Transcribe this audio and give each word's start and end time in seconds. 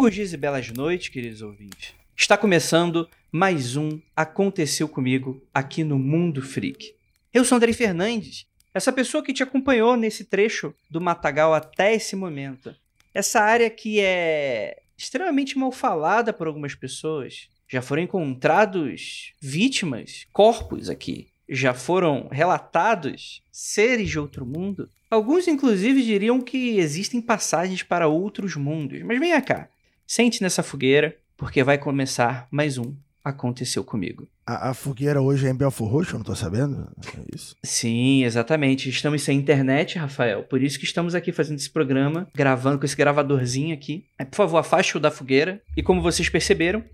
Longos 0.00 0.14
dias 0.14 0.32
e 0.32 0.36
belas 0.38 0.70
noites, 0.70 1.10
queridos 1.10 1.42
ouvintes. 1.42 1.92
Está 2.16 2.34
começando 2.34 3.06
mais 3.30 3.76
um 3.76 4.00
Aconteceu 4.16 4.88
Comigo 4.88 5.46
aqui 5.52 5.84
no 5.84 5.98
Mundo 5.98 6.40
Freak. 6.40 6.94
Eu 7.34 7.44
sou 7.44 7.56
Andrei 7.56 7.74
Fernandes, 7.74 8.46
essa 8.72 8.94
pessoa 8.94 9.22
que 9.22 9.34
te 9.34 9.42
acompanhou 9.42 9.98
nesse 9.98 10.24
trecho 10.24 10.74
do 10.88 11.02
Matagal 11.02 11.52
até 11.52 11.94
esse 11.94 12.16
momento. 12.16 12.74
Essa 13.12 13.42
área 13.42 13.68
que 13.68 14.00
é 14.00 14.80
extremamente 14.96 15.58
mal 15.58 15.70
falada 15.70 16.32
por 16.32 16.46
algumas 16.46 16.74
pessoas. 16.74 17.50
Já 17.68 17.82
foram 17.82 18.02
encontrados 18.02 19.34
vítimas, 19.38 20.26
corpos 20.32 20.88
aqui. 20.88 21.28
Já 21.46 21.74
foram 21.74 22.26
relatados 22.32 23.42
seres 23.52 24.08
de 24.08 24.18
outro 24.18 24.46
mundo. 24.46 24.88
Alguns, 25.10 25.46
inclusive, 25.46 26.02
diriam 26.02 26.40
que 26.40 26.78
existem 26.78 27.20
passagens 27.20 27.82
para 27.82 28.08
outros 28.08 28.56
mundos. 28.56 29.02
Mas 29.02 29.18
venha 29.18 29.42
cá, 29.42 29.68
sente 30.10 30.42
nessa 30.42 30.60
fogueira, 30.60 31.16
porque 31.36 31.62
vai 31.62 31.78
começar 31.78 32.48
mais 32.50 32.76
um 32.76 32.92
Aconteceu 33.24 33.84
Comigo. 33.84 34.26
A, 34.44 34.70
a 34.70 34.74
fogueira 34.74 35.22
hoje 35.22 35.46
é 35.46 35.50
em 35.50 35.54
Belfor 35.54 35.86
Roxo, 35.86 36.14
eu 36.14 36.18
não 36.18 36.24
tô 36.24 36.34
sabendo? 36.34 36.90
É 37.16 37.36
isso? 37.36 37.54
Sim, 37.62 38.24
exatamente. 38.24 38.88
Estamos 38.88 39.22
sem 39.22 39.38
internet, 39.38 40.00
Rafael. 40.00 40.42
Por 40.42 40.60
isso 40.60 40.80
que 40.80 40.84
estamos 40.84 41.14
aqui 41.14 41.30
fazendo 41.30 41.58
esse 41.58 41.70
programa, 41.70 42.26
gravando 42.34 42.80
com 42.80 42.84
esse 42.84 42.96
gravadorzinho 42.96 43.72
aqui. 43.72 44.04
Por 44.32 44.34
favor, 44.34 44.58
afaste-o 44.58 44.98
da 44.98 45.12
fogueira. 45.12 45.62
E 45.76 45.82
como 45.82 46.02
vocês 46.02 46.28
perceberam, 46.28 46.84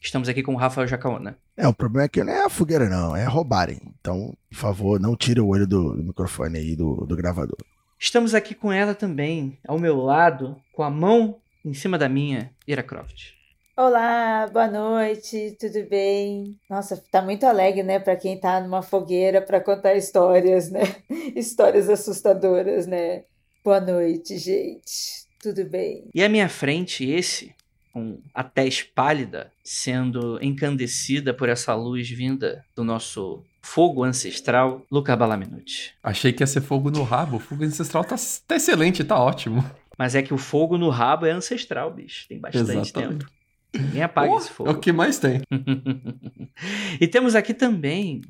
Estamos 0.00 0.28
aqui 0.28 0.42
com 0.42 0.54
o 0.54 0.56
Rafael 0.56 0.86
Jacaona. 0.86 1.36
É, 1.56 1.66
o 1.66 1.74
problema 1.74 2.04
é 2.04 2.08
que 2.08 2.22
não 2.22 2.32
é 2.32 2.44
a 2.44 2.48
fogueira, 2.48 2.88
não, 2.88 3.16
é 3.16 3.24
roubarem. 3.24 3.80
Então, 3.98 4.36
por 4.48 4.56
favor, 4.56 5.00
não 5.00 5.16
tire 5.16 5.40
o 5.40 5.48
olho 5.48 5.66
do, 5.66 5.96
do 5.96 6.02
microfone 6.04 6.58
aí 6.58 6.76
do, 6.76 7.04
do 7.06 7.16
gravador. 7.16 7.58
Estamos 7.98 8.34
aqui 8.34 8.54
com 8.54 8.70
ela 8.70 8.94
também, 8.94 9.58
ao 9.66 9.78
meu 9.78 9.96
lado, 9.96 10.56
com 10.72 10.82
a 10.82 10.90
mão 10.90 11.38
em 11.66 11.74
cima 11.74 11.98
da 11.98 12.08
minha, 12.08 12.52
Ira 12.66 12.82
Croft. 12.82 13.34
Olá, 13.76 14.46
boa 14.46 14.68
noite, 14.68 15.56
tudo 15.60 15.84
bem? 15.90 16.56
Nossa, 16.70 16.96
tá 17.10 17.20
muito 17.20 17.44
alegre, 17.44 17.82
né, 17.82 17.98
para 17.98 18.16
quem 18.16 18.38
tá 18.38 18.60
numa 18.60 18.82
fogueira 18.82 19.42
para 19.42 19.60
contar 19.60 19.94
histórias, 19.96 20.70
né? 20.70 20.82
Histórias 21.34 21.90
assustadoras, 21.90 22.86
né? 22.86 23.24
Boa 23.64 23.80
noite, 23.80 24.38
gente. 24.38 25.26
Tudo 25.42 25.64
bem? 25.64 26.08
E 26.14 26.22
à 26.22 26.28
minha 26.28 26.48
frente, 26.48 27.04
esse 27.04 27.52
com 27.92 28.18
a 28.32 28.44
tez 28.44 28.82
pálida, 28.82 29.50
sendo 29.64 30.38
encandecida 30.42 31.34
por 31.34 31.48
essa 31.48 31.74
luz 31.74 32.08
vinda 32.08 32.64
do 32.74 32.84
nosso 32.84 33.42
fogo 33.60 34.04
ancestral, 34.04 34.82
Luca 34.90 35.16
Balaminuti. 35.16 35.94
Achei 36.02 36.32
que 36.32 36.42
ia 36.42 36.46
ser 36.46 36.60
fogo 36.60 36.90
no 36.90 37.02
rabo. 37.02 37.38
O 37.38 37.40
fogo 37.40 37.64
ancestral 37.64 38.04
tá, 38.04 38.16
tá 38.46 38.56
excelente, 38.56 39.02
tá 39.02 39.18
ótimo. 39.18 39.64
Mas 39.98 40.14
é 40.14 40.22
que 40.22 40.34
o 40.34 40.38
fogo 40.38 40.76
no 40.76 40.90
rabo 40.90 41.26
é 41.26 41.30
ancestral, 41.30 41.92
bicho. 41.92 42.26
Tem 42.28 42.38
bastante 42.38 42.70
Exatamente. 42.70 42.92
tempo. 42.92 43.30
Ninguém 43.74 44.02
apaga 44.02 44.32
oh, 44.32 44.38
esse 44.38 44.50
fogo. 44.50 44.70
É 44.70 44.72
o 44.72 44.78
que 44.78 44.92
mais 44.92 45.18
tem. 45.18 45.42
e 47.00 47.06
temos 47.06 47.34
aqui 47.34 47.52
também 47.52 48.22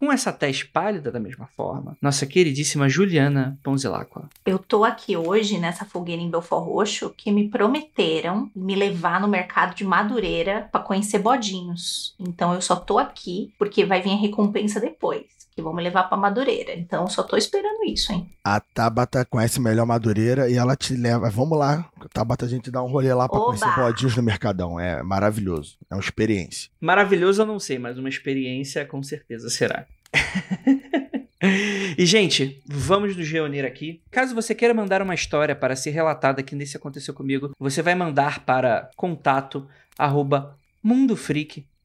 com 0.00 0.10
essa 0.10 0.32
tez 0.32 0.62
pálida 0.62 1.12
da 1.12 1.20
mesma 1.20 1.46
forma, 1.54 1.94
nossa 2.00 2.24
queridíssima 2.24 2.88
Juliana 2.88 3.58
Ponzilacqua. 3.62 4.30
Eu 4.46 4.58
tô 4.58 4.82
aqui 4.82 5.14
hoje 5.14 5.58
nessa 5.58 5.84
fogueira 5.84 6.22
em 6.22 6.30
Belfort 6.30 6.64
Roxo 6.64 7.10
que 7.14 7.30
me 7.30 7.50
prometeram 7.50 8.50
me 8.56 8.74
levar 8.74 9.20
no 9.20 9.28
mercado 9.28 9.74
de 9.74 9.84
Madureira 9.84 10.70
para 10.72 10.80
conhecer 10.80 11.18
bodinhos. 11.18 12.14
Então 12.18 12.54
eu 12.54 12.62
só 12.62 12.76
tô 12.76 12.98
aqui 12.98 13.52
porque 13.58 13.84
vai 13.84 14.00
vir 14.00 14.12
a 14.12 14.16
recompensa 14.16 14.80
depois 14.80 15.39
que 15.54 15.62
vão 15.62 15.74
me 15.74 15.82
levar 15.82 16.04
para 16.04 16.16
Madureira. 16.16 16.74
Então 16.74 17.06
só 17.06 17.22
tô 17.22 17.36
esperando 17.36 17.84
isso, 17.84 18.12
hein? 18.12 18.28
A 18.44 18.60
Tabata 18.60 19.24
conhece 19.24 19.60
melhor 19.60 19.86
Madureira 19.86 20.48
e 20.48 20.56
ela 20.56 20.76
te 20.76 20.94
leva. 20.94 21.28
Vamos 21.30 21.58
lá, 21.58 21.88
Tabata, 22.12 22.46
a 22.46 22.48
gente 22.48 22.70
dá 22.70 22.82
um 22.82 22.88
rolê 22.88 23.12
lá 23.12 23.28
para 23.28 23.40
conhecer 23.40 23.74
bodinhos 23.74 24.16
no 24.16 24.22
Mercadão. 24.22 24.78
É 24.78 25.02
maravilhoso. 25.02 25.76
É 25.90 25.94
uma 25.94 26.00
experiência. 26.00 26.70
Maravilhoso 26.80 27.42
eu 27.42 27.46
não 27.46 27.58
sei, 27.58 27.78
mas 27.78 27.98
uma 27.98 28.08
experiência 28.08 28.84
com 28.86 29.02
certeza 29.02 29.50
será. 29.50 29.86
e, 31.96 32.04
gente, 32.06 32.62
vamos 32.66 33.16
nos 33.16 33.30
reunir 33.30 33.64
aqui. 33.64 34.02
Caso 34.10 34.34
você 34.34 34.54
queira 34.54 34.74
mandar 34.74 35.02
uma 35.02 35.14
história 35.14 35.54
para 35.54 35.76
ser 35.76 35.90
relatada 35.90 36.40
aqui 36.40 36.54
nesse 36.54 36.76
Aconteceu 36.76 37.14
Comigo, 37.14 37.52
você 37.58 37.82
vai 37.82 37.94
mandar 37.94 38.44
para 38.44 38.90
contato 38.96 39.66
arroba 39.98 40.56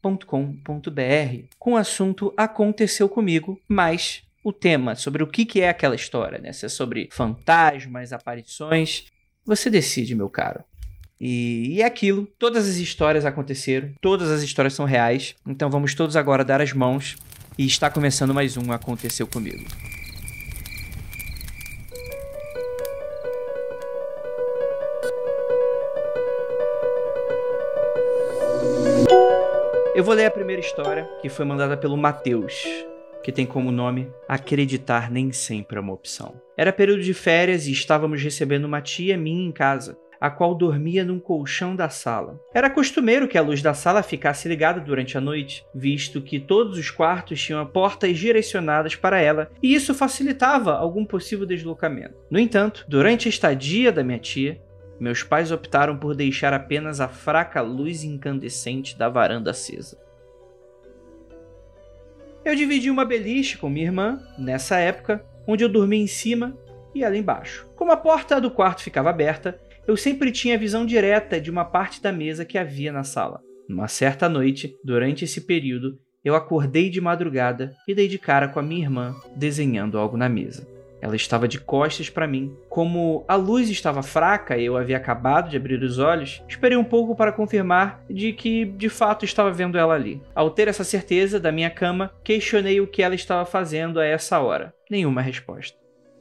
mundofreak.com.br 0.06 1.48
com 1.58 1.74
o 1.74 1.78
assunto 1.78 2.34
Aconteceu 2.38 3.10
Comigo, 3.10 3.60
mais 3.68 4.24
o 4.44 4.54
tema 4.54 4.96
sobre 4.96 5.24
o 5.24 5.28
que, 5.28 5.46
que 5.46 5.62
é 5.62 5.70
aquela 5.70 5.96
história, 5.96 6.38
né? 6.38 6.54
Se 6.54 6.68
é 6.68 6.70
sobre 6.70 7.10
fantasmas, 7.12 8.14
aparições. 8.14 9.06
Você 9.44 9.70
decide, 9.70 10.14
meu 10.14 10.30
caro. 10.30 10.64
E 11.20 11.82
é 11.82 11.86
aquilo, 11.86 12.28
todas 12.38 12.68
as 12.68 12.76
histórias 12.76 13.26
aconteceram, 13.26 13.92
todas 14.02 14.30
as 14.30 14.44
histórias 14.44 14.74
são 14.74 14.86
reais, 14.86 15.34
então 15.48 15.70
vamos 15.70 15.96
todos 15.96 16.16
agora 16.16 16.44
dar 16.44 16.62
as 16.62 16.74
mãos 16.74 17.16
e 17.58 17.66
está 17.66 17.90
começando 17.90 18.34
mais 18.34 18.58
um 18.58 18.72
Aconteceu 18.72 19.26
Comigo. 19.26 19.64
Eu 29.96 30.04
vou 30.04 30.14
ler 30.14 30.26
a 30.26 30.32
primeira 30.32 30.60
história, 30.60 31.10
que 31.22 31.30
foi 31.30 31.46
mandada 31.46 31.78
pelo 31.78 31.96
Matheus, 31.96 32.66
que 33.24 33.32
tem 33.32 33.46
como 33.46 33.72
nome 33.72 34.12
Acreditar 34.28 35.10
Nem 35.10 35.32
Sempre 35.32 35.78
é 35.78 35.80
uma 35.80 35.94
Opção. 35.94 36.36
Era 36.58 36.74
período 36.74 37.02
de 37.02 37.14
férias 37.14 37.66
e 37.66 37.72
estávamos 37.72 38.22
recebendo 38.22 38.66
uma 38.66 38.82
tia 38.82 39.18
minha 39.18 39.48
em 39.48 39.54
casa 39.54 39.98
a 40.20 40.30
qual 40.30 40.56
dormia 40.56 41.04
num 41.04 41.20
colchão 41.20 41.76
da 41.76 41.90
sala. 41.90 42.40
Era 42.54 42.70
costumeiro 42.70 43.28
que 43.28 43.38
a 43.38 43.42
luz 43.42 43.62
da 43.62 43.74
sala 43.74 44.02
ficasse 44.02 44.48
ligada 44.48 44.80
durante 44.80 45.18
a 45.18 45.22
noite, 45.22 45.66
visto 45.74 46.22
que 46.22 46.40
todos 46.40 46.78
os 46.78 46.90
quartos 46.90 47.42
tinham 47.42 47.66
portas 47.66 48.18
direcionadas 48.18 48.96
para 48.96 49.20
ela, 49.20 49.52
e 49.62 49.74
isso 49.74 49.94
facilitava 49.94 50.76
algum 50.76 51.06
possível 51.06 51.46
deslocamento. 51.46 52.16
No 52.30 52.40
entanto, 52.40 52.86
durante 52.88 53.28
a 53.28 53.30
estadia 53.30 53.92
da 53.92 54.04
minha 54.04 54.20
tia, 54.20 54.60
meus 55.00 55.24
pais 55.24 55.52
optaram 55.52 55.98
por 55.98 56.16
deixar 56.16 56.54
apenas 56.54 57.02
a 57.02 57.08
fraca 57.08 57.62
luz 57.62 58.04
incandescente 58.04 58.98
da 58.98 59.10
varanda 59.10 59.52
acesa. 59.52 59.98
Eu 62.44 62.56
dividi 62.56 62.90
uma 62.90 63.04
beliche 63.04 63.58
com 63.58 63.70
minha 63.70 63.88
irmã, 63.88 64.22
nessa 64.38 64.78
época, 64.78 65.26
onde 65.48 65.64
eu 65.64 65.70
dormia 65.70 66.02
em 66.02 66.08
cima 66.08 66.56
e 66.94 67.04
ela 67.04 67.18
embaixo. 67.18 67.68
Como 67.76 67.92
a 67.92 67.98
porta 67.98 68.40
do 68.40 68.52
quarto 68.52 68.84
ficava 68.84 69.10
aberta, 69.10 69.60
eu 69.88 69.98
sempre 69.98 70.32
tinha 70.32 70.58
visão 70.58 70.86
direta 70.86 71.42
de 71.42 71.52
uma 71.52 71.66
parte 71.66 72.02
da 72.02 72.12
mesa 72.12 72.46
que 72.46 72.58
havia 72.58 72.92
na 72.92 73.04
sala. 73.04 73.42
Numa 73.68 73.88
certa 73.88 74.30
noite, 74.30 74.78
durante 74.84 75.26
esse 75.26 75.42
período, 75.42 76.00
eu 76.24 76.36
acordei 76.36 76.90
de 76.90 77.02
madrugada 77.02 77.74
e 77.88 77.94
dei 77.94 78.08
de 78.08 78.18
cara 78.18 78.48
com 78.48 78.60
a 78.60 78.64
minha 78.64 78.84
irmã 78.84 79.16
desenhando 79.36 79.98
algo 79.98 80.18
na 80.18 80.30
mesa. 80.30 80.75
Ela 81.06 81.16
estava 81.16 81.48
de 81.48 81.60
costas 81.60 82.10
para 82.10 82.26
mim. 82.26 82.58
Como 82.68 83.24
a 83.28 83.36
luz 83.36 83.70
estava 83.70 84.02
fraca 84.02 84.58
e 84.58 84.66
eu 84.66 84.76
havia 84.76 84.98
acabado 84.98 85.52
de 85.52 85.56
abrir 85.56 85.84
os 85.84 86.00
olhos, 86.00 86.42
esperei 86.48 86.76
um 86.76 86.84
pouco 86.84 87.16
para 87.16 87.32
confirmar 87.32 88.04
de 88.10 88.34
que 88.34 88.66
de 88.66 88.90
fato 88.90 89.24
estava 89.24 89.52
vendo 89.52 89.78
ela 89.78 89.94
ali. 89.94 90.20
Ao 90.34 90.50
ter 90.50 90.68
essa 90.68 90.84
certeza 90.84 91.40
da 91.40 91.52
minha 91.52 91.70
cama, 91.70 92.12
questionei 92.24 92.82
o 92.82 92.88
que 92.88 93.04
ela 93.04 93.14
estava 93.14 93.46
fazendo 93.46 94.00
a 94.00 94.06
essa 94.06 94.40
hora. 94.40 94.74
Nenhuma 94.90 95.22
resposta. 95.22 95.78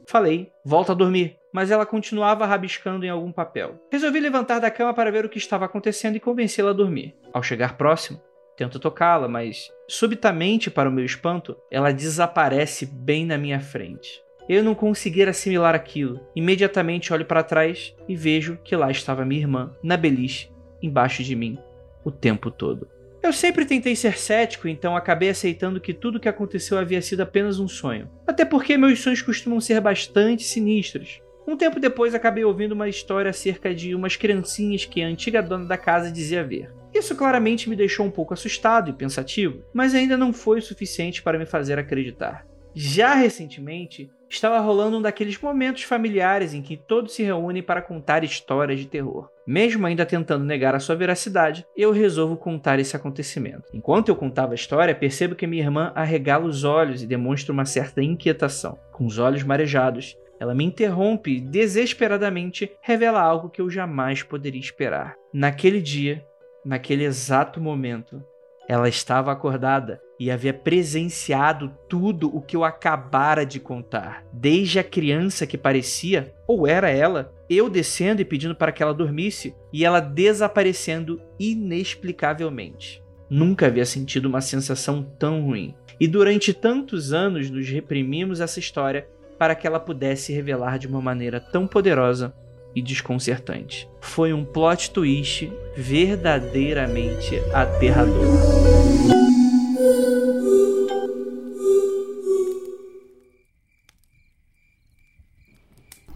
Falei, 0.07 0.51
volta 0.63 0.91
a 0.91 0.95
dormir 0.95 1.35
mas 1.51 1.71
ela 1.71 1.85
continuava 1.85 2.45
rabiscando 2.45 3.05
em 3.05 3.09
algum 3.09 3.31
papel. 3.31 3.79
Resolvi 3.89 4.19
levantar 4.19 4.59
da 4.59 4.69
cama 4.69 4.93
para 4.93 5.09
ver 5.09 5.23
o 5.23 5.29
que 5.29 5.37
estava 5.37 5.63
acontecendo 5.63 6.17
e 6.17 6.19
convencê-la 6.19 6.71
a 6.71 6.73
dormir. 6.73 7.15
Ao 7.31 7.41
chegar 7.41 7.77
próximo, 7.77 8.21
tento 8.57 8.77
tocá-la, 8.77 9.29
mas 9.29 9.71
subitamente, 9.87 10.69
para 10.69 10.89
o 10.89 10.91
meu 10.91 11.05
espanto, 11.05 11.55
ela 11.71 11.93
desaparece 11.93 12.85
bem 12.85 13.25
na 13.25 13.37
minha 13.37 13.61
frente. 13.61 14.24
Eu 14.47 14.63
não 14.63 14.75
conseguir 14.75 15.27
assimilar 15.27 15.73
aquilo. 15.73 16.19
Imediatamente 16.35 17.11
olho 17.11 17.25
para 17.25 17.43
trás 17.43 17.95
e 18.07 18.15
vejo 18.15 18.59
que 18.63 18.75
lá 18.75 18.91
estava 18.91 19.25
minha 19.25 19.41
irmã, 19.41 19.71
na 19.81 19.97
beliche, 19.97 20.51
embaixo 20.81 21.23
de 21.23 21.35
mim, 21.35 21.57
o 22.03 22.11
tempo 22.11 22.51
todo. 22.51 22.87
Eu 23.23 23.33
sempre 23.33 23.65
tentei 23.65 23.95
ser 23.95 24.19
cético, 24.19 24.67
então 24.67 24.95
acabei 24.95 25.29
aceitando 25.29 25.81
que 25.81 25.95
tudo 25.95 26.17
o 26.17 26.19
que 26.19 26.29
aconteceu 26.29 26.77
havia 26.77 27.01
sido 27.01 27.21
apenas 27.21 27.57
um 27.57 27.67
sonho. 27.67 28.07
Até 28.27 28.45
porque 28.45 28.77
meus 28.77 28.99
sonhos 28.99 29.23
costumam 29.23 29.59
ser 29.59 29.81
bastante 29.81 30.43
sinistros. 30.43 31.21
Um 31.47 31.57
tempo 31.57 31.79
depois 31.79 32.13
acabei 32.13 32.43
ouvindo 32.43 32.73
uma 32.73 32.87
história 32.87 33.31
acerca 33.31 33.73
de 33.73 33.95
umas 33.95 34.15
criancinhas 34.15 34.85
que 34.85 35.01
a 35.01 35.07
antiga 35.07 35.41
dona 35.41 35.65
da 35.65 35.77
casa 35.77 36.11
dizia 36.11 36.43
ver. 36.43 36.71
Isso 36.93 37.15
claramente 37.15 37.67
me 37.67 37.75
deixou 37.75 38.05
um 38.05 38.11
pouco 38.11 38.33
assustado 38.33 38.91
e 38.91 38.93
pensativo, 38.93 39.63
mas 39.73 39.95
ainda 39.95 40.15
não 40.15 40.31
foi 40.31 40.59
o 40.59 40.63
suficiente 40.63 41.23
para 41.23 41.39
me 41.39 41.47
fazer 41.47 41.79
acreditar. 41.79 42.45
Já 42.77 43.15
recentemente, 43.15 44.11
estava 44.29 44.59
rolando 44.59 44.97
um 44.97 45.01
daqueles 45.01 45.39
momentos 45.39 45.83
familiares 45.83 46.53
em 46.53 46.61
que 46.61 46.75
todos 46.75 47.13
se 47.13 47.23
reúnem 47.23 47.63
para 47.63 47.81
contar 47.81 48.21
histórias 48.25 48.81
de 48.81 48.85
terror. 48.85 49.29
Mesmo 49.47 49.87
ainda 49.87 50.05
tentando 50.05 50.43
negar 50.43 50.75
a 50.75 50.79
sua 50.79 50.93
veracidade, 50.93 51.65
eu 51.77 51.93
resolvo 51.93 52.35
contar 52.35 52.77
esse 52.77 52.93
acontecimento. 52.93 53.63
Enquanto 53.73 54.09
eu 54.09 54.15
contava 54.15 54.51
a 54.51 54.55
história, 54.55 54.93
percebo 54.93 55.35
que 55.35 55.47
minha 55.47 55.63
irmã 55.63 55.93
arregala 55.95 56.45
os 56.45 56.65
olhos 56.65 57.01
e 57.01 57.07
demonstra 57.07 57.53
uma 57.53 57.63
certa 57.63 58.03
inquietação. 58.03 58.77
Com 58.91 59.05
os 59.05 59.19
olhos 59.19 59.43
marejados, 59.43 60.17
ela 60.37 60.53
me 60.53 60.65
interrompe 60.65 61.37
e 61.37 61.39
desesperadamente 61.39 62.69
revela 62.81 63.21
algo 63.21 63.49
que 63.49 63.61
eu 63.61 63.69
jamais 63.69 64.21
poderia 64.21 64.59
esperar. 64.59 65.15
Naquele 65.33 65.81
dia, 65.81 66.25
naquele 66.65 67.05
exato 67.05 67.61
momento, 67.61 68.21
ela 68.67 68.89
estava 68.89 69.31
acordada 69.31 70.01
e 70.19 70.31
havia 70.31 70.53
presenciado 70.53 71.71
tudo 71.89 72.35
o 72.35 72.41
que 72.41 72.55
eu 72.55 72.63
acabara 72.63 73.45
de 73.45 73.59
contar. 73.59 74.25
Desde 74.31 74.79
a 74.79 74.83
criança 74.83 75.45
que 75.45 75.57
parecia, 75.57 76.33
ou 76.47 76.65
era 76.67 76.89
ela, 76.89 77.33
eu 77.49 77.69
descendo 77.69 78.21
e 78.21 78.25
pedindo 78.25 78.55
para 78.55 78.71
que 78.71 78.81
ela 78.81 78.93
dormisse, 78.93 79.53
e 79.71 79.83
ela 79.85 79.99
desaparecendo 79.99 81.21
inexplicavelmente. 81.39 83.03
Nunca 83.29 83.67
havia 83.67 83.85
sentido 83.85 84.27
uma 84.27 84.41
sensação 84.41 85.03
tão 85.19 85.43
ruim. 85.43 85.75
E 85.99 86.07
durante 86.07 86.53
tantos 86.53 87.13
anos 87.13 87.49
nos 87.49 87.67
reprimimos 87.67 88.39
essa 88.39 88.59
história 88.59 89.07
para 89.37 89.55
que 89.55 89.67
ela 89.67 89.79
pudesse 89.79 90.31
revelar 90.33 90.77
de 90.77 90.87
uma 90.87 91.01
maneira 91.01 91.39
tão 91.39 91.67
poderosa 91.67 92.33
e 92.75 92.81
desconcertante. 92.81 93.89
Foi 94.01 94.33
um 94.33 94.43
plot 94.43 94.91
twist 94.91 95.51
verdadeiramente 95.75 97.39
aterrador. 97.53 98.25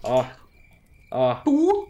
Ó, 0.04 0.26
ó. 1.12 1.36
Puta, 1.36 1.90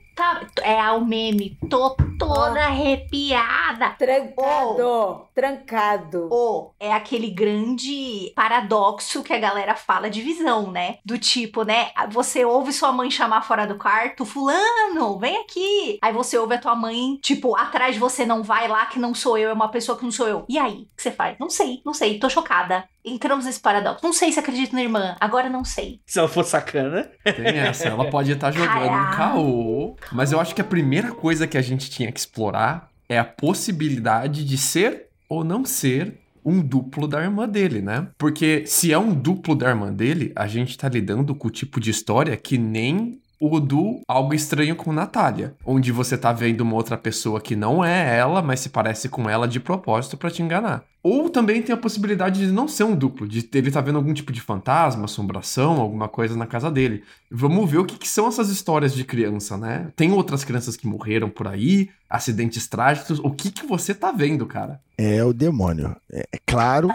é 0.64 0.92
o 0.92 1.06
meme. 1.06 1.58
Tô 1.70 1.96
toda 2.18 2.66
arrepiada. 2.66 3.92
Trancado, 3.98 5.28
trancado. 5.34 6.28
Ou 6.30 6.76
é 6.80 6.92
aquele 6.92 7.30
grande 7.30 8.32
paradoxo 8.36 9.24
que 9.24 9.34
a 9.34 9.40
galera 9.40 9.76
fala 9.76 10.10
de 10.10 10.22
visão, 10.22 10.72
né? 10.72 10.98
Do 11.06 11.18
tipo, 11.18 11.64
né? 11.64 11.92
Você 12.12 12.44
ouve 12.44 12.74
sua 12.74 12.92
mãe 12.92 13.10
chamar 13.10 13.42
fora 13.42 13.66
do 13.66 13.78
quarto, 13.78 14.26
fulano, 14.26 15.18
vem 15.18 15.38
aqui. 15.38 15.98
Aí 16.02 16.12
você 16.12 16.38
ouve 16.38 16.56
a 16.56 16.60
tua 16.60 16.76
mãe, 16.76 17.18
tipo, 17.22 17.56
atrás 17.56 17.94
de 17.94 18.00
você, 18.00 18.26
não 18.26 18.44
vai 18.44 18.68
lá 18.68 18.86
que 18.86 19.00
não 19.00 19.14
sou 19.14 19.38
eu, 19.38 19.50
é 19.50 19.54
uma 19.54 19.70
pessoa 19.70 19.98
que 19.98 20.04
não 20.04 20.12
sou 20.12 20.28
eu. 20.28 20.46
E 20.50 20.58
aí, 20.58 20.88
o 20.92 20.96
que 20.96 21.02
você 21.02 21.12
faz? 21.12 21.38
Não 21.40 21.50
sei, 21.50 21.82
não 21.86 21.94
sei, 21.94 22.20
tô 22.20 22.30
chocada. 22.30 22.88
Entramos 23.04 23.46
nesse 23.46 23.60
paradoxo. 23.60 24.04
Não 24.04 24.14
sei 24.14 24.32
se 24.32 24.40
acredito 24.40 24.74
na 24.74 24.84
irmã, 24.84 25.16
agora 25.20 25.50
não 25.50 25.64
sei. 25.64 26.02
Se 26.06 26.20
ela 26.20 26.28
for 26.28 26.44
sacana. 26.44 27.10
Tem 27.24 27.58
essa, 27.58 27.88
ela 27.88 28.10
pode 28.10 28.32
estar 28.32 28.52
jogando 28.52 28.94
um 28.94 29.12
caô. 29.12 29.96
Mas 30.12 30.32
eu 30.32 30.40
acho 30.40 30.54
que 30.54 30.62
a 30.62 30.66
primeira 30.66 31.12
coisa 31.12 31.48
que 31.48 31.58
a 31.58 31.62
gente 31.62 31.90
tinha 31.90 32.12
que 32.12 32.20
explorar 32.20 32.90
é 33.08 33.18
a 33.18 33.26
possibilidade 33.26 34.44
de 34.46 34.58
ser 34.58 35.08
ou 35.28 35.44
não 35.44 35.66
ser 35.66 36.20
um 36.44 36.62
duplo 36.62 37.08
da 37.08 37.22
irmã 37.22 37.48
dele, 37.48 37.82
né? 37.82 38.08
Porque 38.18 38.64
se 38.66 38.92
é 38.92 38.98
um 38.98 39.14
duplo 39.14 39.56
da 39.56 39.70
irmã 39.70 39.94
dele, 39.94 40.32
a 40.36 40.48
gente 40.48 40.78
tá 40.78 40.90
lidando 40.90 41.36
com 41.36 41.48
o 41.48 41.52
tipo 41.52 41.80
de 41.80 41.92
história 41.92 42.36
que 42.36 42.58
nem 42.58 43.22
o 43.40 43.60
do 43.60 44.02
Algo 44.08 44.34
Estranho 44.34 44.76
com 44.76 44.92
Natália, 44.92 45.56
onde 45.66 45.92
você 45.92 46.18
tá 46.18 46.34
vendo 46.34 46.62
uma 46.62 46.76
outra 46.76 46.98
pessoa 46.98 47.40
que 47.40 47.56
não 47.56 47.84
é 47.84 48.18
ela, 48.18 48.42
mas 48.42 48.60
se 48.60 48.70
parece 48.70 49.08
com 49.08 49.30
ela 49.30 49.48
de 49.48 49.60
propósito 49.60 50.18
para 50.18 50.30
te 50.30 50.44
enganar. 50.44 50.84
Ou 51.02 51.30
também 51.30 51.62
tem 51.62 51.74
a 51.74 51.78
possibilidade 51.78 52.42
de 52.42 52.52
não 52.52 52.68
ser 52.68 52.84
um 52.84 52.94
duplo, 52.94 53.26
de 53.26 53.48
ele 53.54 53.72
tá 53.72 53.80
vendo 53.80 53.96
algum 53.96 54.14
tipo 54.14 54.34
de 54.34 54.42
fantasma, 54.42 55.06
assombração, 55.06 55.80
alguma 55.80 56.10
coisa 56.10 56.36
na 56.36 56.46
casa 56.46 56.70
dele. 56.70 57.04
Vamos 57.32 57.72
ver 57.72 57.78
o 57.78 57.86
que, 57.86 57.98
que 57.98 58.08
são 58.08 58.28
essas 58.28 58.50
histórias 58.50 58.94
de 58.94 59.06
criança, 59.06 59.58
né? 59.58 59.88
Tem 59.96 60.12
outras 60.12 60.44
crianças 60.44 60.76
que 60.76 60.88
morreram 60.88 61.30
por 61.30 61.48
aí, 61.48 61.90
acidentes 62.10 62.68
trágicos. 62.68 63.20
O 63.20 63.32
que 63.32 63.50
que 63.50 63.66
você 63.66 63.94
tá 63.94 64.12
vendo, 64.12 64.46
cara? 64.46 64.82
É 64.98 65.24
o 65.24 65.32
demônio. 65.32 65.96
É, 66.12 66.28
é 66.34 66.38
claro, 66.46 66.90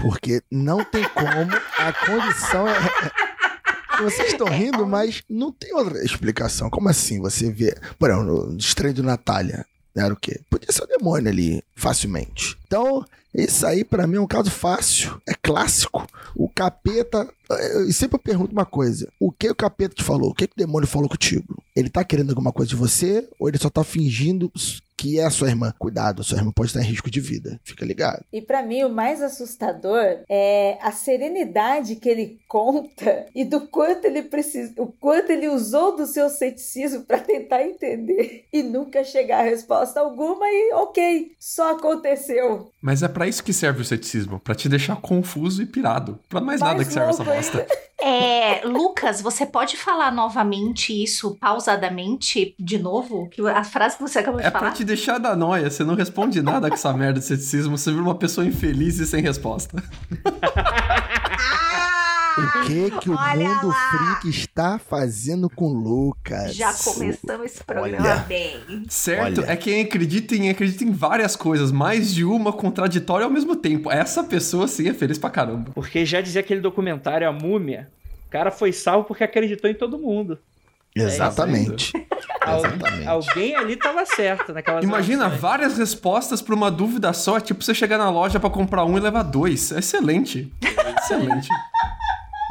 porque 0.00 0.40
não 0.50 0.82
tem 0.82 1.04
como, 1.10 1.52
a 1.78 1.92
condição 1.92 2.66
é. 2.66 3.29
Vocês 4.02 4.32
estão 4.32 4.48
rindo, 4.48 4.86
mas 4.86 5.22
não 5.28 5.52
tem 5.52 5.74
outra 5.74 6.02
explicação. 6.04 6.70
Como 6.70 6.88
assim 6.88 7.20
você 7.20 7.50
vê. 7.50 7.76
Por 7.98 8.10
exemplo, 8.10 8.46
no 8.46 8.58
estranho 8.58 8.94
de 8.94 9.02
Natália. 9.02 9.66
Era 9.94 10.14
o 10.14 10.16
quê? 10.16 10.40
Podia 10.48 10.70
ser 10.70 10.84
o 10.84 10.86
demônio 10.86 11.28
ali, 11.28 11.62
facilmente. 11.74 12.56
Então, 12.66 13.04
isso 13.34 13.66
aí 13.66 13.84
para 13.84 14.06
mim 14.06 14.16
é 14.16 14.20
um 14.20 14.26
caso 14.26 14.50
fácil, 14.50 15.20
é 15.26 15.34
clássico. 15.34 16.06
O 16.34 16.48
capeta. 16.48 17.28
Eu 17.48 17.92
sempre 17.92 18.18
pergunto 18.18 18.52
uma 18.52 18.64
coisa: 18.64 19.08
o 19.20 19.30
que 19.30 19.50
o 19.50 19.54
capeta 19.54 19.94
te 19.94 20.02
falou? 20.02 20.30
O 20.30 20.34
que, 20.34 20.46
que 20.46 20.54
o 20.54 20.66
demônio 20.66 20.88
falou 20.88 21.08
contigo? 21.08 21.62
Ele 21.74 21.90
tá 21.90 22.04
querendo 22.04 22.30
alguma 22.30 22.52
coisa 22.52 22.68
de 22.68 22.76
você 22.76 23.28
ou 23.38 23.48
ele 23.48 23.58
só 23.58 23.68
tá 23.68 23.84
fingindo 23.84 24.50
que 25.00 25.18
é 25.18 25.24
a 25.24 25.30
sua 25.30 25.48
irmã? 25.48 25.72
Cuidado, 25.78 26.20
a 26.20 26.22
sua 26.22 26.36
irmã 26.36 26.52
pode 26.52 26.68
estar 26.68 26.82
em 26.82 26.84
risco 26.84 27.10
de 27.10 27.22
vida. 27.22 27.58
Fica 27.64 27.86
ligado. 27.86 28.22
E 28.30 28.42
para 28.42 28.62
mim 28.62 28.84
o 28.84 28.90
mais 28.90 29.22
assustador 29.22 30.18
é 30.28 30.76
a 30.82 30.92
serenidade 30.92 31.96
que 31.96 32.06
ele 32.06 32.38
conta 32.46 33.24
e 33.34 33.42
do 33.42 33.62
quanto 33.62 34.04
ele 34.04 34.20
precisa, 34.20 34.74
o 34.76 34.88
quanto 34.88 35.30
ele 35.30 35.48
usou 35.48 35.96
do 35.96 36.06
seu 36.06 36.28
ceticismo 36.28 37.04
para 37.04 37.18
tentar 37.18 37.62
entender 37.62 38.44
e 38.52 38.62
nunca 38.62 39.02
chegar 39.02 39.40
a 39.40 39.48
resposta 39.48 40.00
alguma 40.00 40.44
e 40.46 40.74
OK, 40.74 41.32
só 41.38 41.72
aconteceu. 41.72 42.70
Mas 42.82 43.02
é 43.02 43.08
para 43.08 43.26
isso 43.26 43.42
que 43.42 43.54
serve 43.54 43.80
o 43.80 43.84
ceticismo, 43.86 44.38
para 44.38 44.54
te 44.54 44.68
deixar 44.68 45.00
confuso 45.00 45.62
e 45.62 45.66
pirado. 45.66 46.20
Para 46.28 46.42
mais, 46.42 46.60
mais 46.60 46.72
nada 46.72 46.84
que 46.84 46.92
serve 46.92 47.08
essa 47.08 47.24
bosta. 47.24 47.66
É, 48.02 48.62
Lucas, 48.64 49.20
você 49.20 49.44
pode 49.44 49.76
falar 49.76 50.10
novamente 50.10 50.90
isso 50.90 51.36
pausadamente 51.38 52.54
de 52.58 52.78
novo? 52.78 53.28
Que 53.28 53.46
a 53.48 53.62
frase 53.62 53.96
que 53.96 54.02
você 54.02 54.20
acabou 54.20 54.40
de 54.40 54.46
é 54.46 54.50
falar? 54.50 54.66
É 54.66 54.70
pra 54.70 54.76
te 54.76 54.84
deixar 54.84 55.18
da 55.18 55.36
noia. 55.36 55.70
Você 55.70 55.84
não 55.84 55.94
responde 55.94 56.40
nada 56.40 56.68
com 56.68 56.74
essa 56.74 56.92
merda 56.92 57.20
de 57.20 57.26
ceticismo. 57.26 57.76
Você 57.76 57.90
vira 57.90 58.02
uma 58.02 58.14
pessoa 58.14 58.46
infeliz 58.46 58.98
e 58.98 59.06
sem 59.06 59.22
resposta. 59.22 59.82
O 62.40 62.66
que 62.66 62.90
que 63.00 63.10
o 63.10 63.16
Olha 63.16 63.48
mundo 63.48 63.68
lá. 63.68 63.74
freak 63.74 64.28
está 64.28 64.78
fazendo 64.78 65.48
com 65.48 65.66
o 65.66 65.72
Lucas? 65.72 66.54
Já 66.54 66.72
começamos 66.72 67.46
esse 67.46 67.64
programa 67.64 68.08
Olha. 68.08 68.16
bem. 68.26 68.84
Certo, 68.88 69.42
Olha. 69.42 69.50
é 69.52 69.56
quem 69.56 69.82
acredita 69.82 70.34
em, 70.34 70.50
acredita 70.50 70.84
em 70.84 70.92
várias 70.92 71.36
coisas, 71.36 71.70
mais 71.70 72.12
de 72.14 72.24
uma 72.24 72.52
contraditória 72.52 73.24
ao 73.24 73.30
mesmo 73.30 73.56
tempo. 73.56 73.90
Essa 73.90 74.24
pessoa 74.24 74.66
sim 74.66 74.88
é 74.88 74.94
feliz 74.94 75.18
pra 75.18 75.30
caramba. 75.30 75.72
Porque 75.74 76.04
já 76.04 76.20
dizia 76.20 76.40
aquele 76.40 76.60
documentário 76.60 77.28
A 77.28 77.32
Múmia, 77.32 77.88
o 78.26 78.30
cara 78.30 78.50
foi 78.50 78.72
salvo 78.72 79.04
porque 79.06 79.24
acreditou 79.24 79.70
em 79.70 79.74
todo 79.74 79.98
mundo. 79.98 80.38
Exatamente. 80.94 81.92
É 81.96 82.56
Exatamente. 82.56 83.06
Alguém 83.06 83.54
ali 83.54 83.76
tava 83.76 84.04
certo 84.06 84.52
naquela 84.52 84.82
Imagina 84.82 85.28
várias 85.28 85.76
respostas 85.78 86.40
para 86.42 86.54
uma 86.54 86.70
dúvida 86.70 87.12
só, 87.12 87.36
é 87.36 87.40
tipo 87.40 87.62
você 87.62 87.74
chegar 87.74 87.98
na 87.98 88.10
loja 88.10 88.40
para 88.40 88.50
comprar 88.50 88.84
um 88.84 88.96
e 88.96 89.00
levar 89.00 89.22
dois. 89.22 89.70
Excelente. 89.70 90.52
Excelente. 91.02 91.48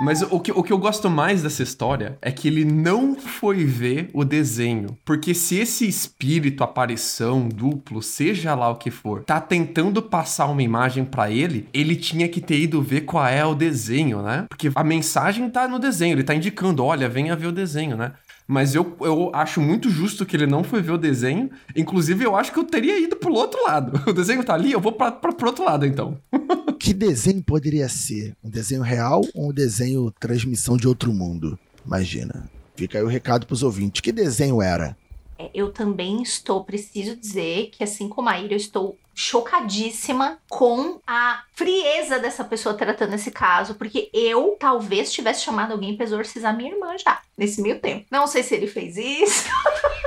Mas 0.02 0.22
o 0.22 0.40
que, 0.40 0.52
o 0.52 0.64
que 0.64 0.72
eu 0.72 0.78
gosto 0.78 1.10
mais 1.10 1.44
dessa 1.44 1.62
história 1.62 2.18
é 2.22 2.32
que 2.32 2.48
ele 2.48 2.64
não 2.64 3.16
foi 3.16 3.66
ver 3.66 4.10
o 4.14 4.24
desenho. 4.24 4.98
Porque 5.04 5.34
se 5.34 5.58
esse 5.58 5.86
espírito, 5.86 6.64
aparição, 6.64 7.50
duplo, 7.50 8.02
seja 8.02 8.56
lá 8.56 8.70
o 8.70 8.76
que 8.76 8.90
for, 8.90 9.24
tá 9.26 9.42
tentando 9.42 10.02
passar 10.02 10.48
uma 10.48 10.64
imagem 10.64 11.04
para 11.04 11.30
ele, 11.30 11.68
ele 11.74 11.98
tinha 11.98 12.30
que 12.30 12.40
ter 12.40 12.60
ido 12.60 12.82
ver 12.82 13.02
qual 13.02 13.28
é 13.28 13.46
o 13.46 13.54
desenho, 13.54 14.22
né? 14.22 14.46
Porque 14.48 14.72
a 14.74 14.84
mensagem 14.84 15.50
tá 15.50 15.68
no 15.68 15.78
desenho, 15.78 16.14
ele 16.14 16.24
tá 16.24 16.34
indicando, 16.34 16.84
olha, 16.86 17.10
venha 17.10 17.36
ver 17.36 17.48
o 17.48 17.52
desenho, 17.52 17.98
né? 17.98 18.14
Mas 18.52 18.74
eu, 18.74 18.98
eu 19.02 19.30
acho 19.32 19.62
muito 19.62 19.92
justo 19.92 20.26
que 20.26 20.36
ele 20.36 20.48
não 20.48 20.64
foi 20.64 20.82
ver 20.82 20.94
o 20.94 20.98
desenho. 20.98 21.52
Inclusive, 21.76 22.26
eu 22.26 22.36
acho 22.36 22.52
que 22.52 22.58
eu 22.58 22.64
teria 22.64 23.00
ido 23.00 23.16
pro 23.16 23.32
outro 23.32 23.64
lado. 23.64 24.02
O 24.10 24.12
desenho 24.12 24.44
tá 24.44 24.56
ali, 24.56 24.72
eu 24.72 24.82
vou 24.82 24.92
pra, 24.92 25.12
pra, 25.12 25.32
pro 25.32 25.50
outro 25.50 25.64
lado, 25.64 25.86
então. 25.86 26.18
que 26.80 26.92
desenho 26.92 27.44
poderia 27.44 27.88
ser? 27.88 28.36
Um 28.44 28.50
desenho 28.50 28.82
real 28.82 29.22
ou 29.36 29.50
um 29.50 29.54
desenho 29.54 30.12
transmissão 30.20 30.78
de 30.78 30.88
outro 30.88 31.14
mundo? 31.14 31.60
Imagina. 31.86 32.50
Fica 32.76 32.98
aí 32.98 33.04
o 33.04 33.08
recado 33.08 33.46
pros 33.46 33.62
ouvintes. 33.62 34.02
Que 34.02 34.12
desenho 34.12 34.64
era? 34.64 34.98
É, 35.40 35.50
eu 35.54 35.72
também 35.72 36.22
estou, 36.22 36.66
preciso 36.66 37.16
dizer 37.16 37.70
que 37.72 37.82
assim 37.82 38.10
como 38.10 38.28
a 38.28 38.38
Ira, 38.38 38.54
eu 38.54 38.58
estou 38.58 38.98
chocadíssima 39.16 40.38
com 40.50 41.00
a 41.08 41.44
frieza 41.54 42.20
dessa 42.20 42.44
pessoa 42.44 42.76
tratando 42.76 43.14
esse 43.14 43.32
caso, 43.32 43.76
porque 43.76 44.10
eu 44.14 44.58
talvez 44.60 45.12
tivesse 45.12 45.44
chamado 45.44 45.72
alguém 45.72 45.96
para 45.96 46.06
exorcizar 46.06 46.56
minha 46.56 46.74
irmã 46.74 46.98
já, 46.98 47.22
nesse 47.38 47.62
meio 47.62 47.80
tempo. 47.80 48.06
Não 48.12 48.28
sei 48.28 48.44
se 48.44 48.54
ele 48.54 48.68
fez 48.68 48.98
isso. 48.98 49.50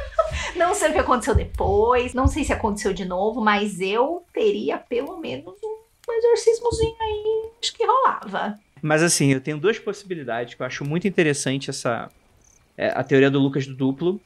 não 0.55 0.75
sei 0.75 0.91
o 0.91 0.93
que 0.93 0.99
aconteceu 0.99 1.35
depois, 1.35 2.13
não 2.13 2.27
sei 2.27 2.45
se 2.45 2.53
aconteceu 2.53 2.93
de 2.93 3.07
novo, 3.07 3.41
mas 3.41 3.81
eu 3.81 4.25
teria 4.35 4.77
pelo 4.77 5.19
menos 5.19 5.55
um 5.63 6.13
exorcismozinho 6.13 6.97
aí, 7.01 7.51
acho 7.63 7.73
que 7.73 7.87
rolava. 7.87 8.59
Mas 8.83 9.03
assim, 9.03 9.33
eu 9.33 9.41
tenho 9.41 9.59
duas 9.59 9.79
possibilidades 9.79 10.55
que 10.55 10.63
eu 10.63 10.67
acho 10.67 10.85
muito 10.85 11.09
interessante 11.09 11.71
essa 11.71 12.11
é, 12.77 12.89
a 12.89 13.03
teoria 13.03 13.31
do 13.31 13.39
Lucas 13.39 13.67
do 13.67 13.75
duplo 13.75 14.21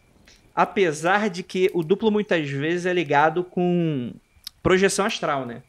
apesar 0.56 1.28
de 1.28 1.42
que 1.42 1.70
o 1.74 1.82
duplo 1.82 2.10
muitas 2.10 2.48
vezes 2.48 2.86
é 2.86 2.92
ligado 2.94 3.44
com 3.44 4.14
projeção 4.62 5.04
astral, 5.04 5.44
né? 5.44 5.62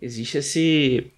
Existe 0.00 0.38
esse 0.38 1.12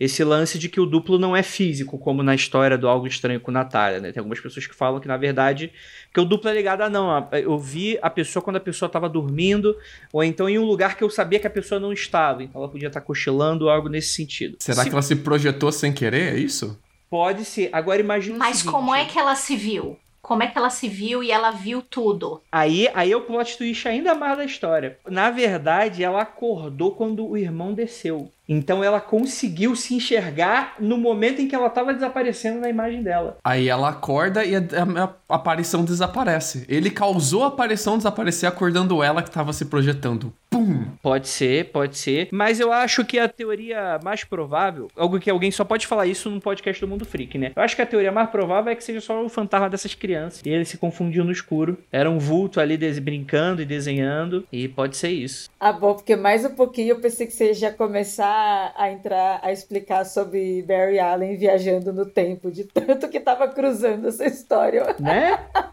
esse 0.00 0.24
lance 0.24 0.58
de 0.58 0.68
que 0.68 0.80
o 0.80 0.84
duplo 0.84 1.16
não 1.16 1.36
é 1.36 1.44
físico, 1.44 1.96
como 1.96 2.24
na 2.24 2.34
história 2.34 2.76
do 2.76 2.88
Algo 2.88 3.06
Estranho 3.06 3.38
com 3.38 3.52
Natália, 3.52 4.00
né? 4.00 4.10
Tem 4.10 4.18
algumas 4.18 4.40
pessoas 4.40 4.66
que 4.66 4.74
falam 4.74 4.98
que, 4.98 5.06
na 5.06 5.16
verdade, 5.16 5.72
que 6.12 6.18
o 6.18 6.24
duplo 6.24 6.50
é 6.50 6.54
ligado 6.54 6.80
a 6.80 6.90
não. 6.90 7.28
Eu 7.30 7.56
vi 7.56 7.96
a 8.02 8.10
pessoa 8.10 8.42
quando 8.42 8.56
a 8.56 8.60
pessoa 8.60 8.88
estava 8.88 9.08
dormindo, 9.08 9.76
ou 10.12 10.24
então 10.24 10.48
em 10.48 10.58
um 10.58 10.64
lugar 10.64 10.96
que 10.96 11.04
eu 11.04 11.08
sabia 11.08 11.38
que 11.38 11.46
a 11.46 11.50
pessoa 11.50 11.80
não 11.80 11.92
estava. 11.92 12.42
Então 12.42 12.60
ela 12.60 12.68
podia 12.68 12.88
estar 12.88 13.00
cochilando 13.00 13.66
ou 13.66 13.70
algo 13.70 13.88
nesse 13.88 14.12
sentido. 14.12 14.56
Será 14.58 14.82
Se... 14.82 14.88
que 14.88 14.94
ela 14.94 15.02
se 15.02 15.14
projetou 15.14 15.70
sem 15.70 15.92
querer? 15.92 16.34
É 16.34 16.36
isso? 16.36 16.76
Pode 17.08 17.44
ser. 17.44 17.70
Agora 17.72 18.00
imagina 18.00 18.34
o 18.34 18.38
Mas 18.40 18.58
seguinte, 18.58 18.72
como 18.72 18.92
é 18.92 19.04
que 19.04 19.16
ela 19.16 19.36
se 19.36 19.54
viu? 19.56 19.96
Como 20.22 20.42
é 20.42 20.46
que 20.46 20.56
ela 20.58 20.70
se 20.70 20.88
viu 20.88 21.22
e 21.22 21.30
ela 21.30 21.50
viu 21.50 21.80
tudo? 21.82 22.42
Aí, 22.52 22.88
aí 22.94 23.10
é 23.12 23.16
o 23.16 23.22
plot 23.22 23.56
twist 23.56 23.88
ainda 23.88 24.14
mais 24.14 24.36
da 24.36 24.44
história. 24.44 24.98
Na 25.08 25.30
verdade, 25.30 26.04
ela 26.04 26.22
acordou 26.22 26.92
quando 26.92 27.26
o 27.26 27.36
irmão 27.36 27.72
desceu. 27.72 28.30
Então 28.48 28.82
ela 28.82 29.00
conseguiu 29.00 29.76
se 29.76 29.94
enxergar 29.94 30.74
no 30.80 30.98
momento 30.98 31.40
em 31.40 31.46
que 31.46 31.54
ela 31.54 31.68
estava 31.68 31.94
desaparecendo 31.94 32.60
na 32.60 32.68
imagem 32.68 33.00
dela. 33.02 33.38
Aí 33.44 33.68
ela 33.68 33.88
acorda 33.90 34.44
e 34.44 34.56
a, 34.56 34.58
a- 34.58 35.14
a 35.28 35.34
aparição 35.36 35.84
desaparece. 35.84 36.64
Ele 36.68 36.90
causou 36.90 37.44
a 37.44 37.48
aparição 37.48 37.96
desaparecer 37.96 38.48
acordando 38.48 39.02
ela 39.04 39.22
que 39.22 39.30
tava 39.30 39.52
se 39.52 39.66
projetando. 39.66 40.32
Pum! 40.60 40.84
Pode 41.02 41.28
ser, 41.28 41.70
pode 41.70 41.96
ser. 41.96 42.28
Mas 42.30 42.60
eu 42.60 42.70
acho 42.70 43.04
que 43.04 43.18
a 43.18 43.26
teoria 43.26 43.98
mais 44.04 44.24
provável, 44.24 44.88
algo 44.94 45.18
que 45.18 45.30
alguém 45.30 45.50
só 45.50 45.64
pode 45.64 45.86
falar 45.86 46.06
isso 46.06 46.28
num 46.28 46.38
podcast 46.38 46.78
do 46.80 46.88
Mundo 46.88 47.06
Freak, 47.06 47.38
né? 47.38 47.52
Eu 47.56 47.62
acho 47.62 47.74
que 47.74 47.80
a 47.80 47.86
teoria 47.86 48.12
mais 48.12 48.28
provável 48.28 48.70
é 48.70 48.76
que 48.76 48.84
seja 48.84 49.00
só 49.00 49.24
o 49.24 49.28
fantasma 49.28 49.70
dessas 49.70 49.94
crianças. 49.94 50.42
E 50.44 50.50
ele 50.50 50.66
se 50.66 50.76
confundiu 50.76 51.24
no 51.24 51.32
escuro. 51.32 51.78
Era 51.90 52.10
um 52.10 52.18
vulto 52.18 52.60
ali 52.60 52.76
brincando 53.00 53.62
e 53.62 53.64
desenhando. 53.64 54.46
E 54.52 54.68
pode 54.68 54.96
ser 54.96 55.10
isso. 55.10 55.48
Ah, 55.58 55.72
bom, 55.72 55.94
porque 55.94 56.14
mais 56.14 56.44
um 56.44 56.54
pouquinho 56.54 56.90
eu 56.90 57.00
pensei 57.00 57.26
que 57.26 57.32
você 57.32 57.54
já 57.54 57.68
ia 57.68 57.72
começar 57.72 58.74
a 58.76 58.90
entrar 58.90 59.40
a 59.42 59.52
explicar 59.52 60.04
sobre 60.04 60.62
Barry 60.62 60.98
Allen 60.98 61.36
viajando 61.36 61.92
no 61.92 62.04
tempo, 62.04 62.50
de 62.50 62.64
tanto 62.64 63.08
que 63.08 63.20
tava 63.20 63.48
cruzando 63.48 64.08
essa 64.08 64.26
história. 64.26 64.94
Né? 64.98 65.38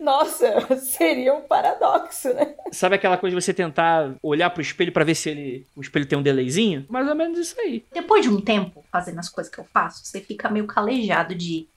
Nossa, 0.00 0.76
seria 0.80 1.34
um 1.34 1.42
paradoxo, 1.42 2.32
né? 2.32 2.54
Sabe 2.72 2.94
aquela 2.94 3.18
coisa 3.18 3.36
de 3.36 3.42
você 3.42 3.52
tentar 3.52 4.14
olhar 4.22 4.48
pro 4.48 4.62
espelho 4.62 4.90
pra 4.90 5.04
ver 5.04 5.14
se 5.14 5.28
ele, 5.28 5.66
o 5.76 5.82
espelho 5.82 6.06
tem 6.06 6.18
um 6.18 6.22
delayzinho? 6.22 6.86
Mais 6.88 7.06
ou 7.06 7.14
menos 7.14 7.38
isso 7.38 7.60
aí. 7.60 7.84
Depois 7.92 8.22
de 8.22 8.30
um 8.30 8.40
tempo 8.40 8.82
fazendo 8.90 9.18
as 9.18 9.28
coisas 9.28 9.52
que 9.52 9.60
eu 9.60 9.64
faço, 9.64 10.04
você 10.04 10.20
fica 10.20 10.48
meio 10.48 10.66
calejado 10.66 11.34
de. 11.34 11.68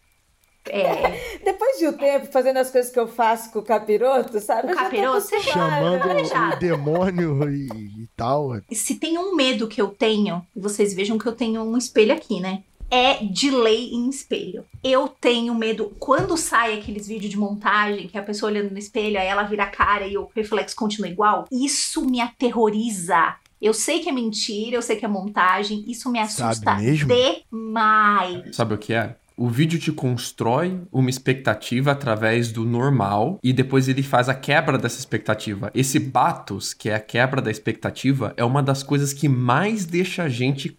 É, 0.65 1.39
Depois 1.43 1.77
de 1.77 1.87
um 1.87 1.93
tempo 1.93 2.27
fazendo 2.27 2.55
as 2.55 2.71
coisas 2.71 2.89
que 2.89 2.99
eu 2.99 3.07
faço 3.09 3.51
com 3.51 3.59
o 3.59 3.63
capiroto, 3.63 4.39
sabe? 4.39 4.71
O 4.71 4.75
capiroto, 4.75 5.19
você. 5.19 5.41
Chamando 5.41 5.99
calejado. 6.01 6.55
o 6.55 6.59
demônio 6.59 7.49
e, 7.49 7.67
e 8.03 8.09
tal. 8.15 8.51
se 8.71 8.95
tem 8.95 9.17
um 9.17 9.35
medo 9.35 9.67
que 9.67 9.81
eu 9.81 9.89
tenho, 9.89 10.41
e 10.55 10.61
vocês 10.61 10.93
vejam 10.93 11.17
que 11.17 11.25
eu 11.25 11.33
tenho 11.33 11.61
um 11.61 11.77
espelho 11.77 12.13
aqui, 12.13 12.39
né? 12.39 12.63
É 12.95 13.25
delay 13.25 13.89
em 13.91 14.07
espelho. 14.07 14.65
Eu 14.83 15.07
tenho 15.07 15.55
medo. 15.55 15.91
Quando 15.97 16.37
sai 16.37 16.77
aqueles 16.77 17.07
vídeos 17.07 17.31
de 17.31 17.39
montagem, 17.39 18.07
que 18.07 18.15
a 18.15 18.21
pessoa 18.21 18.51
olhando 18.51 18.69
no 18.69 18.77
espelho, 18.77 19.19
aí 19.19 19.25
ela 19.25 19.41
vira 19.41 19.63
a 19.63 19.67
cara 19.67 20.05
e 20.05 20.15
o 20.15 20.29
reflexo 20.35 20.75
continua 20.75 21.09
igual, 21.09 21.47
isso 21.51 22.05
me 22.05 22.21
aterroriza. 22.21 23.35
Eu 23.59 23.73
sei 23.73 23.99
que 23.99 24.09
é 24.09 24.11
mentira, 24.11 24.75
eu 24.75 24.81
sei 24.83 24.95
que 24.95 25.05
é 25.05 25.07
montagem, 25.07 25.83
isso 25.87 26.11
me 26.11 26.19
assusta 26.19 26.53
Sabe 26.53 26.83
mesmo? 26.83 27.09
demais. 27.51 28.55
Sabe 28.55 28.75
o 28.75 28.77
que 28.77 28.93
é? 28.93 29.15
O 29.35 29.49
vídeo 29.49 29.79
te 29.79 29.91
constrói 29.91 30.79
uma 30.91 31.09
expectativa 31.09 31.91
através 31.91 32.51
do 32.51 32.63
normal 32.63 33.39
e 33.41 33.51
depois 33.51 33.89
ele 33.89 34.03
faz 34.03 34.29
a 34.29 34.35
quebra 34.35 34.77
dessa 34.77 34.99
expectativa. 34.99 35.71
Esse 35.73 35.97
batos, 35.97 36.75
que 36.75 36.89
é 36.89 36.93
a 36.93 36.99
quebra 36.99 37.41
da 37.41 37.49
expectativa, 37.49 38.35
é 38.37 38.45
uma 38.45 38.61
das 38.61 38.83
coisas 38.83 39.11
que 39.11 39.27
mais 39.27 39.85
deixa 39.85 40.23
a 40.23 40.29
gente 40.29 40.77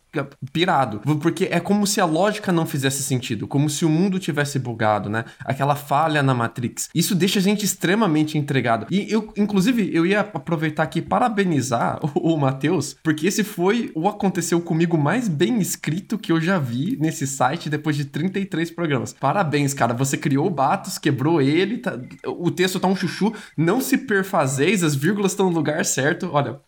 pirado. 0.52 1.00
Porque 1.20 1.48
é 1.50 1.58
como 1.58 1.86
se 1.86 2.00
a 2.00 2.04
lógica 2.04 2.52
não 2.52 2.66
fizesse 2.66 3.02
sentido, 3.02 3.46
como 3.48 3.68
se 3.68 3.84
o 3.84 3.88
mundo 3.88 4.18
tivesse 4.18 4.58
bugado, 4.58 5.08
né? 5.08 5.24
Aquela 5.44 5.74
falha 5.74 6.22
na 6.22 6.34
Matrix. 6.34 6.88
Isso 6.94 7.14
deixa 7.14 7.38
a 7.38 7.42
gente 7.42 7.64
extremamente 7.64 8.38
entregado. 8.38 8.86
E 8.90 9.10
eu, 9.10 9.32
inclusive, 9.36 9.90
eu 9.92 10.04
ia 10.06 10.20
aproveitar 10.20 10.82
aqui 10.82 11.00
parabenizar 11.02 11.98
o, 12.14 12.34
o 12.34 12.38
Matheus, 12.38 12.94
porque 13.02 13.26
esse 13.26 13.42
foi 13.42 13.90
o 13.94 14.08
aconteceu 14.08 14.60
comigo 14.60 14.96
mais 14.98 15.28
bem 15.28 15.58
escrito 15.58 16.18
que 16.18 16.30
eu 16.30 16.40
já 16.40 16.58
vi 16.58 16.96
nesse 17.00 17.26
site 17.26 17.68
depois 17.68 17.96
de 17.96 18.04
33 18.04 18.70
programas. 18.70 19.12
Parabéns, 19.12 19.72
cara. 19.74 19.94
Você 19.94 20.16
criou 20.16 20.46
o 20.46 20.50
Batos, 20.50 20.98
quebrou 20.98 21.40
ele, 21.40 21.78
tá- 21.78 21.98
o 22.26 22.50
texto 22.50 22.78
tá 22.78 22.86
um 22.88 22.96
chuchu. 22.96 23.32
Não 23.56 23.80
se 23.80 23.98
perfazeis, 23.98 24.82
as 24.82 24.94
vírgulas 24.94 25.32
estão 25.32 25.48
no 25.50 25.56
lugar 25.56 25.84
certo. 25.84 26.28
Olha, 26.32 26.60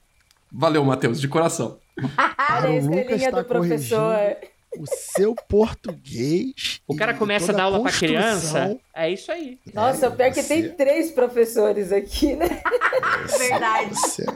valeu, 0.57 0.85
Matheus, 0.85 1.21
de 1.21 1.29
coração. 1.29 1.79
Olha 1.99 2.11
Cara, 2.37 2.69
a 2.69 2.71
o 2.71 2.75
Lucas 2.75 2.85
estrelinha 3.01 3.31
tá 3.31 3.39
do 3.43 3.45
professor. 3.49 4.37
O 4.79 4.85
seu 4.87 5.35
português. 5.49 6.83
O 6.87 6.95
cara 6.95 7.13
e 7.13 7.17
começa 7.17 7.51
a 7.51 7.55
dar 7.55 7.63
aula 7.65 7.81
pra 7.81 7.91
construção- 7.91 8.09
criança. 8.15 8.77
É 8.95 9.11
isso 9.11 9.33
aí. 9.33 9.59
Nossa, 9.73 10.07
É, 10.07 10.11
pior 10.11 10.31
que 10.33 10.43
você- 10.43 10.49
tem 10.63 10.69
três 10.75 11.11
professores 11.11 11.93
aqui, 11.93 12.37
né? 12.37 12.61
Verdade. 13.39 13.91
Você- 13.95 14.27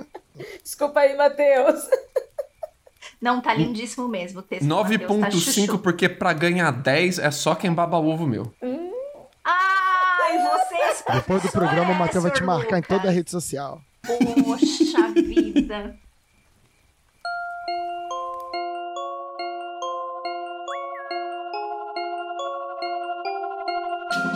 Desculpa 0.64 1.00
aí, 1.00 1.14
Matheus. 1.16 1.86
Não, 3.20 3.42
tá 3.42 3.52
lindíssimo 3.52 4.08
mesmo 4.08 4.38
o 4.40 4.42
texto. 4.42 4.62
do 4.66 4.74
Matheus, 4.74 5.00
tá 5.02 5.06
9.5, 5.28 5.40
chuchu. 5.66 5.78
porque 5.78 6.08
pra 6.08 6.32
ganhar 6.32 6.70
10 6.70 7.18
é 7.18 7.30
só 7.30 7.54
quem 7.54 7.70
baba 7.70 7.98
ovo, 7.98 8.26
meu. 8.26 8.50
Ai, 9.44 10.38
vocês. 10.38 11.04
Depois 11.12 11.42
do 11.42 11.50
programa, 11.50 11.92
o 11.92 11.94
Matheus 11.98 12.22
vai 12.24 12.32
te 12.32 12.42
marcar 12.42 12.78
em 12.78 12.82
toda 12.82 12.94
a 12.94 12.96
Lucas. 13.02 13.14
rede 13.14 13.30
social. 13.30 13.82
Poxa 14.06 15.08
vida. 15.14 15.94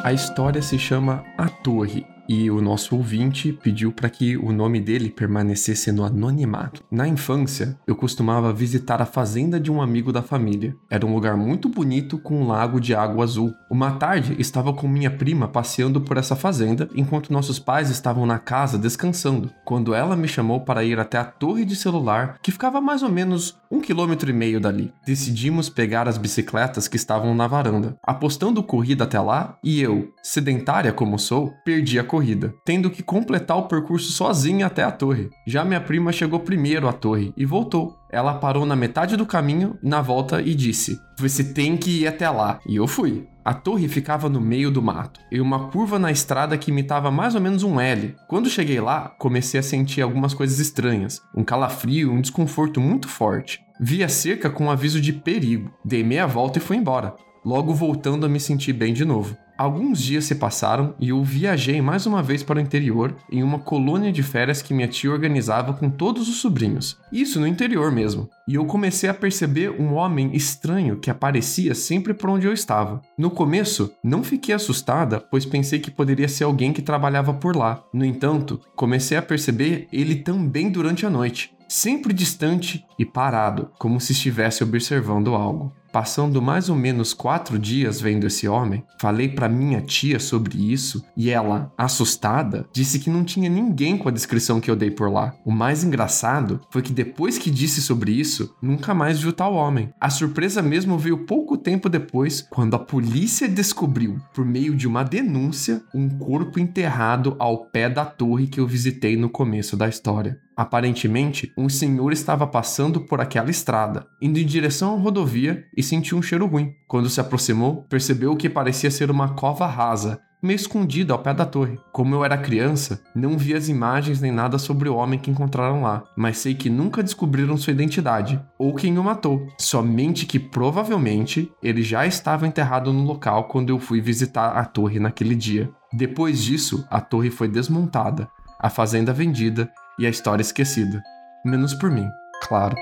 A 0.04 0.12
história 0.12 0.60
se 0.60 0.78
chama 0.78 1.24
A 1.38 1.48
Torre 1.48 2.04
e 2.28 2.50
o 2.50 2.60
nosso 2.60 2.96
ouvinte 2.96 3.52
pediu 3.52 3.92
para 3.92 4.08
que 4.08 4.36
o 4.36 4.52
nome 4.52 4.80
dele 4.80 5.10
permanecesse 5.10 5.92
no 5.92 6.04
anonimato. 6.04 6.82
Na 6.90 7.06
infância, 7.06 7.78
eu 7.86 7.94
costumava 7.94 8.52
visitar 8.52 9.00
a 9.02 9.06
fazenda 9.06 9.60
de 9.60 9.70
um 9.70 9.80
amigo 9.80 10.12
da 10.12 10.22
família. 10.22 10.76
Era 10.90 11.06
um 11.06 11.14
lugar 11.14 11.36
muito 11.36 11.68
bonito 11.68 12.18
com 12.18 12.42
um 12.42 12.46
lago 12.46 12.80
de 12.80 12.94
água 12.94 13.24
azul. 13.24 13.52
Uma 13.70 13.92
tarde, 13.92 14.36
estava 14.38 14.72
com 14.72 14.88
minha 14.88 15.10
prima 15.10 15.48
passeando 15.48 16.00
por 16.00 16.16
essa 16.16 16.36
fazenda 16.36 16.88
enquanto 16.94 17.32
nossos 17.32 17.58
pais 17.58 17.90
estavam 17.90 18.26
na 18.26 18.38
casa 18.38 18.78
descansando, 18.78 19.50
quando 19.64 19.94
ela 19.94 20.16
me 20.16 20.28
chamou 20.28 20.60
para 20.60 20.84
ir 20.84 20.98
até 20.98 21.18
a 21.18 21.24
torre 21.24 21.64
de 21.64 21.76
celular, 21.76 22.38
que 22.42 22.52
ficava 22.52 22.80
mais 22.80 23.02
ou 23.02 23.08
menos 23.08 23.56
um 23.70 23.80
quilômetro 23.80 24.30
e 24.30 24.32
meio 24.32 24.60
dali. 24.60 24.92
Decidimos 25.04 25.68
pegar 25.68 26.08
as 26.08 26.16
bicicletas 26.16 26.86
que 26.86 26.96
estavam 26.96 27.34
na 27.34 27.46
varanda, 27.46 27.96
apostando 28.02 28.62
corrida 28.62 29.04
até 29.04 29.20
lá 29.20 29.58
e 29.62 29.80
eu, 29.80 30.12
sedentária 30.22 30.92
como 30.92 31.18
sou, 31.18 31.52
perdi 31.64 31.98
a 31.98 32.04
corrida, 32.14 32.54
tendo 32.64 32.90
que 32.90 33.02
completar 33.02 33.56
o 33.56 33.66
percurso 33.66 34.12
sozinha 34.12 34.66
até 34.66 34.84
a 34.84 34.92
torre. 34.92 35.30
Já 35.44 35.64
minha 35.64 35.80
prima 35.80 36.12
chegou 36.12 36.38
primeiro 36.38 36.86
à 36.86 36.92
torre 36.92 37.34
e 37.36 37.44
voltou. 37.44 37.98
Ela 38.08 38.34
parou 38.34 38.64
na 38.64 38.76
metade 38.76 39.16
do 39.16 39.26
caminho, 39.26 39.76
na 39.82 40.00
volta, 40.00 40.40
e 40.40 40.54
disse: 40.54 40.96
Você 41.18 41.42
tem 41.42 41.76
que 41.76 42.02
ir 42.02 42.06
até 42.06 42.30
lá. 42.30 42.60
E 42.68 42.76
eu 42.76 42.86
fui. 42.86 43.26
A 43.44 43.52
torre 43.52 43.88
ficava 43.88 44.28
no 44.28 44.40
meio 44.40 44.70
do 44.70 44.80
mato, 44.80 45.20
e 45.30 45.40
uma 45.40 45.68
curva 45.68 45.98
na 45.98 46.12
estrada 46.12 46.56
que 46.56 46.70
imitava 46.70 47.10
mais 47.10 47.34
ou 47.34 47.40
menos 47.40 47.64
um 47.64 47.80
L. 47.80 48.14
Quando 48.28 48.48
cheguei 48.48 48.80
lá, 48.80 49.08
comecei 49.18 49.58
a 49.58 49.62
sentir 49.62 50.00
algumas 50.00 50.32
coisas 50.32 50.60
estranhas, 50.60 51.20
um 51.36 51.42
calafrio, 51.42 52.12
um 52.12 52.20
desconforto 52.20 52.80
muito 52.80 53.08
forte. 53.08 53.60
Vi 53.80 54.04
a 54.04 54.08
cerca 54.08 54.48
com 54.48 54.66
um 54.66 54.70
aviso 54.70 55.00
de 55.00 55.12
perigo. 55.12 55.70
Dei 55.84 56.04
meia 56.04 56.26
volta 56.26 56.58
e 56.58 56.62
fui 56.62 56.76
embora, 56.76 57.16
logo 57.44 57.74
voltando 57.74 58.24
a 58.24 58.28
me 58.28 58.38
sentir 58.38 58.72
bem 58.72 58.94
de 58.94 59.04
novo. 59.04 59.36
Alguns 59.56 60.02
dias 60.02 60.24
se 60.24 60.34
passaram 60.34 60.94
e 60.98 61.10
eu 61.10 61.22
viajei 61.22 61.80
mais 61.80 62.06
uma 62.06 62.20
vez 62.20 62.42
para 62.42 62.58
o 62.58 62.60
interior 62.60 63.14
em 63.30 63.40
uma 63.40 63.60
colônia 63.60 64.10
de 64.10 64.20
férias 64.20 64.60
que 64.60 64.74
minha 64.74 64.88
tia 64.88 65.12
organizava 65.12 65.72
com 65.72 65.88
todos 65.88 66.28
os 66.28 66.40
sobrinhos. 66.40 66.98
Isso 67.12 67.38
no 67.38 67.46
interior 67.46 67.92
mesmo. 67.92 68.28
E 68.48 68.56
eu 68.56 68.64
comecei 68.64 69.08
a 69.08 69.14
perceber 69.14 69.70
um 69.70 69.94
homem 69.94 70.34
estranho 70.34 70.96
que 70.96 71.08
aparecia 71.08 71.72
sempre 71.72 72.12
por 72.12 72.30
onde 72.30 72.48
eu 72.48 72.52
estava. 72.52 73.00
No 73.16 73.30
começo, 73.30 73.92
não 74.02 74.24
fiquei 74.24 74.52
assustada, 74.52 75.20
pois 75.20 75.46
pensei 75.46 75.78
que 75.78 75.90
poderia 75.90 76.26
ser 76.26 76.42
alguém 76.42 76.72
que 76.72 76.82
trabalhava 76.82 77.32
por 77.32 77.54
lá. 77.54 77.84
No 77.92 78.04
entanto, 78.04 78.60
comecei 78.74 79.16
a 79.16 79.22
perceber 79.22 79.86
ele 79.92 80.16
também 80.16 80.68
durante 80.68 81.06
a 81.06 81.10
noite, 81.10 81.54
sempre 81.68 82.12
distante 82.12 82.84
e 82.98 83.06
parado, 83.06 83.70
como 83.78 84.00
se 84.00 84.10
estivesse 84.10 84.64
observando 84.64 85.32
algo. 85.36 85.72
Passando 85.94 86.42
mais 86.42 86.68
ou 86.68 86.74
menos 86.74 87.14
quatro 87.14 87.56
dias 87.56 88.00
vendo 88.00 88.26
esse 88.26 88.48
homem, 88.48 88.82
falei 88.98 89.28
para 89.28 89.48
minha 89.48 89.80
tia 89.80 90.18
sobre 90.18 90.72
isso 90.72 91.04
e 91.16 91.30
ela, 91.30 91.72
assustada, 91.78 92.66
disse 92.72 92.98
que 92.98 93.08
não 93.08 93.22
tinha 93.22 93.48
ninguém 93.48 93.96
com 93.96 94.08
a 94.08 94.12
descrição 94.12 94.60
que 94.60 94.68
eu 94.68 94.74
dei 94.74 94.90
por 94.90 95.08
lá. 95.08 95.36
O 95.44 95.52
mais 95.52 95.84
engraçado 95.84 96.60
foi 96.68 96.82
que 96.82 96.92
depois 96.92 97.38
que 97.38 97.48
disse 97.48 97.80
sobre 97.80 98.10
isso, 98.10 98.56
nunca 98.60 98.92
mais 98.92 99.20
viu 99.20 99.32
tal 99.32 99.54
homem. 99.54 99.88
A 100.00 100.10
surpresa 100.10 100.60
mesmo 100.60 100.98
veio 100.98 101.26
pouco 101.26 101.56
tempo 101.56 101.88
depois, 101.88 102.44
quando 102.50 102.74
a 102.74 102.78
polícia 102.80 103.48
descobriu, 103.48 104.18
por 104.34 104.44
meio 104.44 104.74
de 104.74 104.88
uma 104.88 105.04
denúncia, 105.04 105.80
um 105.94 106.08
corpo 106.08 106.58
enterrado 106.58 107.36
ao 107.38 107.66
pé 107.66 107.88
da 107.88 108.04
torre 108.04 108.48
que 108.48 108.58
eu 108.58 108.66
visitei 108.66 109.16
no 109.16 109.30
começo 109.30 109.76
da 109.76 109.88
história. 109.88 110.40
Aparentemente, 110.56 111.52
um 111.58 111.68
senhor 111.68 112.12
estava 112.12 112.46
passando 112.46 113.00
por 113.00 113.20
aquela 113.20 113.50
estrada, 113.50 114.06
indo 114.22 114.38
em 114.38 114.46
direção 114.46 114.94
à 114.94 114.98
rodovia 114.98 115.64
e 115.76 115.82
sentiu 115.82 116.16
um 116.16 116.22
cheiro 116.22 116.46
ruim. 116.46 116.72
Quando 116.86 117.10
se 117.10 117.20
aproximou, 117.20 117.84
percebeu 117.88 118.36
que 118.36 118.48
parecia 118.48 118.90
ser 118.90 119.10
uma 119.10 119.34
cova 119.34 119.66
rasa, 119.66 120.20
meio 120.44 120.56
escondida 120.56 121.12
ao 121.14 121.18
pé 121.18 121.32
da 121.32 121.46
torre. 121.46 121.78
Como 121.90 122.14
eu 122.14 122.24
era 122.24 122.36
criança, 122.36 123.02
não 123.14 123.38
vi 123.38 123.54
as 123.54 123.68
imagens 123.68 124.20
nem 124.20 124.30
nada 124.30 124.58
sobre 124.58 124.88
o 124.88 124.94
homem 124.94 125.18
que 125.18 125.30
encontraram 125.30 125.82
lá, 125.82 126.04
mas 126.16 126.38
sei 126.38 126.54
que 126.54 126.68
nunca 126.68 127.02
descobriram 127.02 127.56
sua 127.56 127.72
identidade 127.72 128.40
ou 128.58 128.74
quem 128.74 128.98
o 128.98 129.02
matou. 129.02 129.48
Somente 129.58 130.26
que 130.26 130.38
provavelmente 130.38 131.50
ele 131.62 131.82
já 131.82 132.06
estava 132.06 132.46
enterrado 132.46 132.92
no 132.92 133.04
local 133.04 133.44
quando 133.44 133.70
eu 133.70 133.80
fui 133.80 134.00
visitar 134.00 134.50
a 134.50 134.64
torre 134.66 135.00
naquele 135.00 135.34
dia. 135.34 135.70
Depois 135.92 136.44
disso, 136.44 136.86
a 136.90 137.00
torre 137.00 137.30
foi 137.30 137.48
desmontada, 137.48 138.28
a 138.60 138.68
fazenda 138.68 139.12
vendida 139.12 139.70
e 139.98 140.06
a 140.06 140.10
história 140.10 140.42
esquecida. 140.42 141.02
Menos 141.44 141.74
por 141.74 141.90
mim, 141.90 142.08
claro. 142.42 142.76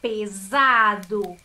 Pesado. 0.00 1.36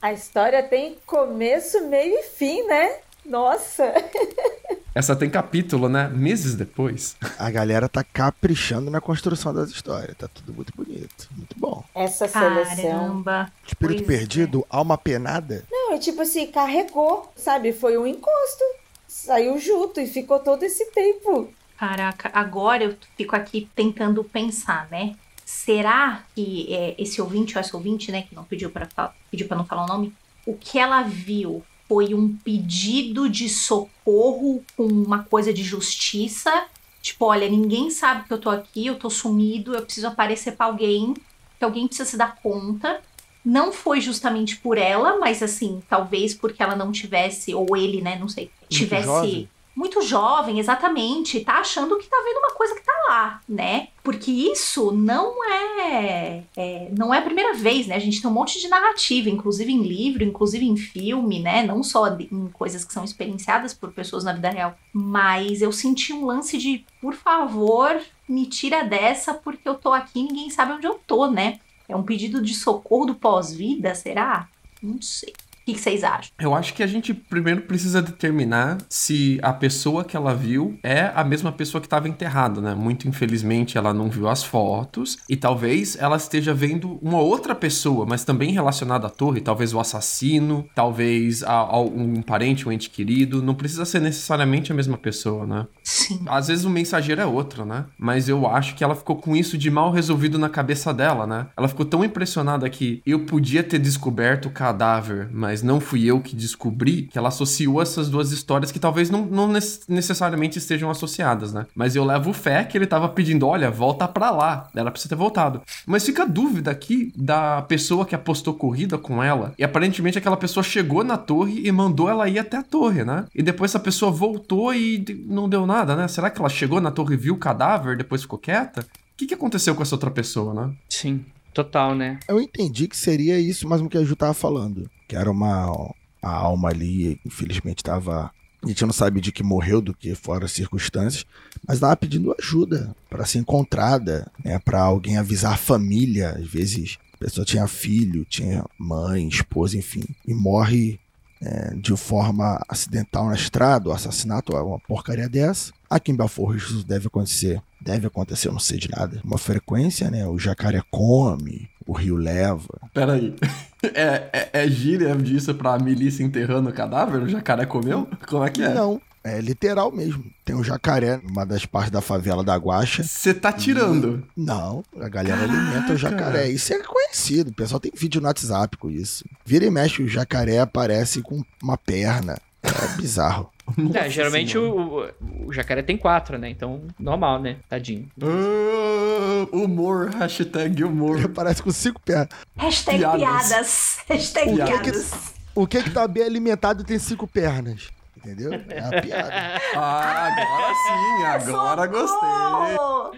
A 0.00 0.12
história 0.12 0.62
tem 0.62 0.96
começo, 1.04 1.88
meio 1.88 2.20
e 2.20 2.22
fim, 2.22 2.62
né? 2.66 3.00
Nossa! 3.28 3.92
Essa 4.96 5.14
tem 5.14 5.28
capítulo, 5.28 5.90
né? 5.90 6.08
Meses 6.08 6.54
depois. 6.54 7.16
A 7.38 7.50
galera 7.50 7.86
tá 7.86 8.02
caprichando 8.02 8.90
na 8.90 8.98
construção 8.98 9.52
das 9.52 9.68
histórias. 9.68 10.16
Tá 10.16 10.26
tudo 10.26 10.54
muito 10.54 10.72
bonito. 10.74 11.28
Muito 11.36 11.54
bom. 11.58 11.84
Essa 11.94 12.26
seleção. 12.26 12.74
Caramba. 12.76 13.52
Espírito 13.66 14.04
Pois 14.04 14.16
é. 14.16 14.18
perdido, 14.18 14.66
alma 14.70 14.96
penada. 14.96 15.66
Não, 15.70 15.92
é 15.92 15.98
tipo 15.98 16.22
assim, 16.22 16.46
carregou, 16.46 17.30
sabe? 17.36 17.74
Foi 17.74 17.98
um 17.98 18.06
encosto. 18.06 18.64
Saiu 19.06 19.58
junto 19.58 20.00
e 20.00 20.06
ficou 20.06 20.38
todo 20.38 20.62
esse 20.62 20.86
tempo. 20.92 21.52
Caraca, 21.76 22.30
agora 22.32 22.84
eu 22.84 22.96
fico 23.18 23.36
aqui 23.36 23.68
tentando 23.74 24.24
pensar, 24.24 24.88
né? 24.90 25.14
Será 25.44 26.24
que 26.34 26.74
é, 26.74 26.94
esse 26.96 27.20
ouvinte 27.20 27.54
ou 27.54 27.60
essa 27.60 27.76
ouvinte, 27.76 28.10
né, 28.10 28.22
que 28.22 28.34
não 28.34 28.44
pediu 28.44 28.70
para 28.70 28.88
pediu 29.30 29.46
para 29.46 29.58
não 29.58 29.66
falar 29.66 29.84
o 29.84 29.88
nome, 29.88 30.14
o 30.46 30.54
que 30.54 30.78
ela 30.78 31.02
viu 31.02 31.62
foi 31.88 32.14
um 32.14 32.36
pedido 32.36 33.28
de 33.28 33.48
socorro 33.48 34.62
com 34.76 34.86
uma 34.86 35.24
coisa 35.24 35.52
de 35.52 35.62
justiça? 35.62 36.66
Tipo, 37.00 37.26
olha, 37.26 37.48
ninguém 37.48 37.90
sabe 37.90 38.26
que 38.26 38.32
eu 38.32 38.38
tô 38.38 38.50
aqui, 38.50 38.86
eu 38.86 38.96
tô 38.96 39.08
sumido, 39.08 39.74
eu 39.74 39.82
preciso 39.82 40.08
aparecer 40.08 40.56
pra 40.56 40.66
alguém, 40.66 41.14
que 41.58 41.64
alguém 41.64 41.86
precisa 41.86 42.08
se 42.08 42.16
dar 42.16 42.36
conta. 42.42 43.00
Não 43.44 43.72
foi 43.72 44.00
justamente 44.00 44.56
por 44.56 44.76
ela, 44.76 45.18
mas 45.18 45.40
assim, 45.42 45.80
talvez 45.88 46.34
porque 46.34 46.62
ela 46.62 46.74
não 46.74 46.90
tivesse, 46.90 47.54
ou 47.54 47.76
ele, 47.76 48.02
né, 48.02 48.18
não 48.18 48.28
sei, 48.28 48.50
tivesse. 48.68 49.48
Muito 49.76 50.00
jovem, 50.00 50.58
exatamente, 50.58 51.40
tá 51.40 51.58
achando 51.60 51.98
que 51.98 52.08
tá 52.08 52.16
vendo 52.24 52.38
uma 52.38 52.54
coisa 52.54 52.74
que 52.74 52.80
tá 52.82 52.92
lá, 53.08 53.42
né? 53.46 53.88
Porque 54.02 54.30
isso 54.30 54.90
não 54.90 55.44
é, 55.52 56.42
é- 56.56 56.88
não 56.96 57.12
é 57.12 57.18
a 57.18 57.22
primeira 57.22 57.52
vez, 57.52 57.86
né? 57.86 57.94
A 57.94 57.98
gente 57.98 58.22
tem 58.22 58.30
um 58.30 58.32
monte 58.32 58.58
de 58.58 58.68
narrativa, 58.68 59.28
inclusive 59.28 59.70
em 59.70 59.82
livro, 59.82 60.24
inclusive 60.24 60.64
em 60.64 60.76
filme, 60.78 61.40
né? 61.40 61.62
Não 61.62 61.82
só 61.82 62.08
em 62.08 62.48
coisas 62.54 62.84
que 62.86 62.92
são 62.92 63.04
experienciadas 63.04 63.74
por 63.74 63.92
pessoas 63.92 64.24
na 64.24 64.32
vida 64.32 64.48
real. 64.48 64.74
Mas 64.92 65.60
eu 65.60 65.70
senti 65.70 66.10
um 66.12 66.24
lance 66.24 66.56
de, 66.56 66.82
por 66.98 67.12
favor, 67.12 68.00
me 68.26 68.46
tira 68.46 68.82
dessa, 68.82 69.34
porque 69.34 69.68
eu 69.68 69.74
tô 69.74 69.92
aqui 69.92 70.20
e 70.20 70.22
ninguém 70.22 70.48
sabe 70.48 70.72
onde 70.72 70.86
eu 70.86 70.98
tô, 71.06 71.30
né? 71.30 71.60
É 71.86 71.94
um 71.94 72.02
pedido 72.02 72.40
de 72.42 72.54
socorro 72.54 73.04
do 73.06 73.14
pós-vida, 73.14 73.94
será? 73.94 74.48
Não 74.82 75.00
sei. 75.02 75.34
O 75.66 75.72
que 75.74 75.80
vocês 75.80 76.04
acham? 76.04 76.30
Eu 76.38 76.54
acho 76.54 76.74
que 76.74 76.82
a 76.82 76.86
gente 76.86 77.12
primeiro 77.12 77.62
precisa 77.62 78.00
determinar 78.00 78.78
se 78.88 79.40
a 79.42 79.52
pessoa 79.52 80.04
que 80.04 80.16
ela 80.16 80.32
viu 80.32 80.78
é 80.80 81.10
a 81.12 81.24
mesma 81.24 81.50
pessoa 81.50 81.80
que 81.80 81.88
estava 81.88 82.08
enterrada, 82.08 82.60
né? 82.60 82.72
Muito 82.72 83.08
infelizmente 83.08 83.76
ela 83.76 83.92
não 83.92 84.08
viu 84.08 84.28
as 84.28 84.44
fotos 84.44 85.18
e 85.28 85.36
talvez 85.36 85.96
ela 85.98 86.16
esteja 86.16 86.54
vendo 86.54 87.00
uma 87.02 87.18
outra 87.18 87.52
pessoa, 87.52 88.06
mas 88.06 88.24
também 88.24 88.52
relacionada 88.52 89.08
à 89.08 89.10
torre, 89.10 89.40
talvez 89.40 89.74
o 89.74 89.80
assassino, 89.80 90.68
talvez 90.72 91.42
a, 91.42 91.52
a 91.52 91.80
um 91.80 92.22
parente, 92.22 92.68
um 92.68 92.70
ente 92.70 92.88
querido. 92.88 93.42
Não 93.42 93.54
precisa 93.54 93.84
ser 93.84 94.00
necessariamente 94.00 94.70
a 94.70 94.74
mesma 94.74 94.96
pessoa, 94.96 95.44
né? 95.46 95.66
Sim. 95.82 96.22
Às 96.26 96.46
vezes 96.46 96.64
o 96.64 96.70
mensageiro 96.70 97.20
é 97.20 97.26
outro, 97.26 97.64
né? 97.64 97.86
Mas 97.98 98.28
eu 98.28 98.46
acho 98.46 98.76
que 98.76 98.84
ela 98.84 98.94
ficou 98.94 99.16
com 99.16 99.34
isso 99.34 99.58
de 99.58 99.68
mal 99.68 99.90
resolvido 99.90 100.38
na 100.38 100.48
cabeça 100.48 100.94
dela, 100.94 101.26
né? 101.26 101.48
Ela 101.56 101.66
ficou 101.66 101.84
tão 101.84 102.04
impressionada 102.04 102.70
que 102.70 103.02
eu 103.04 103.26
podia 103.26 103.64
ter 103.64 103.80
descoberto 103.80 104.46
o 104.46 104.50
cadáver, 104.50 105.28
mas 105.32 105.55
não 105.62 105.80
fui 105.80 106.04
eu 106.04 106.20
que 106.20 106.34
descobri, 106.34 107.02
que 107.02 107.18
ela 107.18 107.28
associou 107.28 107.80
essas 107.82 108.08
duas 108.08 108.32
histórias 108.32 108.70
que 108.72 108.78
talvez 108.78 109.10
não, 109.10 109.24
não 109.26 109.48
nec- 109.48 109.80
necessariamente 109.88 110.58
estejam 110.58 110.90
associadas, 110.90 111.52
né? 111.52 111.66
Mas 111.74 111.94
eu 111.96 112.04
levo 112.04 112.32
fé 112.32 112.64
que 112.64 112.76
ele 112.76 112.86
tava 112.86 113.08
pedindo, 113.08 113.46
olha, 113.46 113.70
volta 113.70 114.06
pra 114.08 114.30
lá. 114.30 114.68
Ela 114.74 114.90
precisa 114.90 115.10
ter 115.10 115.14
voltado. 115.16 115.62
Mas 115.86 116.04
fica 116.04 116.22
a 116.22 116.26
dúvida 116.26 116.70
aqui 116.70 117.12
da 117.16 117.62
pessoa 117.62 118.04
que 118.06 118.14
apostou 118.14 118.54
corrida 118.54 118.96
com 118.98 119.22
ela. 119.22 119.54
E 119.58 119.64
aparentemente 119.64 120.18
aquela 120.18 120.36
pessoa 120.36 120.62
chegou 120.64 121.02
na 121.04 121.16
torre 121.16 121.62
e 121.66 121.72
mandou 121.72 122.08
ela 122.08 122.28
ir 122.28 122.38
até 122.38 122.56
a 122.56 122.62
torre, 122.62 123.04
né? 123.04 123.24
E 123.34 123.42
depois 123.42 123.70
essa 123.70 123.80
pessoa 123.80 124.10
voltou 124.10 124.74
e 124.74 125.04
não 125.26 125.48
deu 125.48 125.66
nada, 125.66 125.94
né? 125.96 126.08
Será 126.08 126.30
que 126.30 126.40
ela 126.40 126.48
chegou 126.48 126.80
na 126.80 126.90
torre 126.90 127.16
viu 127.16 127.34
o 127.34 127.38
cadáver 127.38 127.96
depois 127.96 128.22
ficou 128.22 128.38
quieta? 128.38 128.80
O 128.82 129.16
que, 129.16 129.26
que 129.26 129.34
aconteceu 129.34 129.74
com 129.74 129.82
essa 129.82 129.94
outra 129.94 130.10
pessoa, 130.10 130.52
né? 130.52 130.74
Sim, 130.90 131.24
total, 131.56 131.94
né? 131.94 132.20
Eu 132.28 132.38
entendi 132.38 132.86
que 132.86 132.96
seria 132.96 133.38
isso 133.38 133.66
mesmo 133.66 133.88
que 133.88 133.96
a 133.96 134.04
Ju 134.04 134.14
tava 134.14 134.34
falando. 134.34 134.90
Que 135.08 135.16
era 135.16 135.30
uma 135.30 135.94
a 136.22 136.30
alma 136.30 136.68
ali, 136.68 137.18
infelizmente 137.24 137.82
tava. 137.82 138.30
A 138.62 138.68
gente 138.68 138.84
não 138.84 138.92
sabe 138.92 139.20
de 139.20 139.30
que 139.30 139.42
morreu, 139.42 139.80
do 139.80 139.94
que 139.94 140.14
fora 140.14 140.46
as 140.46 140.52
circunstâncias, 140.52 141.24
mas 141.66 141.78
tava 141.78 141.96
pedindo 141.96 142.34
ajuda 142.38 142.94
para 143.08 143.24
ser 143.24 143.38
encontrada, 143.38 144.30
né? 144.44 144.58
Para 144.58 144.80
alguém 144.82 145.16
avisar 145.16 145.54
a 145.54 145.58
família. 145.58 146.30
Às 146.30 146.46
vezes 146.46 146.98
a 147.14 147.16
pessoa 147.18 147.44
tinha 147.44 147.66
filho, 147.66 148.24
tinha 148.24 148.64
mãe, 148.78 149.26
esposa, 149.28 149.78
enfim, 149.78 150.04
e 150.26 150.34
morre 150.34 150.98
é, 151.40 151.74
de 151.74 151.96
forma 151.96 152.60
acidental 152.68 153.26
na 153.26 153.34
estrada, 153.34 153.88
o 153.88 153.92
assassinato, 153.92 154.52
uma 154.54 154.80
porcaria 154.80 155.28
dessa. 155.28 155.72
Aqui 155.88 156.12
em 156.12 156.16
Belfort 156.16 156.56
isso 156.58 156.84
deve 156.84 157.06
acontecer. 157.06 157.62
Deve 157.80 158.06
acontecer, 158.06 158.48
eu 158.48 158.52
não 158.52 158.58
sei 158.58 158.78
de 158.78 158.90
nada. 158.90 159.20
Uma 159.24 159.38
frequência, 159.38 160.10
né? 160.10 160.26
O 160.26 160.38
jacaré 160.38 160.82
come, 160.90 161.68
o 161.86 161.92
rio 161.92 162.16
leva. 162.16 162.80
Peraí. 162.92 163.34
É, 163.94 164.30
é, 164.32 164.64
é 164.64 164.68
gíria 164.68 165.14
disso 165.14 165.54
pra 165.54 165.78
milícia 165.78 166.24
enterrando 166.24 166.68
o 166.68 166.72
cadáver? 166.72 167.22
O 167.22 167.28
jacaré 167.28 167.66
comeu? 167.66 168.08
Como 168.26 168.42
é 168.42 168.50
que 168.50 168.60
é? 168.60 168.74
Não, 168.74 169.00
é 169.26 169.40
literal 169.40 169.90
mesmo. 169.90 170.24
Tem 170.44 170.54
um 170.54 170.62
jacaré 170.62 171.20
numa 171.22 171.44
das 171.44 171.66
partes 171.66 171.90
da 171.90 172.00
favela 172.00 172.44
da 172.44 172.56
Guaxa. 172.56 173.02
Você 173.02 173.34
tá 173.34 173.52
tirando. 173.52 174.22
Não, 174.36 174.84
a 175.00 175.08
galera 175.08 175.42
alimenta 175.42 175.92
o 175.92 175.96
jacaré. 175.96 176.48
Isso 176.48 176.72
é 176.72 176.78
conhecido. 176.78 177.50
O 177.50 177.54
pessoal 177.54 177.80
tem 177.80 177.90
vídeo 177.92 178.20
no 178.20 178.28
WhatsApp 178.28 178.76
com 178.76 178.88
isso. 178.88 179.24
Vira 179.44 179.64
e 179.64 179.70
mexe, 179.70 180.00
o 180.00 180.08
jacaré 180.08 180.60
aparece 180.60 181.22
com 181.22 181.42
uma 181.60 181.76
perna. 181.76 182.38
É 182.66 182.96
bizarro. 182.96 183.50
É, 183.76 183.80
Nossa 183.82 184.08
geralmente 184.10 184.56
o, 184.56 185.08
o 185.44 185.52
jacaré 185.52 185.82
tem 185.82 185.96
quatro, 185.96 186.38
né? 186.38 186.48
Então, 186.48 186.82
normal, 186.98 187.40
né? 187.40 187.56
Tadinho. 187.68 188.08
Ah, 188.22 189.46
humor, 189.52 190.10
hashtag 190.10 190.84
humor. 190.84 191.16
Ele 191.18 191.26
aparece 191.26 191.62
com 191.62 191.70
cinco 191.70 192.00
pernas. 192.00 192.28
Hashtag 192.56 192.98
Piadas. 192.98 193.18
piadas. 193.20 193.98
Hashtag 194.08 194.50
O 194.50 194.56
que 194.56 194.62
que- 194.64 194.78
piadas. 194.82 195.34
O 195.54 195.66
que 195.66 195.82
que 195.82 195.90
tá 195.90 196.06
bem 196.06 196.22
alimentado 196.22 196.82
e 196.82 196.84
tem 196.84 196.98
cinco 196.98 197.26
pernas? 197.26 197.88
Entendeu? 198.16 198.52
É 198.68 198.78
a 198.80 199.00
piada. 199.00 199.32
Ah, 199.74 200.26
agora 200.26 200.74
sim, 200.74 201.24
agora 201.50 201.86
gostei. 201.86 202.28
Socorro! 202.28 203.12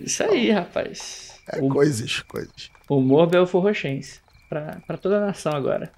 Isso 0.00 0.22
aí, 0.24 0.50
rapaz. 0.50 1.32
É 1.52 1.58
O- 1.62 1.68
coisas, 1.68 2.20
coisas. 2.22 2.70
Humor 2.88 3.26
belforrochense. 3.28 4.20
Pra, 4.48 4.78
pra 4.86 4.96
toda 4.96 5.16
a 5.18 5.26
nação 5.26 5.52
agora. 5.52 5.90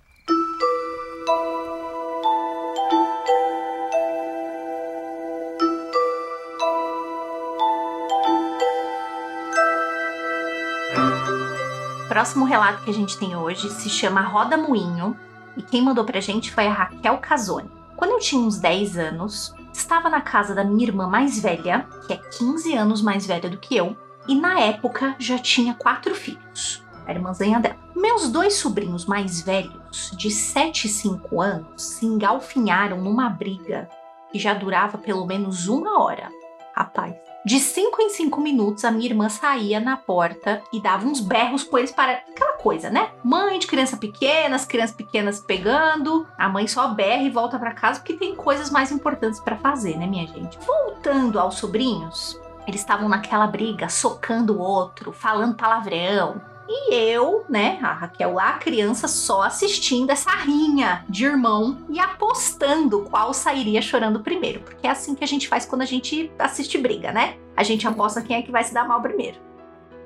Próximo 12.18 12.44
relato 12.44 12.82
que 12.82 12.90
a 12.90 12.94
gente 12.94 13.16
tem 13.16 13.36
hoje 13.36 13.70
se 13.70 13.88
chama 13.88 14.20
Roda 14.20 14.56
Moinho 14.56 15.16
e 15.56 15.62
quem 15.62 15.80
mandou 15.80 16.04
pra 16.04 16.18
gente 16.18 16.52
foi 16.52 16.66
a 16.66 16.72
Raquel 16.72 17.16
Casoni. 17.18 17.70
Quando 17.94 18.10
eu 18.10 18.18
tinha 18.18 18.42
uns 18.42 18.58
10 18.58 18.98
anos, 18.98 19.54
estava 19.72 20.10
na 20.10 20.20
casa 20.20 20.52
da 20.52 20.64
minha 20.64 20.84
irmã 20.84 21.06
mais 21.06 21.38
velha, 21.38 21.86
que 22.04 22.12
é 22.12 22.16
15 22.16 22.74
anos 22.74 23.02
mais 23.02 23.24
velha 23.24 23.48
do 23.48 23.56
que 23.56 23.76
eu, 23.76 23.96
e 24.26 24.34
na 24.34 24.58
época 24.58 25.14
já 25.20 25.38
tinha 25.38 25.74
quatro 25.74 26.12
filhos, 26.12 26.82
a 27.06 27.12
irmãzinha 27.12 27.60
dela. 27.60 27.76
Meus 27.94 28.28
dois 28.28 28.54
sobrinhos 28.54 29.06
mais 29.06 29.40
velhos, 29.40 30.10
de 30.16 30.28
7 30.28 30.86
e 30.86 30.90
5 30.90 31.40
anos, 31.40 31.80
se 31.80 32.04
engalfinharam 32.04 33.00
numa 33.00 33.30
briga 33.30 33.88
que 34.32 34.40
já 34.40 34.54
durava 34.54 34.98
pelo 34.98 35.24
menos 35.24 35.68
uma 35.68 36.02
hora. 36.02 36.32
Rapaz, 36.74 37.14
De 37.44 37.60
5 37.60 38.02
em 38.02 38.10
5 38.10 38.40
minutos, 38.40 38.84
a 38.84 38.90
minha 38.90 39.06
irmã 39.06 39.28
saía 39.28 39.78
na 39.78 39.96
porta 39.96 40.60
e 40.72 40.80
dava 40.80 41.06
uns 41.06 41.20
berros 41.20 41.62
com 41.62 41.78
eles 41.78 41.92
para 41.92 42.12
aquela 42.12 42.54
coisa, 42.54 42.90
né? 42.90 43.10
Mãe 43.22 43.58
de 43.58 43.66
criança 43.66 43.96
pequena, 43.96 44.56
as 44.56 44.66
crianças 44.66 44.94
pequenas 44.94 45.40
pegando, 45.40 46.26
a 46.36 46.48
mãe 46.48 46.66
só 46.66 46.88
berra 46.88 47.22
e 47.22 47.30
volta 47.30 47.58
para 47.58 47.72
casa 47.72 48.00
porque 48.00 48.14
tem 48.14 48.34
coisas 48.34 48.70
mais 48.70 48.90
importantes 48.90 49.40
para 49.40 49.56
fazer, 49.56 49.96
né, 49.96 50.06
minha 50.06 50.26
gente? 50.26 50.58
Voltando 50.58 51.38
aos 51.38 51.54
sobrinhos, 51.54 52.38
eles 52.66 52.80
estavam 52.80 53.08
naquela 53.08 53.46
briga, 53.46 53.88
socando 53.88 54.58
o 54.58 54.60
outro, 54.60 55.12
falando 55.12 55.56
palavrão, 55.56 56.40
e 56.68 56.94
eu, 56.94 57.46
né, 57.48 57.78
a 57.82 57.92
Raquel 57.94 58.34
lá, 58.34 58.52
criança, 58.58 59.08
só 59.08 59.42
assistindo 59.42 60.10
essa 60.10 60.30
rinha 60.30 61.02
de 61.08 61.24
irmão 61.24 61.78
e 61.88 61.98
apostando 61.98 63.00
qual 63.04 63.32
sairia 63.32 63.80
chorando 63.80 64.20
primeiro. 64.20 64.60
Porque 64.60 64.86
é 64.86 64.90
assim 64.90 65.14
que 65.14 65.24
a 65.24 65.26
gente 65.26 65.48
faz 65.48 65.64
quando 65.64 65.82
a 65.82 65.86
gente 65.86 66.30
assiste 66.38 66.76
briga, 66.76 67.10
né? 67.10 67.36
A 67.56 67.62
gente 67.62 67.88
aposta 67.88 68.20
quem 68.20 68.36
é 68.36 68.42
que 68.42 68.52
vai 68.52 68.62
se 68.62 68.74
dar 68.74 68.86
mal 68.86 69.00
primeiro. 69.00 69.38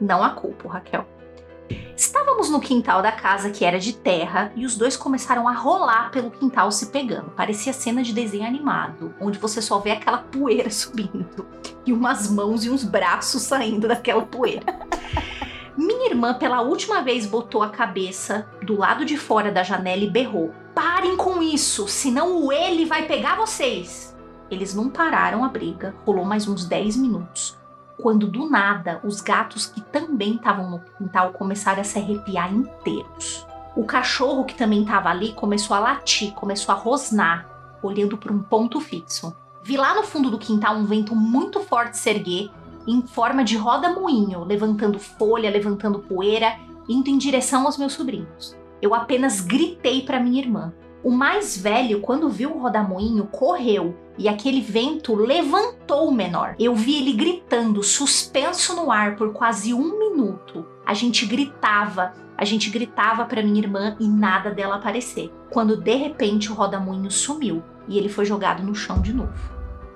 Não 0.01 0.23
a 0.23 0.31
culpa, 0.31 0.69
Raquel. 0.69 1.05
Estávamos 1.97 2.49
no 2.49 2.61
quintal 2.61 3.03
da 3.03 3.13
casa 3.13 3.51
que 3.51 3.65
era 3.65 3.79
de 3.79 3.93
terra 3.93 4.53
e 4.57 4.65
os 4.65 4.77
dois 4.77 4.97
começaram 4.97 5.49
a 5.49 5.53
rolar 5.53 6.11
pelo 6.11 6.31
quintal 6.31 6.71
se 6.71 6.87
pegando. 6.87 7.31
Parecia 7.31 7.73
cena 7.73 8.03
de 8.03 8.13
desenho 8.13 8.47
animado, 8.47 9.15
onde 9.21 9.39
você 9.39 9.61
só 9.61 9.79
vê 9.79 9.91
aquela 9.91 10.19
poeira 10.19 10.71
subindo 10.71 11.47
e 11.85 11.93
umas 11.93 12.31
mãos 12.31 12.65
e 12.65 12.71
uns 12.71 12.85
braços 12.85 13.43
saindo 13.43 13.89
daquela 13.89 14.23
poeira. 14.23 14.65
Minha 15.77 16.11
irmã, 16.11 16.35
pela 16.35 16.61
última 16.61 17.01
vez, 17.01 17.27
botou 17.27 17.63
a 17.63 17.71
cabeça 17.71 18.47
do 18.63 18.77
lado 18.77 19.05
de 19.05 19.17
fora 19.17 19.51
da 19.51 19.63
janela 19.63 20.03
e 20.03 20.11
berrou: 20.11 20.53
Parem 20.75 21.17
com 21.17 21.43
isso, 21.43 21.89
senão 21.89 22.45
o 22.45 22.53
ele 22.53 22.85
vai 22.85 23.07
pegar 23.07 23.37
vocês. 23.37 24.15
Eles 24.51 24.75
não 24.75 24.91
pararam 24.91 25.45
a 25.45 25.49
briga, 25.49 25.95
rolou 26.05 26.27
mais 26.27 26.47
uns 26.47 26.67
10 26.67 26.97
minutos. 26.97 27.57
Quando 27.99 28.27
do 28.27 28.51
nada, 28.51 29.01
os 29.03 29.23
gatos 29.23 29.67
que 29.67 29.81
também 29.81 30.35
estavam 30.35 30.71
no 30.71 30.81
quintal 30.99 31.33
começaram 31.33 31.81
a 31.81 31.85
se 31.85 31.99
arrepiar 31.99 32.53
inteiros. 32.53 33.47
O 33.75 33.85
cachorro 33.85 34.45
que 34.45 34.55
também 34.55 34.83
estava 34.83 35.09
ali 35.09 35.33
começou 35.33 35.75
a 35.75 35.81
latir, 35.81 36.33
começou 36.35 36.75
a 36.75 36.77
rosnar, 36.77 37.49
olhando 37.83 38.19
para 38.19 38.33
um 38.33 38.43
ponto 38.43 38.79
fixo. 38.79 39.35
Vi 39.63 39.77
lá 39.79 39.95
no 39.95 40.03
fundo 40.03 40.31
do 40.31 40.39
quintal 40.39 40.75
um 40.75 40.85
vento 40.85 41.15
muito 41.15 41.61
forte 41.61 41.97
se 41.97 42.11
erguer 42.11 42.51
em 42.87 43.03
forma 43.03 43.45
de 43.45 43.57
roda-moinho, 43.57 44.45
levantando 44.45 44.99
folha, 44.99 45.51
levantando 45.51 46.01
poeira, 46.01 46.57
indo 46.89 47.09
em 47.09 47.19
direção 47.19 47.67
aos 47.67 47.79
meus 47.79 47.93
sobrinhos. 47.93 48.57
Eu 48.81 48.95
apenas 48.95 49.41
gritei 49.41 50.03
para 50.03 50.21
minha 50.21 50.41
irmã. 50.41 50.73
O 51.05 51.11
mais 51.11 51.57
velho, 51.57 52.01
quando 52.01 52.29
viu 52.29 52.51
o 52.51 52.59
rodamoinho, 52.59 53.27
correu 53.27 53.97
e 54.17 54.29
aquele 54.29 54.61
vento 54.61 55.15
levantou 55.15 56.09
o 56.09 56.15
menor. 56.15 56.55
Eu 56.59 56.75
vi 56.75 56.97
ele 56.97 57.13
gritando, 57.13 57.83
suspenso 57.83 58.75
no 58.77 58.91
ar 58.91 59.17
por 59.17 59.33
quase 59.33 59.73
um 59.75 59.99
minuto. 59.99 60.67
A 60.87 60.95
gente 60.95 61.27
gritava, 61.27 62.13
a 62.37 62.45
gente 62.45 62.71
gritava 62.71 63.25
para 63.25 63.43
minha 63.43 63.61
irmã 63.61 63.97
e 63.99 64.07
nada 64.07 64.51
dela 64.51 64.77
aparecer. 64.77 65.33
Quando 65.51 65.77
de 65.77 65.95
repente 65.95 66.51
o 66.53 66.55
rodamoinho 66.55 67.11
sumiu 67.11 67.63
e 67.89 67.99
ele 67.99 68.09
foi 68.09 68.25
jogado 68.25 68.63
no 68.63 68.75
chão 68.75 69.01
de 69.01 69.13
novo. 69.13 69.33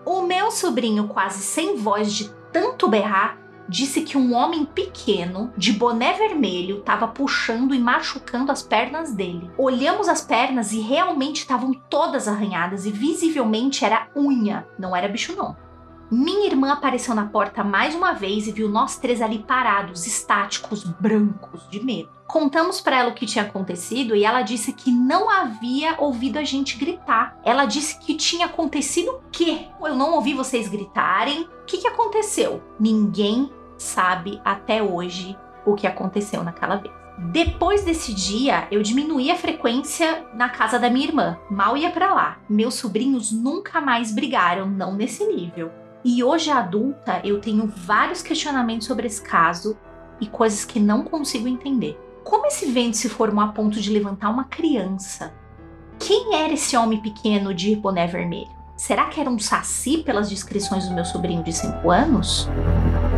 O 0.05 0.23
meu 0.23 0.51
sobrinho, 0.51 1.09
quase 1.09 1.43
sem 1.43 1.77
voz 1.77 2.13
de 2.13 2.31
tanto 2.57 2.89
berrar, 2.89 3.37
disse 3.69 4.01
que 4.01 4.17
um 4.17 4.35
homem 4.35 4.65
pequeno, 4.65 5.53
de 5.59 5.75
boné 5.75 6.15
vermelho, 6.15 6.79
estava 6.79 7.07
puxando 7.07 7.75
e 7.75 7.79
machucando 7.79 8.51
as 8.51 8.63
pernas 8.63 9.13
dele. 9.13 9.51
Olhamos 9.59 10.09
as 10.09 10.23
pernas 10.23 10.73
e 10.73 10.81
realmente 10.81 11.41
estavam 11.41 11.75
todas 11.91 12.27
arranhadas 12.27 12.87
e 12.87 12.91
visivelmente 12.91 13.85
era 13.85 14.09
unha, 14.17 14.67
não 14.79 14.97
era 14.97 15.07
bicho 15.07 15.37
não. 15.37 15.55
Minha 16.09 16.47
irmã 16.47 16.73
apareceu 16.73 17.17
na 17.17 17.27
porta 17.27 17.65
mais 17.65 17.93
uma 17.93 18.13
vez 18.13 18.47
e 18.47 18.53
viu 18.53 18.69
nós 18.69 18.97
três 18.97 19.21
ali 19.21 19.41
parados, 19.41 20.07
estáticos, 20.07 20.85
brancos, 20.85 21.69
de 21.69 21.85
medo. 21.85 22.09
Contamos 22.29 22.81
para 22.81 22.97
ela 22.99 23.11
o 23.11 23.15
que 23.15 23.27
tinha 23.27 23.45
acontecido 23.45 24.15
e 24.15 24.25
ela 24.25 24.43
disse 24.43 24.73
que 24.73 24.93
não 24.93 25.29
havia 25.29 25.97
ouvido 25.99 26.39
a 26.39 26.45
gente 26.45 26.77
gritar. 26.77 27.37
Ela 27.45 27.65
disse 27.65 27.99
que 27.99 28.15
tinha 28.15 28.47
acontecido 28.47 29.11
o 29.11 29.21
quê? 29.33 29.67
Eu 29.81 29.97
não 29.97 30.15
ouvi 30.15 30.33
vocês 30.33 30.69
gritarem. 30.69 31.43
O 31.43 31.65
que, 31.67 31.79
que 31.79 31.89
aconteceu? 31.89 32.63
Ninguém 32.79 33.53
sabe 33.77 34.41
até 34.45 34.81
hoje 34.81 35.37
o 35.65 35.75
que 35.75 35.89
aconteceu 35.89 36.45
naquela 36.45 36.77
vez. 36.77 36.95
Depois 37.19 37.83
desse 37.83 38.15
dia, 38.15 38.69
eu 38.71 38.83
diminuí 38.83 39.31
a 39.31 39.37
frequência 39.37 40.25
na 40.35 40.49
casa 40.49 40.79
da 40.79 40.89
minha 40.89 41.07
irmã. 41.07 41.37
Mal 41.51 41.77
ia 41.77 41.91
para 41.91 42.15
lá. 42.15 42.39
Meus 42.49 42.75
sobrinhos 42.75 43.33
nunca 43.33 43.81
mais 43.81 44.13
brigaram, 44.13 44.69
não 44.69 44.95
nesse 44.95 45.27
nível. 45.27 45.73
E 46.05 46.23
hoje 46.23 46.51
adulta, 46.51 47.21
eu 47.25 47.41
tenho 47.41 47.67
vários 47.67 48.23
questionamentos 48.23 48.87
sobre 48.87 49.07
esse 49.07 49.21
caso 49.21 49.77
e 50.21 50.27
coisas 50.27 50.65
que 50.65 50.79
não 50.79 51.05
consigo 51.05 51.49
entender. 51.49 51.99
Como 52.23 52.47
esse 52.47 52.71
vento 52.71 52.97
se 52.97 53.09
formou 53.09 53.43
a 53.45 53.49
ponto 53.49 53.81
de 53.81 53.91
levantar 53.91 54.31
uma 54.31 54.45
criança? 54.45 55.33
Quem 55.99 56.35
era 56.35 56.53
esse 56.53 56.77
homem 56.77 57.01
pequeno 57.01 57.55
de 57.55 57.75
boné 57.77 58.07
vermelho? 58.07 58.51
Será 58.77 59.07
que 59.07 59.21
era 59.21 59.31
um 59.31 59.39
saci 59.39 59.99
pelas 59.99 60.29
descrições 60.29 60.87
do 60.87 60.95
meu 60.95 61.05
sobrinho 61.05 61.43
de 61.43 61.53
5 61.53 61.91
anos? 61.91 62.49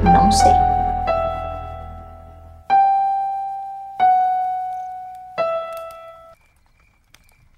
Não 0.04 0.30
sei. 0.30 0.52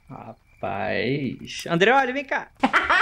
Rapaz. 0.08 1.64
André, 1.68 1.92
olha, 1.92 2.12
vem 2.12 2.24
cá. 2.24 2.48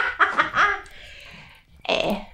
É. 1.89 2.27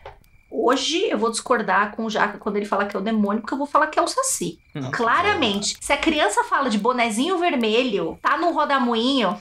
Hoje 0.51 1.09
eu 1.11 1.19
vou 1.19 1.31
discordar 1.31 1.95
com 1.97 2.05
o 2.05 2.11
Jaca 2.11 2.38
quando 2.38 2.57
ele 2.57 2.64
fala 2.67 2.87
que 2.87 2.97
é 2.97 2.99
o 2.99 3.03
demônio, 3.03 3.40
porque 3.40 3.55
eu 3.55 3.59
vou 3.59 3.67
falar 3.67 3.88
que 3.88 3.99
é 3.99 4.03
o 4.03 4.07
Saci. 4.07 4.59
Não. 4.75 4.90
Claramente. 4.90 5.77
Se 5.81 5.93
a 5.93 5.97
criança 5.97 6.45
fala 6.45 6.71
de 6.71 6.79
bonezinho 6.79 7.38
vermelho, 7.38 8.19
tá 8.23 8.37
num 8.37 8.53
rodamuinho, 8.53 9.37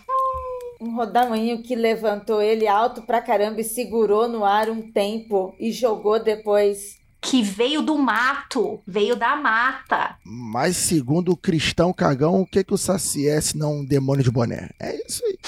Um 0.82 0.96
rodamuinho 0.96 1.62
que 1.62 1.76
levantou 1.76 2.42
ele 2.42 2.68
alto 2.68 3.04
pra 3.04 3.22
caramba 3.22 3.62
e 3.62 3.64
segurou 3.64 4.28
no 4.28 4.44
ar 4.44 4.70
um 4.70 4.92
tempo 4.92 5.56
e 5.60 5.72
jogou 5.72 6.22
depois. 6.22 6.98
que 7.22 7.42
veio 7.42 7.82
do 7.82 7.98
mato, 7.98 8.82
veio 8.86 9.16
da 9.16 9.34
mata. 9.36 10.18
Mas 10.26 10.76
segundo 10.76 11.32
o 11.32 11.38
cristão 11.38 11.94
cagão, 11.94 12.42
o 12.42 12.46
que 12.46 12.66
que 12.66 12.74
o 12.74 12.78
Saci 12.78 13.30
é 13.30 13.40
se 13.40 13.58
não 13.58 13.78
um 13.80 13.86
demônio 13.86 14.24
de 14.26 14.32
boné? 14.32 14.72
É 14.78 14.94
isso 15.08 15.24
aí. 15.26 15.38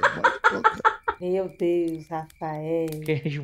Demônio 0.00 0.40
de 0.42 0.50
boné. 0.50 1.01
Meu 1.22 1.48
Deus, 1.56 2.08
Rafael. 2.08 2.88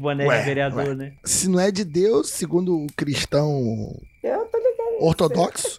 Bonés 0.01 0.29
Ué, 0.29 0.39
de 0.41 0.45
vereador, 0.45 0.89
ué. 0.89 0.95
né? 0.97 1.13
Se 1.23 1.49
não 1.49 1.61
é 1.61 1.71
de 1.71 1.85
Deus, 1.85 2.29
segundo 2.29 2.77
o 2.77 2.89
cristão 2.97 3.97
Eu 4.21 4.45
tô 4.47 4.59
ligado. 4.59 5.01
ortodoxo, 5.07 5.79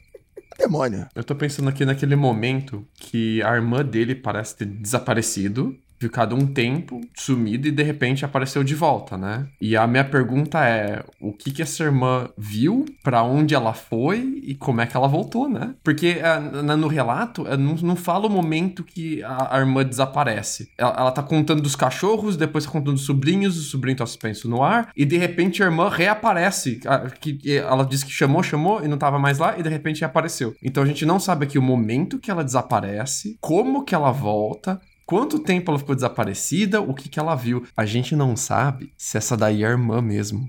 é 0.57 0.61
demônio. 0.63 1.05
Eu 1.13 1.25
tô 1.25 1.35
pensando 1.35 1.67
aqui 1.67 1.83
naquele 1.83 2.15
momento 2.15 2.87
que 2.95 3.43
a 3.43 3.53
irmã 3.53 3.83
dele 3.83 4.15
parece 4.15 4.55
ter 4.55 4.65
desaparecido, 4.65 5.77
ficado 5.99 6.35
um 6.35 6.47
tempo 6.47 7.01
sumido 7.15 7.67
e 7.67 7.71
de 7.71 7.83
repente 7.83 8.23
apareceu 8.23 8.63
de 8.63 8.75
volta, 8.75 9.17
né? 9.17 9.47
E 9.61 9.75
a 9.75 9.85
minha 9.85 10.03
pergunta 10.03 10.63
é: 10.65 11.03
o 11.19 11.33
que 11.33 11.51
que 11.51 11.61
essa 11.61 11.83
irmã 11.83 12.29
viu, 12.37 12.85
Pra 13.03 13.23
onde 13.23 13.55
ela 13.55 13.73
foi 13.73 14.39
e 14.43 14.53
como 14.55 14.81
é 14.81 14.85
que 14.85 14.95
ela 14.95 15.07
voltou, 15.07 15.49
né? 15.49 15.73
Porque 15.83 16.19
é, 16.21 16.39
no 16.39 16.87
relato 16.87 17.47
é, 17.47 17.57
não, 17.57 17.75
não 17.75 17.95
fala 17.95 18.27
o 18.27 18.29
momento 18.29 18.83
que 18.83 19.23
a, 19.23 19.55
a 19.55 19.59
irmã 19.59 19.83
desaparece. 19.83 20.69
Ela, 20.77 20.95
ela 20.97 21.11
tá 21.11 21.23
contando 21.23 21.61
dos 21.61 21.75
cachorros, 21.75 22.37
depois 22.37 22.65
tá 22.65 22.71
contando 22.71 22.93
dos 22.95 23.05
sobrinhos, 23.05 23.57
o 23.57 23.61
sobrinho 23.61 23.97
tá 23.97 24.05
suspenso 24.05 24.49
no 24.49 24.63
ar 24.63 24.91
e 24.95 25.05
de 25.05 25.17
repente 25.17 25.63
a 25.63 25.65
irmã 25.65 25.89
reaparece. 25.89 26.79
A- 26.85 27.09
que, 27.09 27.39
ela 27.57 27.83
disse 27.83 28.05
que 28.05 28.11
chamou, 28.11 28.43
chamou 28.43 28.83
e 28.83 28.87
não 28.87 28.97
tava 28.97 29.17
mais 29.17 29.39
lá 29.39 29.57
e 29.57 29.63
de 29.63 29.69
repente 29.69 30.01
reapareceu. 30.01 30.53
Então 30.63 30.83
a 30.83 30.85
gente 30.85 31.05
não 31.05 31.19
sabe 31.19 31.45
aqui 31.45 31.57
o 31.57 31.61
momento 31.61 32.19
que 32.19 32.29
ela 32.29 32.43
desaparece, 32.43 33.37
como 33.41 33.83
que 33.83 33.95
ela 33.95 34.11
volta, 34.11 34.79
Quanto 35.09 35.39
tempo 35.39 35.71
ela 35.71 35.79
ficou 35.79 35.95
desaparecida? 35.95 36.79
O 36.81 36.93
que, 36.93 37.09
que 37.09 37.19
ela 37.19 37.33
viu? 37.33 37.65
A 37.75 37.83
gente 37.83 38.15
não 38.15 38.35
sabe 38.35 38.93
se 38.95 39.17
essa 39.17 39.35
daí 39.35 39.63
é 39.63 39.65
a 39.65 39.71
irmã 39.71 40.03
mesmo. 40.03 40.47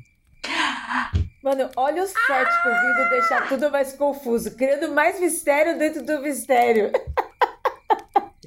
Mano, 1.43 1.71
olha 1.75 2.03
os 2.05 2.11
céticos 2.11 2.73
vindo 2.83 3.09
deixar 3.09 3.49
tudo 3.49 3.71
mais 3.71 3.95
confuso, 3.95 4.55
criando 4.55 4.93
mais 4.95 5.19
mistério 5.19 5.79
dentro 5.79 6.05
do 6.05 6.21
mistério. 6.21 6.93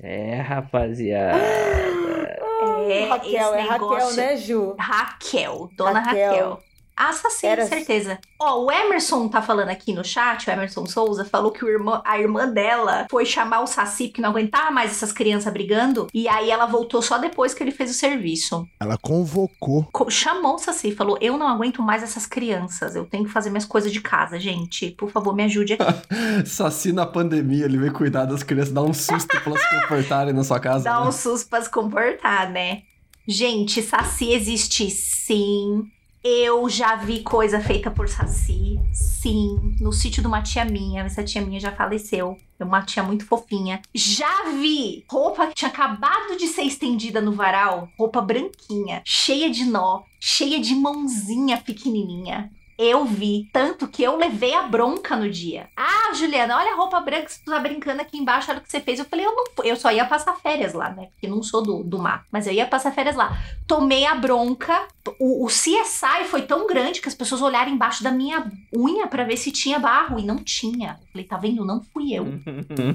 É, 0.04 0.40
rapaziada. 0.42 1.40
É, 2.90 3.08
Raquel, 3.10 3.54
é 3.56 3.62
Raquel, 3.62 3.90
negócio- 3.90 4.18
né, 4.18 4.38
Ju? 4.38 4.76
Raquel, 4.80 5.70
dona 5.76 6.00
Raquel. 6.00 6.30
Raquel. 6.32 6.60
Assassino, 6.96 7.54
Era- 7.54 7.66
certeza. 7.66 8.20
Ó, 8.40 8.66
o 8.66 8.72
Emerson 8.72 9.28
tá 9.30 9.42
falando 9.42 9.70
aqui 9.70 9.94
no 9.94 10.04
chat, 10.04 10.48
o 10.48 10.52
Emerson 10.52 10.86
Souza, 10.86 11.24
falou 11.26 11.52
que 11.52 11.64
o 11.64 11.70
irmã, 11.70 12.02
a 12.06 12.20
irmã 12.20 12.48
dela 12.48 13.08
foi 13.10 13.26
chamar 13.26 13.62
o 13.62 13.68
Saci 13.68 14.08
porque 14.08 14.22
não 14.22 14.30
aguentava 14.30 14.70
mais 14.70 14.92
essas 14.92 15.12
crianças 15.12 15.52
brigando. 15.52 16.08
E 16.14 16.28
aí 16.28 16.52
ela 16.52 16.66
voltou 16.66 17.02
só 17.02 17.18
depois 17.18 17.54
que 17.54 17.64
ele 17.64 17.72
fez 17.72 17.90
o 17.90 17.94
serviço. 17.94 18.68
Ela 18.80 18.98
convocou. 18.98 19.88
Co- 19.92 20.10
Chamou 20.10 20.56
o 20.56 20.60
Saci, 20.60 20.92
falou: 20.94 21.18
Eu 21.22 21.38
não 21.38 21.48
aguento 21.48 21.82
mais 21.82 22.04
essas 22.04 22.26
crianças. 22.26 22.96
Eu 22.96 23.06
tenho 23.06 23.24
que 23.24 23.32
fazer 23.32 23.50
minhas 23.50 23.66
coisas 23.66 23.92
de 23.92 24.02
casa, 24.02 24.40
gente. 24.40 24.92
Por 24.92 25.10
favor, 25.10 25.34
me 25.36 25.44
ajude 25.44 25.74
aqui. 25.74 25.86
Saci 26.46 26.92
na 26.92 27.06
pandemia, 27.06 27.66
ele 27.66 27.78
veio 27.78 27.94
cuidar 27.94 28.26
das 28.26 28.44
crianças, 28.44 28.74
dar 28.74 28.84
um 28.84 28.94
susto 28.94 29.28
pra 29.28 29.42
elas 29.46 29.62
se 29.62 29.82
comportarem 29.82 30.34
na 30.34 30.44
sua 30.44 30.60
casa. 30.60 30.84
Dá 30.84 31.00
né? 31.00 31.08
um 31.08 31.12
susto 31.12 31.50
pra 31.50 31.62
se 31.62 31.70
comportar, 31.70 32.50
né? 32.52 32.82
Gente, 33.28 33.82
Saci 33.82 34.34
existe 34.34 34.90
sim. 34.90 35.84
Eu 36.26 36.70
já 36.70 36.96
vi 36.96 37.22
coisa 37.22 37.60
feita 37.60 37.92
por 37.92 38.08
Saci, 38.08 38.80
sim, 38.94 39.76
no 39.82 39.92
sítio 39.92 40.22
de 40.22 40.28
uma 40.28 40.42
tia 40.42 40.64
minha. 40.64 41.04
Essa 41.04 41.22
tia 41.22 41.42
minha 41.42 41.60
já 41.60 41.70
faleceu. 41.70 42.38
É 42.58 42.64
uma 42.64 42.82
tia 42.82 43.04
muito 43.04 43.26
fofinha. 43.26 43.82
Já 43.94 44.50
vi 44.52 45.04
roupa 45.12 45.48
que 45.48 45.56
tinha 45.56 45.70
acabado 45.70 46.38
de 46.38 46.48
ser 46.48 46.62
estendida 46.62 47.20
no 47.20 47.34
varal, 47.34 47.90
roupa 48.00 48.22
branquinha, 48.22 49.02
cheia 49.04 49.50
de 49.50 49.66
nó, 49.66 50.04
cheia 50.18 50.62
de 50.62 50.74
mãozinha 50.74 51.58
pequenininha. 51.58 52.50
Eu 52.78 53.06
vi, 53.06 53.50
tanto 53.54 53.88
que 53.88 54.02
eu 54.02 54.18
levei 54.18 54.54
a 54.54 54.64
bronca 54.64 55.16
no 55.16 55.30
dia. 55.30 55.70
Ah, 55.78 56.14
Juliana, 56.14 56.58
olha 56.58 56.74
a 56.74 56.76
roupa 56.76 57.00
branca 57.00 57.26
que 57.26 57.34
você 57.34 57.46
tá 57.46 57.60
brincando 57.60 58.02
aqui 58.02 58.18
embaixo, 58.18 58.50
olha 58.50 58.60
o 58.60 58.64
que 58.64 58.72
você 58.72 58.82
fez. 58.82 59.00
Eu 59.00 59.06
falei, 59.06 59.26
eu 59.26 59.36
não 59.36 59.44
eu 59.64 59.76
só 59.76 59.92
ia 59.92 60.06
passar 60.06 60.36
férias 60.36 60.74
lá, 60.74 60.90
né? 60.90 61.10
Porque 61.12 61.28
não 61.28 61.44
sou 61.44 61.62
do, 61.62 61.84
do 61.84 62.00
mar. 62.00 62.26
Mas 62.32 62.48
eu 62.48 62.54
ia 62.54 62.66
passar 62.66 62.92
férias 62.92 63.16
lá. 63.16 63.38
Tomei 63.68 64.06
a 64.06 64.16
bronca. 64.16 64.88
O, 65.20 65.46
o 65.46 65.48
CSI 65.48 66.26
foi 66.30 66.44
tão 66.44 66.66
grande 66.66 67.02
que 67.02 67.08
as 67.08 67.14
pessoas 67.14 67.42
olharam 67.42 67.72
embaixo 67.72 68.04
da 68.04 68.12
minha 68.12 68.52
unha 68.76 69.08
para 69.08 69.24
ver 69.24 69.38
se 69.38 69.52
tinha 69.52 69.80
barro. 69.80 70.20
E 70.20 70.24
não 70.24 70.38
tinha. 70.38 70.98
Eu 71.02 71.08
falei, 71.12 71.28
tá 71.28 71.38
vendo? 71.38 71.64
Não 71.64 71.82
fui 71.82 72.14
eu. 72.14 72.26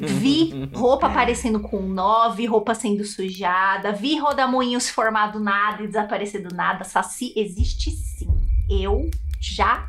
Vi 0.02 0.68
roupa 0.74 1.06
aparecendo 1.08 1.60
com 1.60 1.80
nó, 1.80 2.30
vi 2.30 2.46
roupa 2.46 2.74
sendo 2.74 3.04
sujada, 3.04 3.92
vi 3.92 4.18
rodamoinhos 4.18 4.88
formado 4.88 5.38
nada 5.38 5.82
e 5.82 5.86
desaparecer 5.86 6.42
do 6.42 6.54
nada. 6.54 6.84
Saci 6.84 7.32
existe 7.36 7.90
sim. 7.90 8.28
Eu 8.68 9.08
já 9.40 9.88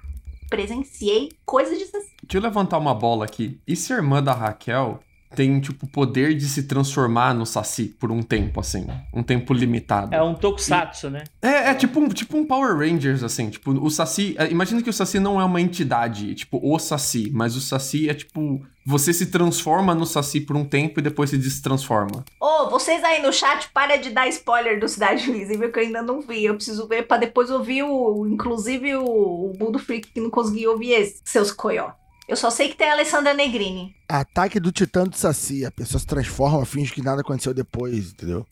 presenciei 0.50 1.32
coisas 1.46 1.78
Saci. 1.86 2.16
Deixa 2.24 2.38
eu 2.38 2.42
levantar 2.42 2.78
uma 2.78 2.94
bola 2.94 3.26
aqui. 3.26 3.60
E 3.68 3.76
se 3.76 3.94
a 3.94 3.98
irmã 3.98 4.22
da 4.22 4.34
Raquel 4.34 5.00
tem, 5.36 5.60
tipo, 5.60 5.86
o 5.86 5.89
poder 5.89 6.34
de 6.36 6.46
se 6.46 6.63
transformar 6.63 7.34
no 7.34 7.46
Saci 7.46 7.86
por 8.00 8.12
um 8.12 8.22
tempo, 8.22 8.60
assim. 8.60 8.88
Um 9.13 9.22
tempo 9.22 9.54
limitado. 9.54 10.13
É 10.13 10.22
um 10.22 10.34
tokusatsu, 10.34 11.10
né? 11.10 11.24
É, 11.42 11.70
é 11.70 11.74
tipo, 11.76 12.00
um, 12.00 12.10
tipo 12.10 12.38
um 12.38 12.46
Power 12.46 12.76
Rangers, 12.78 13.24
assim. 13.24 13.50
Tipo, 13.50 13.72
o 13.72 13.89
Saci. 13.89 14.36
é, 14.38 14.50
Imagina 14.50 14.82
que 14.82 14.89
o 14.89 14.94
Saci 14.94 15.20
não 15.20 15.39
é 15.39 15.46
uma 15.46 15.62
entidade, 15.62 16.34
tipo, 16.34 16.60
o 16.62 16.80
Saci. 16.80 17.30
Mas 17.34 17.56
o 17.56 17.62
Saci 17.62 18.10
é 18.10 18.13
tipo. 18.13 18.62
Você 18.86 19.13
se 19.13 19.28
transforma 19.28 19.94
no 19.94 20.06
Saci 20.06 20.42
por 20.42 20.56
um 20.56 20.65
tempo 20.65 21.00
e 21.00 21.04
depois 21.04 21.30
se 21.30 21.38
destransforma. 21.38 22.26
Ô, 22.42 22.70
vocês 22.72 23.04
aí 23.04 23.22
no 23.22 23.32
chat, 23.32 23.70
para 23.72 23.98
de 23.98 24.10
dar 24.10 24.28
spoiler 24.30 24.80
do 24.80 24.88
Cidade 24.88 25.30
Invisível 25.30 25.72
que 25.72 25.78
eu 25.78 25.84
ainda 25.84 26.02
não 26.02 26.22
vi. 26.22 26.46
Eu 26.46 26.56
preciso 26.56 26.88
ver 26.88 27.06
pra 27.06 27.18
depois 27.18 27.52
ouvir 27.52 27.84
o. 27.84 28.26
Inclusive 28.28 28.96
o, 28.96 29.06
o 29.06 29.54
Budo 29.56 29.78
Freak 29.78 30.12
que 30.12 30.20
não 30.20 30.32
conseguiu 30.32 30.72
ouvir 30.72 30.94
esse. 30.94 31.22
Seus 31.24 31.52
coió. 31.52 31.92
Eu 32.30 32.36
só 32.36 32.50
sei 32.52 32.70
que 32.70 32.76
tem 32.76 32.88
a 32.89 32.94
Alessandra 32.94 33.34
Negrini. 33.34 33.96
Ataque 34.08 34.60
do 34.60 34.72
Titã 34.72 35.04
do 35.04 35.18
Saci. 35.18 35.65
A 35.65 35.72
pessoa 35.72 36.00
se 36.00 36.06
transforma, 36.06 36.63
finge 36.65 36.94
que 36.94 37.02
nada 37.02 37.22
aconteceu 37.22 37.54
depois, 37.54 38.12
entendeu? 38.12 38.46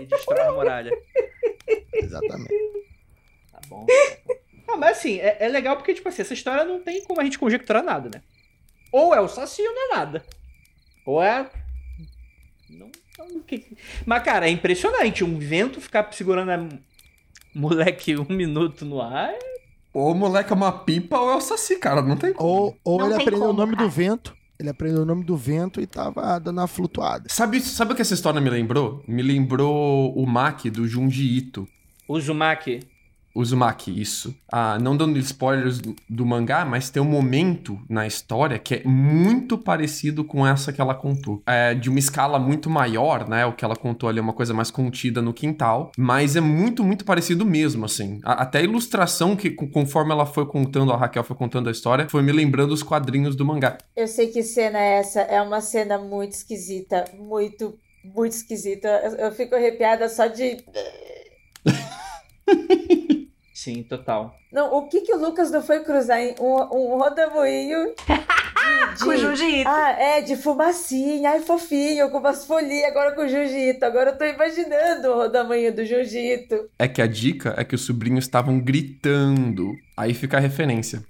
E 0.00 0.04
destrói 0.06 0.40
a 0.40 0.52
muralha. 0.52 0.90
Exatamente. 1.94 2.48
Tá 3.52 3.60
bom. 3.68 3.86
tá 3.86 3.94
bom. 4.26 4.34
Ah, 4.66 4.76
mas 4.76 4.98
assim, 4.98 5.18
é, 5.18 5.36
é 5.40 5.48
legal 5.48 5.76
porque, 5.76 5.94
tipo 5.94 6.08
assim, 6.08 6.22
essa 6.22 6.34
história 6.34 6.64
não 6.64 6.80
tem 6.82 7.02
como 7.04 7.20
a 7.20 7.24
gente 7.24 7.38
conjecturar 7.38 7.82
nada, 7.82 8.10
né? 8.12 8.22
Ou 8.92 9.14
é 9.14 9.20
o 9.20 9.28
Saci 9.28 9.62
ou 9.62 9.72
não 9.74 9.92
é 9.92 9.96
nada. 9.96 10.24
Ou 11.06 11.22
é. 11.22 11.50
Não, 12.68 12.90
não, 13.18 13.40
que- 13.40 13.76
Mas, 14.04 14.22
cara, 14.22 14.46
é 14.48 14.50
impressionante. 14.50 15.22
Um 15.24 15.38
vento 15.38 15.80
ficar 15.80 16.12
segurando 16.12 16.50
a 16.50 16.68
moleque 17.54 18.16
um 18.16 18.26
minuto 18.28 18.84
no 18.84 19.00
ar. 19.00 19.30
é- 19.32 19.57
Ou 19.92 20.12
o 20.12 20.14
moleque 20.14 20.52
é 20.52 20.56
uma 20.56 20.72
pipa 20.72 21.18
ou 21.18 21.30
é 21.30 21.36
o 21.36 21.40
Saci, 21.40 21.76
cara. 21.76 22.02
Não 22.02 22.16
tem 22.16 22.32
como. 22.32 22.48
Ou, 22.48 22.76
ou 22.84 22.98
Não 22.98 23.06
ele 23.06 23.14
aprendeu 23.14 23.38
o 23.38 23.46
como, 23.46 23.58
nome 23.58 23.74
cara. 23.74 23.84
do 23.88 23.90
vento. 23.90 24.36
Ele 24.58 24.68
aprendeu 24.68 25.02
o 25.02 25.06
nome 25.06 25.24
do 25.24 25.36
vento 25.36 25.80
e 25.80 25.86
tava 25.86 26.38
dando 26.40 26.58
uma 26.58 26.66
flutuada. 26.66 27.26
Sabe, 27.28 27.60
sabe 27.60 27.92
o 27.92 27.94
que 27.96 28.02
essa 28.02 28.14
história 28.14 28.40
me 28.40 28.50
lembrou? 28.50 29.02
Me 29.06 29.22
lembrou 29.22 30.12
o 30.14 30.26
Maki 30.26 30.68
do 30.68 30.86
Junji 30.86 31.36
Ito. 31.38 31.68
Uzumaki. 32.08 32.80
Uzumaki, 33.34 34.00
isso. 34.00 34.34
Ah, 34.50 34.78
não 34.80 34.96
dando 34.96 35.18
spoilers 35.18 35.78
do, 35.78 36.26
mangá, 36.26 36.64
mas 36.64 36.90
tem 36.90 37.00
um 37.02 37.06
momento 37.06 37.78
na 37.88 38.06
história 38.06 38.58
que 38.58 38.76
é 38.76 38.82
muito 38.84 39.56
parecido 39.56 40.24
com 40.24 40.46
essa 40.46 40.72
que 40.72 40.80
ela 40.80 40.94
contou. 40.94 41.42
É 41.46 41.74
de 41.74 41.88
uma 41.88 41.98
escala 41.98 42.38
muito 42.38 42.68
maior, 42.68 43.28
né? 43.28 43.46
O 43.46 43.52
que 43.52 43.64
ela 43.64 43.76
contou 43.76 44.08
ali 44.08 44.18
é 44.18 44.22
uma 44.22 44.32
coisa 44.32 44.52
mais 44.52 44.70
contida 44.70 45.22
no 45.22 45.32
quintal, 45.32 45.92
mas 45.96 46.34
é 46.36 46.40
muito, 46.40 46.82
muito 46.82 47.04
parecido 47.04 47.44
mesmo, 47.46 47.84
assim. 47.84 48.20
A- 48.24 48.42
até 48.42 48.58
a 48.58 48.62
ilustração 48.62 49.36
que, 49.36 49.50
co- 49.50 49.68
conforme 49.68 50.10
ela 50.12 50.26
foi 50.26 50.46
contando, 50.46 50.92
a 50.92 50.96
Raquel 50.96 51.22
foi 51.22 51.36
contando 51.36 51.68
a 51.68 51.72
história, 51.72 52.08
foi 52.08 52.22
me 52.22 52.32
lembrando 52.32 52.72
os 52.72 52.82
quadrinhos 52.82 53.36
do 53.36 53.44
mangá. 53.44 53.78
Eu 53.96 54.08
sei 54.08 54.28
que 54.28 54.42
cena 54.42 54.78
é 54.78 54.98
essa. 54.98 55.20
É 55.20 55.40
uma 55.40 55.60
cena 55.60 55.98
muito 55.98 56.32
esquisita. 56.32 57.04
Muito, 57.18 57.78
muito 58.04 58.32
esquisita. 58.32 58.88
Eu, 58.88 59.12
eu 59.26 59.32
fico 59.32 59.54
arrepiada 59.54 60.08
só 60.08 60.26
de. 60.26 60.56
Sim, 63.52 63.82
total. 63.82 64.36
Não, 64.52 64.72
o 64.72 64.88
que 64.88 65.00
que 65.00 65.12
o 65.12 65.18
Lucas 65.18 65.50
não 65.50 65.60
foi 65.60 65.80
cruzar 65.80 66.20
em 66.20 66.34
um, 66.40 66.54
um 66.54 66.96
rodamoinho 66.96 67.92
de, 68.96 69.04
Com 69.04 69.16
Jiu-Jitsu. 69.16 69.68
Ah, 69.68 69.90
é, 69.90 70.20
de 70.20 70.36
fumacinha, 70.36 71.30
ai 71.30 71.40
fofinho, 71.40 72.10
com 72.10 72.18
umas 72.18 72.46
folhinhas, 72.46 72.90
agora 72.90 73.14
com 73.14 73.26
jiu-jitsu. 73.26 73.84
Agora 73.84 74.10
eu 74.10 74.18
tô 74.18 74.24
imaginando 74.24 75.08
o 75.08 75.14
rodamoinho 75.16 75.74
do 75.74 75.84
jiu-jitsu. 75.84 76.68
É 76.78 76.88
que 76.88 77.02
a 77.02 77.06
dica 77.06 77.54
é 77.56 77.64
que 77.64 77.74
os 77.74 77.84
sobrinhos 77.84 78.24
estavam 78.24 78.60
gritando. 78.60 79.72
Aí 79.96 80.14
fica 80.14 80.36
a 80.36 80.40
referência. 80.40 81.04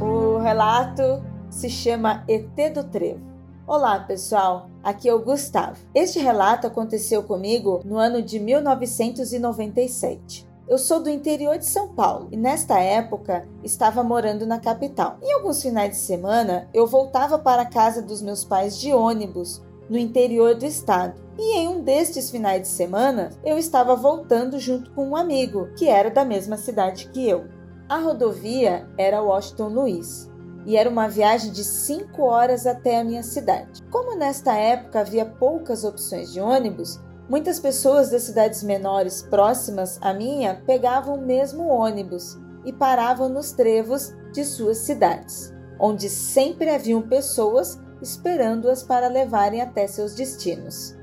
O 0.00 0.38
relato 0.38 1.29
se 1.50 1.68
chama 1.68 2.24
ET 2.28 2.72
do 2.72 2.84
Trevo. 2.84 3.28
Olá, 3.66 3.98
pessoal. 3.98 4.70
Aqui 4.82 5.08
é 5.08 5.14
o 5.14 5.22
Gustavo. 5.22 5.76
Este 5.94 6.20
relato 6.20 6.66
aconteceu 6.66 7.22
comigo 7.24 7.80
no 7.84 7.98
ano 7.98 8.22
de 8.22 8.38
1997. 8.38 10.48
Eu 10.68 10.78
sou 10.78 11.02
do 11.02 11.10
interior 11.10 11.58
de 11.58 11.66
São 11.66 11.88
Paulo 11.88 12.28
e 12.30 12.36
nesta 12.36 12.78
época 12.78 13.48
estava 13.64 14.04
morando 14.04 14.46
na 14.46 14.60
capital. 14.60 15.18
Em 15.20 15.32
alguns 15.32 15.60
finais 15.60 15.90
de 15.90 15.96
semana, 15.96 16.68
eu 16.72 16.86
voltava 16.86 17.36
para 17.38 17.62
a 17.62 17.68
casa 17.68 18.00
dos 18.00 18.22
meus 18.22 18.44
pais 18.44 18.78
de 18.78 18.92
ônibus 18.92 19.60
no 19.88 19.98
interior 19.98 20.54
do 20.54 20.64
estado. 20.64 21.20
E 21.36 21.58
em 21.58 21.66
um 21.66 21.82
destes 21.82 22.30
finais 22.30 22.62
de 22.62 22.68
semana, 22.68 23.30
eu 23.44 23.58
estava 23.58 23.96
voltando 23.96 24.60
junto 24.60 24.92
com 24.92 25.08
um 25.08 25.16
amigo 25.16 25.66
que 25.76 25.88
era 25.88 26.10
da 26.10 26.24
mesma 26.24 26.56
cidade 26.56 27.08
que 27.08 27.28
eu. 27.28 27.46
A 27.88 27.98
rodovia 27.98 28.88
era 28.96 29.20
Washington 29.20 29.68
Luiz 29.68 30.29
e 30.66 30.76
era 30.76 30.88
uma 30.88 31.08
viagem 31.08 31.52
de 31.52 31.64
5 31.64 32.22
horas 32.22 32.66
até 32.66 33.00
a 33.00 33.04
minha 33.04 33.22
cidade. 33.22 33.82
Como 33.90 34.16
nesta 34.16 34.54
época 34.54 35.00
havia 35.00 35.24
poucas 35.24 35.84
opções 35.84 36.32
de 36.32 36.40
ônibus, 36.40 37.00
muitas 37.28 37.58
pessoas 37.60 38.10
das 38.10 38.22
cidades 38.22 38.62
menores 38.62 39.22
próximas 39.22 39.98
à 40.02 40.12
minha 40.12 40.62
pegavam 40.66 41.16
o 41.16 41.26
mesmo 41.26 41.66
ônibus 41.68 42.38
e 42.64 42.72
paravam 42.72 43.28
nos 43.28 43.52
trevos 43.52 44.14
de 44.32 44.44
suas 44.44 44.78
cidades, 44.78 45.52
onde 45.78 46.08
sempre 46.08 46.70
haviam 46.70 47.02
pessoas 47.02 47.78
esperando-as 48.02 48.82
para 48.82 49.08
levarem 49.08 49.60
até 49.60 49.86
seus 49.86 50.14
destinos. 50.14 50.96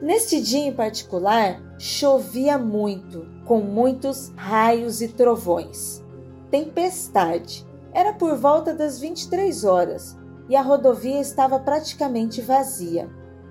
Neste 0.00 0.40
dia 0.40 0.66
em 0.66 0.72
particular, 0.72 1.60
chovia 1.78 2.58
muito, 2.58 3.26
com 3.46 3.60
muitos 3.60 4.30
raios 4.36 5.00
e 5.00 5.08
trovões. 5.08 6.04
Tempestade. 6.50 7.65
Era 7.96 8.12
por 8.12 8.36
volta 8.36 8.74
das 8.74 9.00
23 9.00 9.64
horas 9.64 10.18
e 10.50 10.54
a 10.54 10.60
rodovia 10.60 11.18
estava 11.18 11.58
praticamente 11.58 12.42
vazia. 12.42 13.08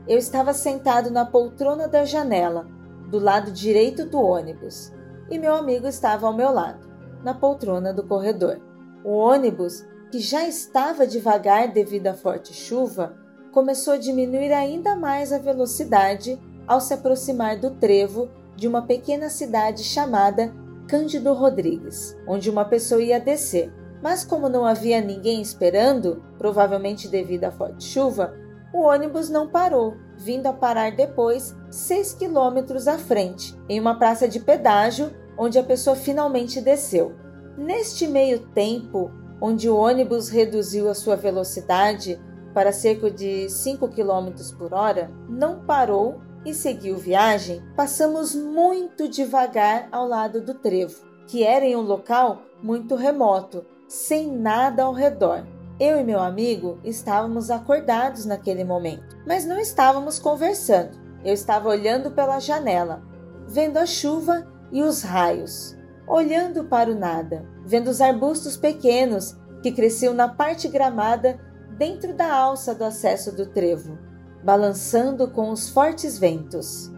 Eu 0.08 0.19
estava 0.19 0.53
sentado 0.53 1.10
na 1.10 1.25
poltrona 1.25 1.88
da 1.88 2.05
janela, 2.05 2.67
do 3.10 3.17
lado 3.17 3.51
direito 3.51 4.05
do 4.05 4.21
ônibus, 4.21 4.93
e 5.31 5.39
meu 5.39 5.55
amigo 5.55 5.88
estava 5.88 6.27
ao 6.27 6.34
meu 6.38 6.51
lado, 6.51 6.88
na 7.23 7.34
poltrona 7.34 7.91
do 7.91 8.05
corredor. 8.05 8.62
O 9.03 9.13
ônibus, 9.13 9.84
que 10.12 10.19
já 10.19 10.47
estava 10.47 11.08
devagar 11.08 11.73
devido 11.73 12.05
à 12.05 12.13
forte 12.13 12.53
chuva, 12.53 13.17
começou 13.51 13.95
a 13.95 13.97
diminuir 13.97 14.53
ainda 14.53 14.95
mais 14.95 15.34
a 15.34 15.39
velocidade 15.39 16.39
ao 16.67 16.79
se 16.79 16.93
aproximar 16.93 17.58
do 17.58 17.71
trevo 17.71 18.29
de 18.55 18.67
uma 18.67 18.84
pequena 18.84 19.27
cidade 19.27 19.84
chamada 19.84 20.53
Cândido 20.88 21.34
Rodrigues, 21.34 22.15
onde 22.27 22.47
uma 22.47 22.63
pessoa 22.63 23.01
ia 23.01 23.19
descer. 23.19 23.73
Mas 24.05 24.23
como 24.23 24.47
não 24.47 24.63
havia 24.63 25.01
ninguém 25.01 25.41
esperando, 25.41 26.23
provavelmente 26.37 27.07
devido 27.07 27.45
à 27.45 27.51
forte 27.51 27.85
chuva, 27.85 28.35
o 28.71 28.81
ônibus 28.81 29.31
não 29.31 29.47
parou, 29.47 29.95
vindo 30.15 30.45
a 30.45 30.53
parar 30.53 30.91
depois 30.91 31.55
6 31.71 32.13
quilômetros 32.13 32.87
à 32.87 32.99
frente, 32.99 33.59
em 33.67 33.79
uma 33.79 33.97
praça 33.97 34.27
de 34.27 34.39
pedágio, 34.39 35.11
onde 35.35 35.57
a 35.57 35.63
pessoa 35.63 35.95
finalmente 35.95 36.61
desceu. 36.61 37.15
Neste 37.57 38.05
meio 38.05 38.41
tempo, 38.49 39.09
onde 39.41 39.67
o 39.67 39.75
ônibus 39.75 40.29
reduziu 40.29 40.87
a 40.87 40.93
sua 40.93 41.15
velocidade 41.15 42.21
para 42.53 42.71
cerca 42.71 43.09
de 43.09 43.49
5 43.49 43.87
km 43.87 44.55
por 44.55 44.71
hora, 44.71 45.09
não 45.27 45.65
parou 45.65 46.21
e 46.45 46.53
seguiu 46.53 46.95
viagem, 46.95 47.63
passamos 47.75 48.35
muito 48.35 49.09
devagar 49.09 49.89
ao 49.91 50.07
lado 50.07 50.41
do 50.41 50.53
trevo, 50.53 51.03
que 51.25 51.43
era 51.43 51.65
em 51.65 51.75
um 51.75 51.81
local 51.81 52.43
muito 52.61 52.93
remoto, 52.93 53.65
sem 53.95 54.29
nada 54.29 54.84
ao 54.84 54.93
redor. 54.93 55.45
Eu 55.79 55.99
e 55.99 56.03
meu 56.03 56.19
amigo 56.19 56.79
estávamos 56.84 57.49
acordados 57.49 58.25
naquele 58.25 58.63
momento, 58.63 59.17
mas 59.25 59.45
não 59.45 59.58
estávamos 59.58 60.19
conversando. 60.19 60.97
Eu 61.23 61.34
estava 61.34 61.69
olhando 61.69 62.12
pela 62.12 62.39
janela, 62.39 63.01
vendo 63.47 63.77
a 63.77 63.86
chuva 63.86 64.45
e 64.71 64.84
os 64.84 65.01
raios, 65.01 65.75
olhando 66.08 66.65
para 66.65 66.91
o 66.91 66.95
nada, 66.95 67.45
vendo 67.65 67.89
os 67.89 68.01
arbustos 68.01 68.55
pequenos 68.55 69.36
que 69.63 69.71
cresciam 69.71 70.13
na 70.13 70.27
parte 70.27 70.67
gramada 70.67 71.39
dentro 71.77 72.13
da 72.13 72.31
alça 72.31 72.75
do 72.75 72.84
acesso 72.84 73.36
do 73.36 73.45
trevo, 73.47 73.97
balançando 74.43 75.29
com 75.29 75.49
os 75.49 75.69
fortes 75.69 76.19
ventos. 76.19 76.91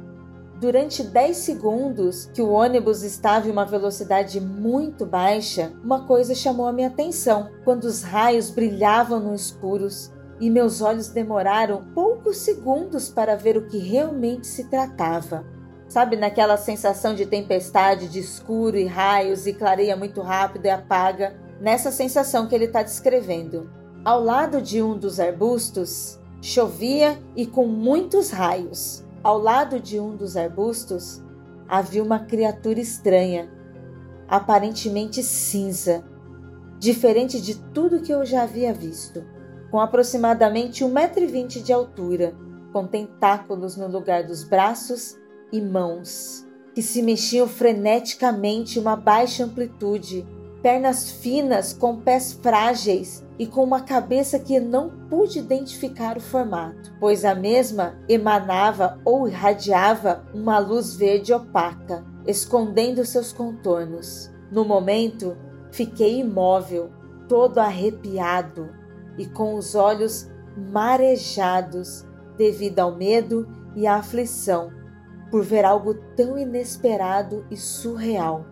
Durante 0.59 1.03
10 1.03 1.37
segundos 1.37 2.31
que 2.33 2.41
o 2.41 2.49
ônibus 2.49 3.03
estava 3.03 3.47
em 3.47 3.51
uma 3.51 3.63
velocidade 3.63 4.41
muito 4.41 5.05
baixa, 5.05 5.71
uma 5.83 6.07
coisa 6.07 6.33
chamou 6.33 6.67
a 6.67 6.73
minha 6.73 6.87
atenção 6.87 7.51
quando 7.63 7.83
os 7.83 8.01
raios 8.01 8.49
brilhavam 8.49 9.19
no 9.19 9.35
escuros 9.35 10.11
e 10.39 10.49
meus 10.49 10.81
olhos 10.81 11.09
demoraram 11.09 11.85
poucos 11.93 12.37
segundos 12.37 13.07
para 13.07 13.35
ver 13.35 13.55
o 13.55 13.67
que 13.67 13.77
realmente 13.77 14.47
se 14.47 14.63
tratava. 14.63 15.45
Sabe 15.87 16.15
naquela 16.15 16.57
sensação 16.57 17.13
de 17.13 17.27
tempestade, 17.27 18.09
de 18.09 18.19
escuro 18.19 18.77
e 18.77 18.85
raios 18.85 19.45
e 19.45 19.53
clareia 19.53 19.95
muito 19.95 20.21
rápido 20.21 20.65
e 20.65 20.69
apaga? 20.71 21.39
Nessa 21.61 21.91
sensação 21.91 22.47
que 22.47 22.55
ele 22.55 22.65
está 22.65 22.81
descrevendo. 22.81 23.69
Ao 24.03 24.23
lado 24.23 24.59
de 24.59 24.81
um 24.81 24.97
dos 24.97 25.19
arbustos, 25.19 26.19
chovia 26.41 27.21
e 27.35 27.45
com 27.45 27.67
muitos 27.67 28.31
raios. 28.31 29.06
Ao 29.23 29.37
lado 29.37 29.79
de 29.79 29.99
um 29.99 30.15
dos 30.15 30.37
arbustos 30.37 31.21
havia 31.67 32.03
uma 32.03 32.19
criatura 32.19 32.79
estranha, 32.79 33.49
aparentemente 34.27 35.23
cinza, 35.23 36.03
diferente 36.79 37.41
de 37.41 37.55
tudo 37.55 38.01
que 38.01 38.11
eu 38.11 38.25
já 38.25 38.43
havia 38.43 38.73
visto, 38.73 39.23
com 39.69 39.79
aproximadamente 39.79 40.83
1,20m 40.83 41.61
de 41.61 41.73
altura, 41.73 42.33
com 42.71 42.85
tentáculos 42.85 43.75
no 43.75 43.87
lugar 43.87 44.23
dos 44.23 44.43
braços 44.43 45.17
e 45.51 45.59
mãos, 45.59 46.45
que 46.73 46.81
se 46.81 47.01
mexiam 47.01 47.47
freneticamente 47.47 48.79
uma 48.79 48.95
baixa 48.95 49.43
amplitude, 49.43 50.25
pernas 50.61 51.11
finas 51.11 51.73
com 51.73 51.97
pés 51.97 52.33
frágeis 52.33 53.25
e 53.39 53.45
com 53.45 53.63
uma 53.63 53.81
cabeça 53.81 54.39
que 54.39 54.59
não 54.59 54.89
pude 55.09 55.39
identificar 55.39 56.17
o 56.17 56.21
formato, 56.21 56.93
pois 56.99 57.23
a 57.23 57.35
mesma 57.35 57.97
emanava 58.09 58.99
ou 59.05 59.27
irradiava 59.27 60.25
uma 60.33 60.57
luz 60.57 60.95
verde 60.95 61.33
opaca, 61.33 62.03
escondendo 62.25 63.05
seus 63.05 63.31
contornos. 63.31 64.31
No 64.51 64.65
momento, 64.65 65.37
fiquei 65.71 66.19
imóvel, 66.19 66.89
todo 67.27 67.59
arrepiado 67.59 68.69
e 69.17 69.25
com 69.25 69.55
os 69.55 69.75
olhos 69.75 70.29
marejados 70.71 72.05
devido 72.37 72.79
ao 72.79 72.95
medo 72.95 73.47
e 73.75 73.85
à 73.85 73.95
aflição 73.95 74.71
por 75.29 75.43
ver 75.43 75.65
algo 75.65 75.93
tão 76.15 76.37
inesperado 76.37 77.45
e 77.51 77.57
surreal. 77.57 78.45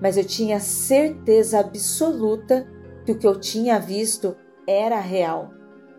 Mas 0.00 0.16
eu 0.16 0.24
tinha 0.24 0.58
certeza 0.58 1.60
absoluta 1.60 2.66
que 3.04 3.12
o 3.12 3.18
que 3.18 3.26
eu 3.26 3.38
tinha 3.38 3.78
visto 3.78 4.36
era 4.66 4.98
real. 5.00 5.50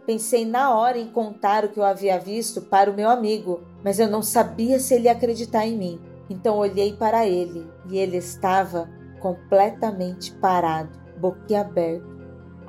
Pensei 0.06 0.46
na 0.46 0.76
hora 0.76 0.98
em 0.98 1.08
contar 1.08 1.64
o 1.64 1.70
que 1.70 1.80
eu 1.80 1.84
havia 1.84 2.20
visto 2.20 2.62
para 2.62 2.92
o 2.92 2.94
meu 2.94 3.10
amigo, 3.10 3.62
mas 3.84 4.00
eu 4.00 4.10
não 4.10 4.22
sabia 4.22 4.80
se 4.80 4.94
ele 4.94 5.06
ia 5.06 5.14
acreditar 5.14 5.66
em 5.66 5.78
mim. 5.78 6.00
Então 6.30 6.58
olhei 6.58 6.94
para 6.94 7.26
ele 7.26 7.66
e 7.90 7.98
ele 7.98 8.18
estava 8.18 8.90
completamente 9.20 10.34
parado, 10.34 10.92
boquiaberto, 11.18 12.06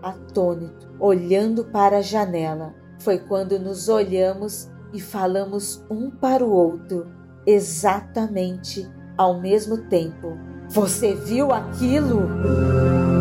atônito, 0.01 0.89
olhando 1.01 1.65
para 1.65 1.99
a 1.99 2.03
janela. 2.03 2.75
Foi 3.01 3.19
quando 3.19 3.59
nos 3.59 3.89
olhamos 3.89 4.71
e 4.93 5.01
falamos 5.01 5.85
um 5.91 6.11
para 6.11 6.45
o 6.45 6.53
outro, 6.53 7.07
exatamente 7.45 8.89
ao 9.19 9.41
mesmo 9.41 9.89
tempo. 9.89 10.39
Você 10.69 11.15
viu 11.15 11.53
aquilo? 11.53 13.14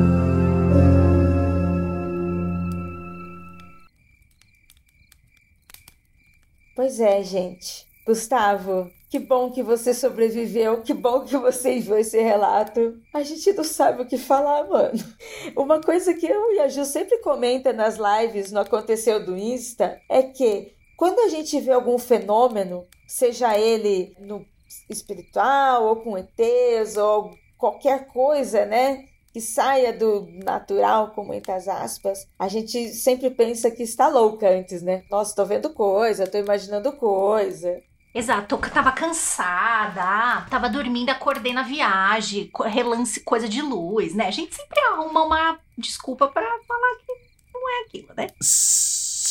Pois 6.95 6.99
é, 6.99 7.23
gente. 7.23 7.87
Gustavo, 8.05 8.87
que 9.09 9.17
bom 9.17 9.49
que 9.49 9.63
você 9.63 9.95
sobreviveu, 9.95 10.83
que 10.83 10.93
bom 10.93 11.21
que 11.21 11.35
você 11.35 11.77
enviou 11.77 11.97
esse 11.97 12.21
relato. 12.21 13.01
A 13.11 13.23
gente 13.23 13.51
não 13.53 13.63
sabe 13.63 14.03
o 14.03 14.05
que 14.05 14.15
falar, 14.15 14.69
mano. 14.69 15.03
Uma 15.57 15.81
coisa 15.81 16.13
que 16.13 16.27
eu 16.27 16.53
e 16.53 16.59
a 16.59 16.69
sempre 16.85 17.17
comenta 17.17 17.73
nas 17.73 17.97
lives 17.97 18.51
no 18.51 18.59
Aconteceu 18.59 19.25
do 19.25 19.35
Insta 19.35 19.99
é 20.07 20.21
que 20.21 20.75
quando 20.95 21.17
a 21.21 21.29
gente 21.29 21.59
vê 21.59 21.71
algum 21.71 21.97
fenômeno, 21.97 22.85
seja 23.07 23.57
ele 23.57 24.15
no 24.19 24.45
espiritual 24.87 25.87
ou 25.87 25.95
com 25.95 26.15
ETs 26.15 26.95
ou 26.95 27.31
qualquer 27.57 28.05
coisa, 28.05 28.67
né? 28.67 29.05
Que 29.33 29.41
saia 29.41 29.91
do 29.91 30.27
natural, 30.45 31.09
com 31.09 31.25
muitas 31.25 31.67
aspas, 31.67 32.27
a 32.37 32.47
gente 32.47 32.89
sempre 32.89 33.31
pensa 33.31 33.71
que 33.71 33.81
está 33.81 34.07
louca 34.07 34.47
antes, 34.47 34.83
né? 34.83 35.03
Nossa, 35.09 35.35
tô 35.35 35.43
vendo 35.43 35.71
coisa, 35.71 36.27
tô 36.27 36.37
imaginando 36.37 36.93
coisa. 36.93 37.81
Exato, 38.13 38.53
eu 38.53 38.71
tava 38.71 38.91
cansada, 38.91 40.45
tava 40.47 40.69
dormindo, 40.69 41.09
acordei 41.09 41.51
na 41.51 41.63
viagem, 41.63 42.51
relance 42.65 43.21
coisa 43.21 43.49
de 43.49 43.59
luz, 43.59 44.13
né? 44.13 44.27
A 44.27 44.31
gente 44.31 44.53
sempre 44.53 44.79
arruma 44.81 45.25
uma 45.25 45.59
desculpa 45.75 46.27
para 46.27 46.45
falar 46.67 46.95
que 46.99 47.13
não 47.51 47.69
é 47.69 47.81
aquilo, 47.81 48.13
né? 48.15 48.27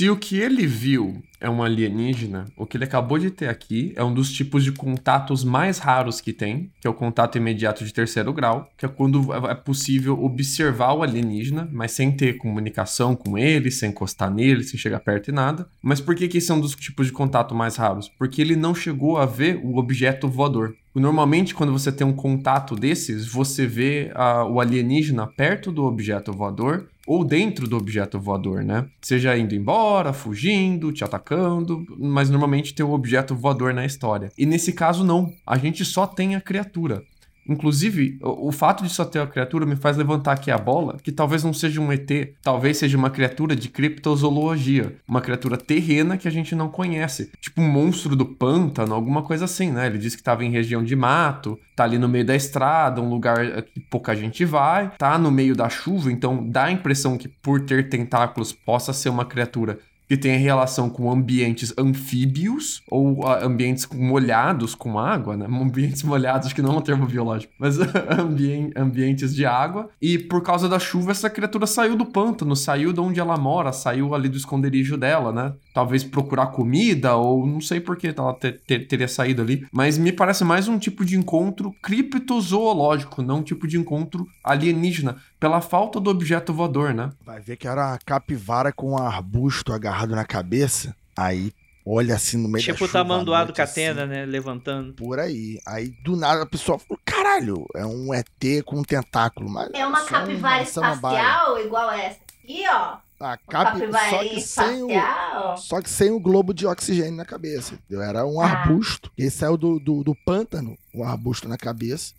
Se 0.03 0.11
o 0.11 0.17
que 0.17 0.37
ele 0.37 0.67
viu 0.67 1.23
é 1.41 1.49
um 1.49 1.63
alienígena, 1.63 2.47
o 2.57 2.67
que 2.67 2.77
ele 2.77 2.83
acabou 2.83 3.21
de 3.21 3.31
ter 3.31 3.49
aqui 3.49 3.93
é 3.95 4.03
um 4.03 4.13
dos 4.13 4.33
tipos 4.33 4.65
de 4.65 4.73
contatos 4.73 5.45
mais 5.45 5.79
raros 5.79 6.21
que 6.21 6.33
tem, 6.33 6.73
que 6.81 6.89
é 6.89 6.91
o 6.91 6.95
contato 6.95 7.39
imediato 7.39 7.85
de 7.85 7.95
terceiro 7.95 8.33
grau, 8.33 8.69
que 8.77 8.85
é 8.85 8.89
quando 8.89 9.33
é 9.33 9.55
possível 9.55 10.21
observar 10.21 10.95
o 10.95 11.05
alienígena, 11.05 11.69
mas 11.71 11.93
sem 11.93 12.11
ter 12.11 12.37
comunicação 12.37 13.15
com 13.15 13.39
ele, 13.39 13.71
sem 13.71 13.91
encostar 13.91 14.29
nele, 14.29 14.65
sem 14.65 14.77
chegar 14.77 14.99
perto 14.99 15.29
e 15.29 15.33
nada. 15.33 15.69
Mas 15.81 16.01
por 16.01 16.17
que, 16.17 16.27
que 16.27 16.39
esse 16.39 16.51
é 16.51 16.55
um 16.55 16.61
dos 16.61 16.75
tipos 16.75 17.07
de 17.07 17.13
contato 17.13 17.55
mais 17.55 17.77
raros? 17.77 18.09
Porque 18.09 18.43
ele 18.43 18.57
não 18.57 18.75
chegou 18.75 19.19
a 19.19 19.25
ver 19.25 19.61
o 19.63 19.77
objeto 19.77 20.27
voador. 20.27 20.75
Normalmente, 20.95 21.55
quando 21.55 21.73
você 21.73 21.91
tem 21.91 22.07
um 22.07 22.13
contato 22.13 22.75
desses, 22.77 23.27
você 23.27 23.67
vê 23.67 24.13
uh, 24.15 24.45
o 24.51 24.61
alienígena 24.61 25.27
perto 25.27 25.73
do 25.73 25.85
objeto 25.85 26.33
voador 26.33 26.89
ou 27.07 27.25
dentro 27.25 27.69
do 27.69 27.77
objeto 27.77 28.19
voador, 28.19 28.63
né? 28.65 28.87
Seja 29.01 29.37
indo 29.37 29.55
embora, 29.55 30.13
fugindo, 30.13 30.93
te 30.93 31.05
atacando, 31.05 31.85
mas 31.99 32.31
normalmente 32.31 32.75
tem 32.75 32.85
um 32.85 32.93
objeto 32.93 33.35
voador 33.35 33.75
na 33.75 33.85
história. 33.85 34.31
E 34.39 34.47
nesse 34.47 34.73
caso 34.73 35.05
não, 35.05 35.33
a 35.47 35.59
gente 35.59 35.85
só 35.85 36.07
tem 36.07 36.35
a 36.35 36.41
criatura. 36.41 37.03
Inclusive, 37.49 38.19
o, 38.23 38.49
o, 38.49 38.53
fato 38.53 38.85
de 38.85 38.91
só 38.91 39.05
ter 39.05 39.21
a 39.21 39.27
criatura 39.27 39.67
me 39.67 39.77
faz 39.77 39.97
levantar 39.97 40.33
aqui 40.33 40.51
a 40.51 40.59
bola, 40.59 40.97
que 41.03 41.11
talvez 41.11 41.43
não 41.43 41.53
seja 41.53 41.81
um 41.81 41.93
ET, 41.93 42.09
talvez 42.43 42.79
seja 42.79 42.97
uma 42.97 43.11
criatura 43.11 43.57
de 43.57 43.69
criptozoologia, 43.69 44.97
uma 45.09 45.21
criatura 45.21 45.57
terrena 45.57 46.17
que 46.17 46.29
a 46.29 46.31
gente 46.31 46.55
não 46.55 46.69
conhece, 46.69 47.31
tipo 47.41 47.61
um 47.61 47.69
monstro 47.69 48.15
do 48.15 48.25
pântano, 48.25 48.95
alguma 48.95 49.23
coisa 49.23 49.45
assim, 49.45 49.71
né? 49.71 49.87
Ele 49.87 49.99
disse 49.99 50.17
que 50.17 50.23
estava 50.23 50.45
em 50.45 50.51
região 50.51 50.85
de 50.85 50.95
mato, 50.95 51.59
tá 51.75 51.85
ali 51.85 51.99
no 51.99 52.09
meio 52.09 52.25
da 52.25 52.37
estrada, 52.37 53.01
um 53.01 53.09
lugar 53.09 53.63
que 53.63 53.81
pouca 53.81 54.15
gente 54.15 54.45
vai, 54.45 54.93
tá 54.97 55.19
no 55.19 55.31
meio 55.31 55.57
da 55.57 55.69
chuva, 55.69 56.13
então 56.13 56.49
dá 56.49 56.65
a 56.65 56.73
impressão 56.73 57.19
que 57.19 57.29
por 57.29 57.61
ter 57.61 57.89
tentáculos 57.89 58.53
possa 58.53 58.93
ser 58.93 59.09
uma 59.09 59.25
criatura 59.25 59.79
que 60.13 60.17
tem 60.19 60.37
relação 60.37 60.91
com 60.91 61.11
ambientes 61.11 61.73
anfíbios 61.79 62.83
ou 62.87 63.21
uh, 63.21 63.43
ambientes 63.43 63.89
molhados 63.91 64.75
com 64.75 64.99
água, 64.99 65.39
né? 65.39 65.47
Ambientes 65.63 66.03
molhados, 66.03 66.53
que 66.53 66.61
não 66.61 66.75
é 66.75 66.77
um 66.77 66.81
termo 66.83 67.07
biológico, 67.07 67.51
mas 67.59 67.79
ambi 68.21 68.71
ambientes 68.77 69.35
de 69.35 69.47
água. 69.47 69.89
E 70.03 70.19
por 70.19 70.43
causa 70.43 70.69
da 70.69 70.79
chuva, 70.79 71.13
essa 71.13 71.31
criatura 71.31 71.67
saiu 71.67 71.97
do 71.97 72.05
pântano, 72.05 72.55
saiu 72.55 72.93
de 72.93 73.01
onde 73.01 73.21
ela 73.21 73.39
mora, 73.39 73.73
saiu 73.73 74.15
ali 74.15 74.29
do 74.29 74.37
esconderijo 74.37 74.99
dela, 74.99 75.33
né? 75.33 75.55
Talvez 75.73 76.05
procurar 76.05 76.49
comida, 76.49 77.17
ou 77.17 77.47
não 77.47 77.63
sei 77.63 77.81
por 77.81 77.97
que 77.97 78.09
ela 78.09 78.35
ter, 78.35 78.61
ter, 78.67 78.81
teria 78.87 79.09
saído 79.09 79.41
ali. 79.41 79.67
Mas 79.73 79.97
me 79.97 80.13
parece 80.13 80.45
mais 80.45 80.69
um 80.69 80.79
tipo 80.79 81.07
de 81.07 81.17
encontro 81.17 81.75
criptozoológico, 81.83 83.23
não 83.23 83.39
um 83.39 83.43
tipo 83.43 83.67
de 83.67 83.79
encontro 83.79 84.27
alienígena 84.45 85.17
pela 85.41 85.61
falta 85.61 85.99
do 85.99 86.11
objeto 86.11 86.53
voador, 86.53 86.93
né? 86.93 87.11
Vai 87.25 87.41
ver 87.41 87.57
que 87.57 87.67
era 87.67 87.95
a 87.95 87.99
capivara 87.99 88.73
com 88.73 88.93
um 88.93 88.99
arbusto 88.99 89.73
agarrado 89.73 90.02
na 90.11 90.25
cabeça. 90.25 90.95
Aí 91.17 91.53
olha 91.85 92.15
assim 92.15 92.37
no 92.37 92.49
meio 92.49 92.65
tipo 92.65 92.73
da 92.73 92.79
chuva. 92.79 92.89
Tipo 92.89 92.99
o 92.99 93.03
tamanduá 93.03 93.45
do 93.45 93.53
Catena, 93.53 94.05
assim, 94.05 94.11
né? 94.11 94.27
Levantando. 94.27 94.95
Por 94.95 95.19
aí. 95.19 95.61
Aí 95.67 95.89
do 96.03 96.17
nada 96.17 96.43
a 96.43 96.47
pessoa 96.47 96.79
falou: 96.79 97.01
caralho, 97.05 97.67
é 97.75 97.85
um 97.85 98.13
ET 98.13 98.65
com 98.65 98.81
um 98.81 98.85
tentáculo. 98.85 99.49
Mas 99.49 99.71
é 99.73 99.87
uma 99.87 100.05
capivara 100.05 100.63
espacial 100.63 101.59
igual 101.61 101.91
essa 101.93 102.19
aqui, 102.43 102.65
ó. 102.69 102.97
A 103.21 103.37
cap... 103.37 103.79
só, 103.79 104.19
que 104.25 104.41
sem 104.41 104.83
o... 104.83 105.57
só 105.57 105.81
que 105.81 105.89
sem 105.89 106.11
o 106.11 106.19
globo 106.19 106.53
de 106.53 106.67
oxigênio 106.67 107.15
na 107.15 107.25
cabeça. 107.25 107.75
Entendeu? 107.75 108.03
Era 108.03 108.27
um 108.27 108.41
ah. 108.41 108.47
arbusto. 108.47 109.13
Ele 109.17 109.31
saiu 109.31 109.57
do, 109.57 109.79
do, 109.79 110.03
do 110.03 110.13
pântano, 110.13 110.77
um 110.93 111.05
arbusto 111.05 111.49
na 111.49 111.57
cabeça. 111.57 112.15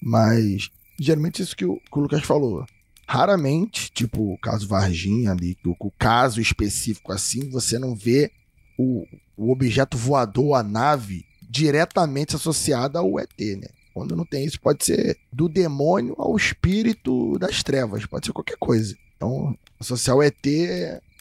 Mas 0.00 0.70
geralmente 0.98 1.42
isso 1.42 1.56
que 1.56 1.64
o, 1.64 1.76
que 1.76 1.98
o 1.98 2.02
Lucas 2.02 2.22
falou. 2.22 2.64
Raramente, 3.06 3.90
tipo 3.92 4.32
o 4.32 4.38
caso 4.38 4.66
Varginha 4.66 5.32
ali, 5.32 5.56
o, 5.64 5.90
caso 5.90 6.40
específico 6.40 7.12
assim, 7.12 7.48
você 7.50 7.78
não 7.78 7.94
vê 7.94 8.30
o, 8.78 9.06
o 9.36 9.52
objeto 9.52 9.96
voador, 9.96 10.54
a 10.54 10.62
nave, 10.62 11.24
diretamente 11.42 12.34
associada 12.34 12.98
ao 12.98 13.18
ET, 13.18 13.38
né? 13.38 13.68
Quando 13.92 14.16
não 14.16 14.24
tem 14.24 14.44
isso, 14.44 14.60
pode 14.60 14.84
ser 14.84 15.16
do 15.32 15.48
demônio 15.48 16.14
ao 16.18 16.36
espírito 16.36 17.38
das 17.38 17.62
trevas, 17.62 18.04
pode 18.06 18.26
ser 18.26 18.32
qualquer 18.32 18.56
coisa. 18.58 18.96
Então, 19.16 19.56
associar 19.78 20.16
o 20.16 20.22
ET 20.22 20.34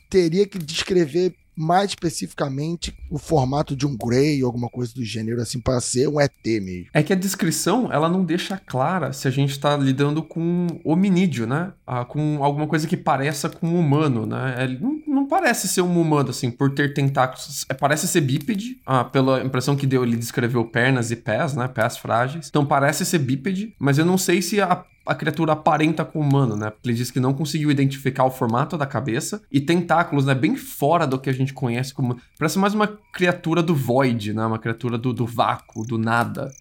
teria 0.09 0.47
que 0.47 0.57
descrever 0.57 1.35
mais 1.55 1.91
especificamente 1.91 2.95
o 3.09 3.17
formato 3.17 3.75
de 3.75 3.85
um 3.85 3.95
Grey 3.95 4.41
alguma 4.41 4.69
coisa 4.69 4.93
do 4.93 5.03
gênero, 5.03 5.41
assim, 5.41 5.59
para 5.59 5.79
ser 5.79 6.07
um 6.07 6.19
ET 6.19 6.31
mesmo. 6.45 6.87
É 6.93 7.03
que 7.03 7.13
a 7.13 7.15
descrição, 7.15 7.91
ela 7.91 8.09
não 8.09 8.23
deixa 8.23 8.57
clara 8.57 9.13
se 9.13 9.27
a 9.27 9.31
gente 9.31 9.59
tá 9.59 9.75
lidando 9.77 10.23
com 10.23 10.67
hominídeo, 10.83 11.45
né? 11.45 11.73
Ah, 11.85 12.05
com 12.05 12.43
alguma 12.43 12.67
coisa 12.67 12.87
que 12.87 12.97
pareça 12.97 13.49
com 13.49 13.67
um 13.67 13.79
humano, 13.79 14.25
né? 14.25 14.55
É, 14.57 14.67
não, 14.67 15.01
não, 15.07 15.27
parece 15.27 15.67
ser 15.67 15.81
um 15.81 15.99
humano, 15.99 16.29
assim, 16.29 16.49
por 16.49 16.73
ter 16.73 16.93
tentáculos. 16.93 17.65
É, 17.69 17.73
parece 17.73 18.07
ser 18.07 18.21
bípede, 18.21 18.79
ah, 18.85 19.03
pela 19.03 19.43
impressão 19.43 19.75
que 19.75 19.87
deu, 19.87 20.03
ele 20.03 20.17
descreveu 20.17 20.65
pernas 20.65 21.11
e 21.11 21.15
pés, 21.15 21.55
né? 21.55 21.67
Pés 21.67 21.97
frágeis. 21.97 22.47
Então 22.49 22.65
parece 22.65 23.05
ser 23.05 23.19
bípede, 23.19 23.75
mas 23.79 23.97
eu 23.97 24.05
não 24.05 24.17
sei 24.17 24.41
se 24.41 24.61
a 24.61 24.83
a 25.05 25.15
criatura 25.15 25.53
aparenta 25.53 26.05
com 26.05 26.19
o 26.19 26.21
humano, 26.21 26.55
né? 26.55 26.69
Porque 26.69 26.89
ele 26.89 26.97
diz 26.97 27.11
que 27.11 27.19
não 27.19 27.33
conseguiu 27.33 27.69
identificar 27.69 28.25
o 28.25 28.31
formato 28.31 28.77
da 28.77 28.85
cabeça 28.85 29.41
e 29.51 29.59
tentáculos, 29.59 30.25
né? 30.25 30.33
Bem 30.33 30.55
fora 30.55 31.05
do 31.05 31.19
que 31.19 31.29
a 31.29 31.33
gente 31.33 31.53
conhece 31.53 31.93
como. 31.93 32.17
Parece 32.37 32.57
mais 32.57 32.73
uma 32.73 32.87
criatura 32.87 33.61
do 33.61 33.75
void, 33.75 34.33
né? 34.33 34.45
Uma 34.45 34.59
criatura 34.59 34.97
do, 34.97 35.13
do 35.13 35.25
vácuo, 35.25 35.85
do 35.85 35.97
nada. 35.97 36.51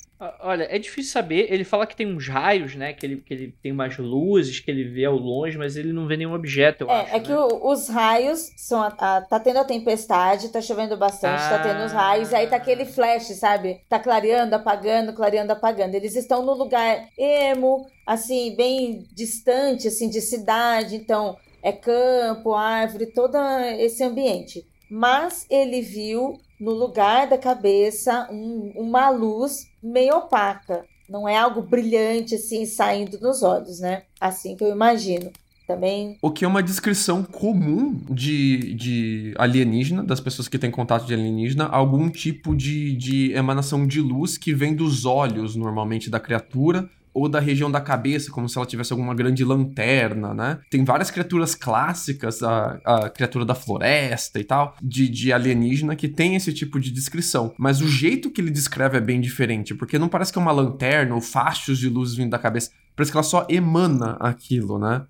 Olha, 0.40 0.66
é 0.70 0.78
difícil 0.78 1.12
saber. 1.12 1.52
Ele 1.52 1.64
fala 1.64 1.86
que 1.86 1.96
tem 1.96 2.06
uns 2.06 2.28
raios, 2.28 2.74
né? 2.74 2.92
Que 2.92 3.06
ele, 3.06 3.16
que 3.16 3.34
ele 3.34 3.54
tem 3.62 3.72
umas 3.72 3.96
luzes 3.98 4.60
que 4.60 4.70
ele 4.70 4.84
vê 4.84 5.04
ao 5.04 5.16
longe, 5.16 5.58
mas 5.58 5.76
ele 5.76 5.92
não 5.92 6.06
vê 6.06 6.16
nenhum 6.16 6.34
objeto, 6.34 6.84
eu 6.84 6.90
é, 6.90 7.00
acho. 7.00 7.10
É 7.10 7.18
né? 7.18 7.20
que 7.20 7.32
o, 7.32 7.70
os 7.70 7.88
raios 7.88 8.52
são. 8.56 8.80
A, 8.80 8.88
a, 8.98 9.20
tá 9.22 9.40
tendo 9.40 9.58
a 9.58 9.64
tempestade, 9.64 10.50
tá 10.50 10.60
chovendo 10.60 10.96
bastante, 10.96 11.42
ah. 11.42 11.48
tá 11.50 11.58
tendo 11.62 11.84
os 11.84 11.92
raios, 11.92 12.30
e 12.30 12.36
aí 12.36 12.46
tá 12.46 12.56
aquele 12.56 12.84
flash, 12.84 13.28
sabe? 13.36 13.80
Tá 13.88 13.98
clareando, 13.98 14.54
apagando, 14.54 15.12
clareando, 15.12 15.52
apagando. 15.52 15.94
Eles 15.94 16.14
estão 16.14 16.44
no 16.44 16.54
lugar 16.54 17.08
emo, 17.18 17.86
assim, 18.06 18.54
bem 18.56 19.04
distante, 19.12 19.88
assim, 19.88 20.08
de 20.08 20.20
cidade, 20.20 20.94
então 20.94 21.36
é 21.62 21.72
campo, 21.72 22.54
árvore, 22.54 23.06
todo 23.06 23.36
esse 23.78 24.02
ambiente. 24.04 24.64
Mas 24.90 25.46
ele 25.48 25.80
viu 25.80 26.38
no 26.62 26.70
lugar 26.70 27.28
da 27.28 27.36
cabeça 27.36 28.28
um, 28.30 28.72
uma 28.76 29.10
luz 29.10 29.66
meio 29.82 30.16
opaca. 30.18 30.84
Não 31.08 31.28
é 31.28 31.36
algo 31.36 31.60
brilhante 31.60 32.36
assim 32.36 32.64
saindo 32.64 33.18
nos 33.20 33.42
olhos, 33.42 33.80
né? 33.80 34.04
Assim 34.20 34.54
que 34.54 34.62
eu 34.62 34.70
imagino. 34.70 35.32
Também. 35.66 36.18
O 36.20 36.30
que 36.30 36.44
é 36.44 36.48
uma 36.48 36.62
descrição 36.62 37.22
comum 37.22 38.00
de, 38.10 38.74
de 38.74 39.34
alienígena, 39.38 40.02
das 40.02 40.20
pessoas 40.20 40.48
que 40.48 40.58
têm 40.58 40.70
contato 40.70 41.06
de 41.06 41.14
alienígena, 41.14 41.66
algum 41.66 42.10
tipo 42.10 42.54
de, 42.54 42.94
de 42.96 43.32
emanação 43.32 43.86
de 43.86 44.00
luz 44.00 44.36
que 44.36 44.52
vem 44.52 44.74
dos 44.74 45.04
olhos, 45.04 45.54
normalmente, 45.56 46.10
da 46.10 46.20
criatura, 46.20 46.90
ou 47.14 47.28
da 47.28 47.40
região 47.40 47.70
da 47.70 47.80
cabeça, 47.80 48.30
como 48.30 48.48
se 48.48 48.56
ela 48.56 48.66
tivesse 48.66 48.92
alguma 48.92 49.14
grande 49.14 49.44
lanterna, 49.44 50.32
né? 50.32 50.60
Tem 50.70 50.84
várias 50.84 51.10
criaturas 51.10 51.54
clássicas, 51.54 52.42
a, 52.42 52.80
a 52.84 53.10
criatura 53.10 53.44
da 53.44 53.54
floresta 53.54 54.38
e 54.38 54.44
tal, 54.44 54.74
de, 54.82 55.08
de 55.08 55.32
alienígena, 55.32 55.94
que 55.94 56.08
tem 56.08 56.36
esse 56.36 56.52
tipo 56.52 56.80
de 56.80 56.90
descrição. 56.90 57.54
Mas 57.58 57.80
o 57.80 57.88
jeito 57.88 58.30
que 58.30 58.40
ele 58.40 58.50
descreve 58.50 58.96
é 58.96 59.00
bem 59.00 59.20
diferente, 59.20 59.74
porque 59.74 59.98
não 59.98 60.08
parece 60.08 60.32
que 60.32 60.38
é 60.38 60.42
uma 60.42 60.52
lanterna 60.52 61.14
ou 61.14 61.20
fachos 61.20 61.78
de 61.78 61.88
luz 61.88 62.14
vindo 62.14 62.30
da 62.30 62.38
cabeça. 62.38 62.70
Parece 62.96 63.10
que 63.10 63.16
ela 63.16 63.24
só 63.24 63.46
emana 63.48 64.16
aquilo, 64.20 64.78
né? 64.78 65.06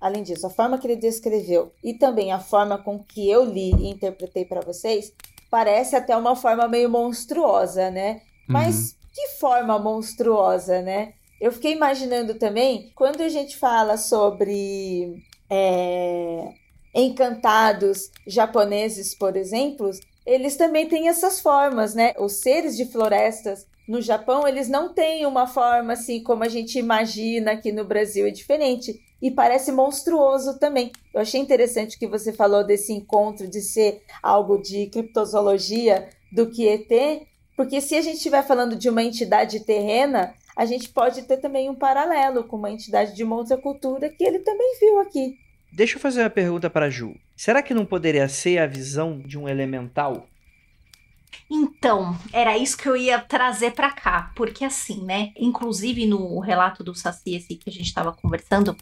Além 0.00 0.22
disso, 0.22 0.46
a 0.46 0.50
forma 0.50 0.76
que 0.78 0.86
ele 0.86 0.96
descreveu 0.96 1.72
e 1.82 1.94
também 1.94 2.30
a 2.30 2.38
forma 2.38 2.76
com 2.76 2.98
que 2.98 3.28
eu 3.30 3.44
li 3.44 3.70
e 3.70 3.88
interpretei 3.88 4.44
para 4.44 4.60
vocês 4.60 5.12
parece 5.50 5.96
até 5.96 6.16
uma 6.16 6.36
forma 6.36 6.68
meio 6.68 6.90
monstruosa, 6.90 7.90
né? 7.90 8.20
Mas 8.46 8.90
uhum. 8.90 8.96
que 9.14 9.28
forma 9.38 9.78
monstruosa, 9.78 10.82
né? 10.82 11.14
Eu 11.40 11.52
fiquei 11.52 11.72
imaginando 11.72 12.34
também, 12.34 12.92
quando 12.94 13.20
a 13.20 13.28
gente 13.28 13.56
fala 13.56 13.96
sobre 13.96 15.22
é, 15.50 16.52
encantados 16.94 18.10
japoneses, 18.26 19.14
por 19.14 19.36
exemplo, 19.36 19.90
eles 20.24 20.56
também 20.56 20.88
têm 20.88 21.08
essas 21.08 21.40
formas, 21.40 21.94
né? 21.94 22.14
Os 22.18 22.40
seres 22.40 22.76
de 22.76 22.86
florestas 22.86 23.66
no 23.86 24.00
Japão, 24.00 24.48
eles 24.48 24.68
não 24.68 24.94
têm 24.94 25.26
uma 25.26 25.46
forma 25.46 25.92
assim 25.92 26.22
como 26.22 26.42
a 26.42 26.48
gente 26.48 26.78
imagina 26.78 27.52
aqui 27.52 27.70
no 27.70 27.84
Brasil, 27.84 28.26
é 28.26 28.30
diferente. 28.30 28.98
E 29.20 29.30
parece 29.30 29.70
monstruoso 29.72 30.58
também. 30.58 30.90
Eu 31.12 31.20
achei 31.20 31.40
interessante 31.40 31.98
que 31.98 32.06
você 32.06 32.32
falou 32.32 32.64
desse 32.64 32.92
encontro 32.92 33.46
de 33.46 33.60
ser 33.60 34.02
algo 34.22 34.58
de 34.58 34.86
criptozoologia 34.86 36.08
do 36.32 36.48
que 36.48 36.66
ET, 36.66 37.26
porque 37.56 37.80
se 37.80 37.94
a 37.94 38.00
gente 38.00 38.16
estiver 38.16 38.42
falando 38.42 38.76
de 38.76 38.88
uma 38.88 39.02
entidade 39.02 39.60
terrena, 39.60 40.34
a 40.56 40.64
gente 40.64 40.88
pode 40.88 41.22
ter 41.22 41.38
também 41.38 41.68
um 41.68 41.74
paralelo 41.74 42.44
com 42.44 42.56
uma 42.56 42.70
entidade 42.70 43.14
de 43.14 43.24
uma 43.24 43.36
outra 43.36 43.56
cultura 43.56 44.08
que 44.08 44.24
ele 44.24 44.40
também 44.40 44.76
viu 44.80 45.00
aqui. 45.00 45.38
Deixa 45.72 45.96
eu 45.96 46.00
fazer 46.00 46.22
uma 46.22 46.30
pergunta 46.30 46.70
para 46.70 46.88
Ju. 46.88 47.16
Será 47.36 47.62
que 47.62 47.74
não 47.74 47.84
poderia 47.84 48.28
ser 48.28 48.58
a 48.58 48.66
visão 48.66 49.18
de 49.18 49.36
um 49.36 49.48
elemental? 49.48 50.28
Então, 51.50 52.16
era 52.32 52.56
isso 52.56 52.76
que 52.76 52.88
eu 52.88 52.96
ia 52.96 53.18
trazer 53.18 53.72
para 53.72 53.90
cá, 53.90 54.32
porque 54.36 54.64
assim, 54.64 55.04
né? 55.04 55.32
Inclusive 55.36 56.06
no 56.06 56.38
relato 56.38 56.84
do 56.84 56.94
Saci 56.94 57.34
esse 57.34 57.56
que 57.56 57.68
a 57.68 57.72
gente 57.72 57.86
estava 57.86 58.12
conversando, 58.12 58.76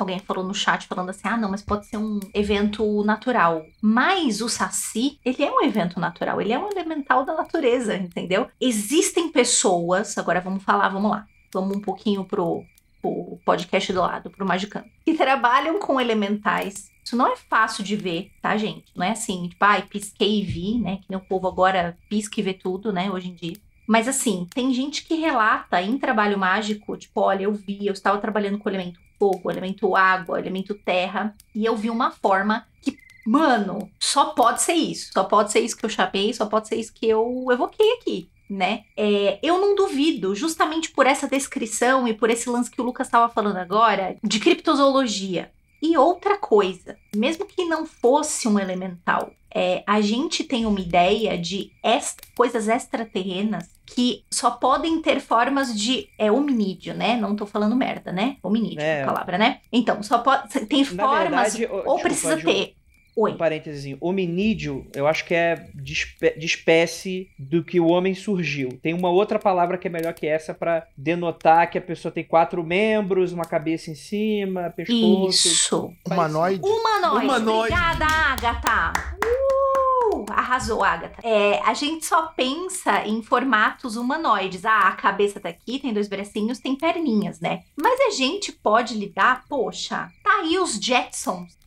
Alguém 0.00 0.18
falou 0.18 0.42
no 0.42 0.54
chat 0.54 0.86
falando 0.86 1.10
assim: 1.10 1.28
ah, 1.28 1.36
não, 1.36 1.50
mas 1.50 1.62
pode 1.62 1.86
ser 1.86 1.98
um 1.98 2.18
evento 2.32 3.04
natural. 3.04 3.66
Mas 3.82 4.40
o 4.40 4.48
Saci, 4.48 5.18
ele 5.22 5.42
é 5.44 5.52
um 5.52 5.62
evento 5.62 6.00
natural, 6.00 6.40
ele 6.40 6.54
é 6.54 6.58
um 6.58 6.70
elemental 6.70 7.24
da 7.24 7.34
natureza, 7.34 7.94
entendeu? 7.96 8.48
Existem 8.58 9.30
pessoas, 9.30 10.16
agora 10.16 10.40
vamos 10.40 10.64
falar, 10.64 10.88
vamos 10.88 11.10
lá. 11.10 11.26
Vamos 11.52 11.76
um 11.76 11.80
pouquinho 11.80 12.24
pro, 12.24 12.64
pro 13.02 13.38
podcast 13.44 13.92
do 13.92 14.00
lado, 14.00 14.30
pro 14.30 14.46
Magicano, 14.46 14.86
que 15.04 15.14
trabalham 15.14 15.78
com 15.78 16.00
elementais. 16.00 16.90
Isso 17.04 17.16
não 17.16 17.26
é 17.26 17.36
fácil 17.36 17.84
de 17.84 17.96
ver, 17.96 18.30
tá, 18.40 18.56
gente? 18.56 18.92
Não 18.96 19.04
é 19.04 19.10
assim, 19.10 19.48
tipo, 19.48 19.64
ai, 19.64 19.82
pisquei 19.82 20.40
e 20.40 20.44
vi, 20.44 20.78
né? 20.78 20.96
Que 20.98 21.06
nem 21.10 21.18
o 21.18 21.24
povo 21.24 21.46
agora 21.46 21.98
pisca 22.08 22.40
e 22.40 22.42
vê 22.42 22.54
tudo, 22.54 22.92
né, 22.92 23.10
hoje 23.10 23.28
em 23.28 23.34
dia. 23.34 23.56
Mas 23.86 24.06
assim, 24.06 24.46
tem 24.54 24.72
gente 24.72 25.04
que 25.04 25.16
relata 25.16 25.82
em 25.82 25.98
trabalho 25.98 26.38
mágico, 26.38 26.96
tipo, 26.96 27.20
olha, 27.20 27.42
eu 27.42 27.52
vi, 27.52 27.86
eu 27.86 27.92
estava 27.92 28.18
trabalhando 28.18 28.56
com 28.56 28.68
o 28.68 28.72
elemento 28.72 29.00
fogo, 29.20 29.50
elemento 29.50 29.94
água, 29.94 30.38
elemento 30.40 30.74
terra, 30.74 31.36
e 31.54 31.66
eu 31.66 31.76
vi 31.76 31.90
uma 31.90 32.10
forma 32.10 32.66
que, 32.80 32.96
mano, 33.26 33.90
só 34.00 34.30
pode 34.30 34.62
ser 34.62 34.72
isso. 34.72 35.12
Só 35.12 35.24
pode 35.24 35.52
ser 35.52 35.60
isso 35.60 35.76
que 35.76 35.84
eu 35.84 35.90
chamei, 35.90 36.32
só 36.32 36.46
pode 36.46 36.68
ser 36.68 36.76
isso 36.76 36.94
que 36.94 37.06
eu 37.06 37.46
evoquei 37.52 37.92
aqui. 37.92 38.30
Né? 38.48 38.84
É, 38.96 39.38
eu 39.44 39.60
não 39.60 39.76
duvido, 39.76 40.34
justamente 40.34 40.90
por 40.90 41.06
essa 41.06 41.28
descrição 41.28 42.08
e 42.08 42.14
por 42.14 42.30
esse 42.30 42.50
lance 42.50 42.68
que 42.68 42.80
o 42.80 42.84
Lucas 42.84 43.06
estava 43.06 43.32
falando 43.32 43.58
agora, 43.58 44.16
de 44.24 44.40
criptozoologia. 44.40 45.52
E 45.82 45.96
outra 45.96 46.36
coisa, 46.36 46.96
mesmo 47.14 47.46
que 47.46 47.64
não 47.64 47.86
fosse 47.86 48.46
um 48.46 48.58
elemental, 48.58 49.32
é, 49.52 49.82
a 49.86 50.00
gente 50.00 50.44
tem 50.44 50.64
uma 50.64 50.80
ideia 50.80 51.36
de 51.36 51.72
est 51.82 52.18
coisas 52.36 52.68
extraterrenas 52.68 53.68
que 53.84 54.24
só 54.30 54.52
podem 54.52 55.02
ter 55.02 55.20
formas 55.20 55.76
de. 55.76 56.08
É 56.16 56.30
hominídeo, 56.30 56.94
né? 56.94 57.16
Não 57.16 57.34
tô 57.34 57.44
falando 57.44 57.74
merda, 57.74 58.12
né? 58.12 58.36
Hominídeo, 58.42 58.80
é. 58.80 59.02
a 59.02 59.06
palavra, 59.06 59.36
né? 59.36 59.60
Então, 59.72 60.02
só 60.02 60.18
pode. 60.18 60.48
Tem 60.66 60.84
Na 60.92 61.04
formas. 61.04 61.56
Verdade, 61.56 61.66
ou 61.66 61.78
desculpa, 61.78 62.02
precisa 62.02 62.36
ter. 62.36 62.74
Oi. 63.20 63.32
Um 63.32 63.36
parênteses, 63.36 63.98
hominídeo, 64.00 64.86
eu 64.94 65.06
acho 65.06 65.26
que 65.26 65.34
é 65.34 65.68
de, 65.74 65.92
espé 65.92 66.30
de, 66.30 66.46
espécie 66.46 67.28
do 67.38 67.62
que 67.62 67.78
o 67.78 67.86
homem 67.86 68.14
surgiu. 68.14 68.70
Tem 68.82 68.94
uma 68.94 69.10
outra 69.10 69.38
palavra 69.38 69.76
que 69.76 69.88
é 69.88 69.90
melhor 69.90 70.14
que 70.14 70.26
essa 70.26 70.54
para 70.54 70.86
denotar 70.96 71.70
que 71.70 71.76
a 71.76 71.82
pessoa 71.82 72.10
tem 72.10 72.24
quatro 72.24 72.64
membros, 72.64 73.32
uma 73.32 73.44
cabeça 73.44 73.90
em 73.90 73.94
cima, 73.94 74.72
pescoço. 74.74 75.48
Isso. 75.48 75.92
Humanoide. 76.06 76.62
Humanoide. 76.64 77.26
Humanoide. 77.26 77.74
Obrigada, 77.74 78.06
Agatha. 78.06 78.92
Uh, 79.22 80.24
arrasou, 80.30 80.82
Agatha. 80.82 81.20
É, 81.22 81.60
a 81.60 81.74
gente 81.74 82.06
só 82.06 82.28
pensa 82.28 83.06
em 83.06 83.22
formatos 83.22 83.96
humanoides. 83.96 84.64
Ah, 84.64 84.88
a 84.88 84.92
cabeça 84.92 85.38
tá 85.38 85.50
aqui, 85.50 85.78
tem 85.78 85.92
dois 85.92 86.08
bracinhos, 86.08 86.58
tem 86.58 86.74
perninhas, 86.74 87.38
né? 87.38 87.64
Mas 87.76 88.00
a 88.00 88.10
gente 88.16 88.50
pode 88.50 88.94
lidar, 88.94 89.44
poxa, 89.46 90.08
tá 90.24 90.40
aí 90.40 90.58
os 90.58 90.80
Jetsons. 90.80 91.60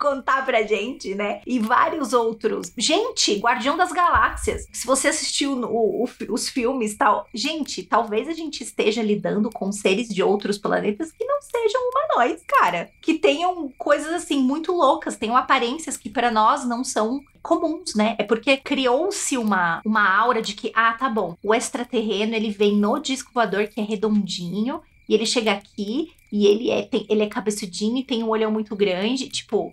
Contar 0.00 0.44
pra 0.46 0.62
gente, 0.62 1.14
né? 1.14 1.42
E 1.46 1.58
vários 1.58 2.12
outros. 2.12 2.72
Gente, 2.76 3.38
Guardião 3.38 3.76
das 3.76 3.92
Galáxias. 3.92 4.66
Se 4.72 4.86
você 4.86 5.08
assistiu 5.08 5.52
o, 5.52 6.04
o, 6.04 6.08
os 6.30 6.48
filmes 6.48 6.96
tal, 6.96 7.26
gente, 7.34 7.82
talvez 7.82 8.26
a 8.26 8.32
gente 8.32 8.62
esteja 8.62 9.02
lidando 9.02 9.50
com 9.50 9.70
seres 9.70 10.08
de 10.08 10.22
outros 10.22 10.56
planetas 10.56 11.12
que 11.12 11.24
não 11.24 11.40
sejam 11.42 11.80
humanoides, 11.90 12.42
cara. 12.46 12.90
Que 13.02 13.14
tenham 13.14 13.70
coisas 13.76 14.12
assim 14.14 14.40
muito 14.40 14.72
loucas, 14.72 15.16
tenham 15.16 15.36
aparências 15.36 15.96
que 15.96 16.08
para 16.08 16.30
nós 16.30 16.66
não 16.66 16.82
são 16.82 17.20
comuns, 17.42 17.94
né? 17.94 18.16
É 18.18 18.22
porque 18.22 18.56
criou-se 18.56 19.36
uma, 19.36 19.80
uma 19.84 20.08
aura 20.16 20.40
de 20.40 20.54
que, 20.54 20.72
ah, 20.74 20.92
tá 20.92 21.08
bom, 21.08 21.36
o 21.42 21.54
extraterreno 21.54 22.34
ele 22.34 22.50
vem 22.50 22.76
no 22.76 22.98
disco 22.98 23.30
voador 23.32 23.66
que 23.68 23.80
é 23.80 23.84
redondinho 23.84 24.80
E 25.08 25.14
ele 25.14 25.26
chega 25.26 25.52
aqui 25.52 26.12
e 26.32 26.46
ele 26.46 26.70
é, 26.70 26.82
tem, 26.82 27.04
ele 27.08 27.22
é 27.22 27.26
cabeçudinho 27.26 27.98
e 27.98 28.04
tem 28.04 28.22
um 28.22 28.28
olhão 28.28 28.52
muito 28.52 28.76
grande. 28.76 29.28
Tipo, 29.28 29.70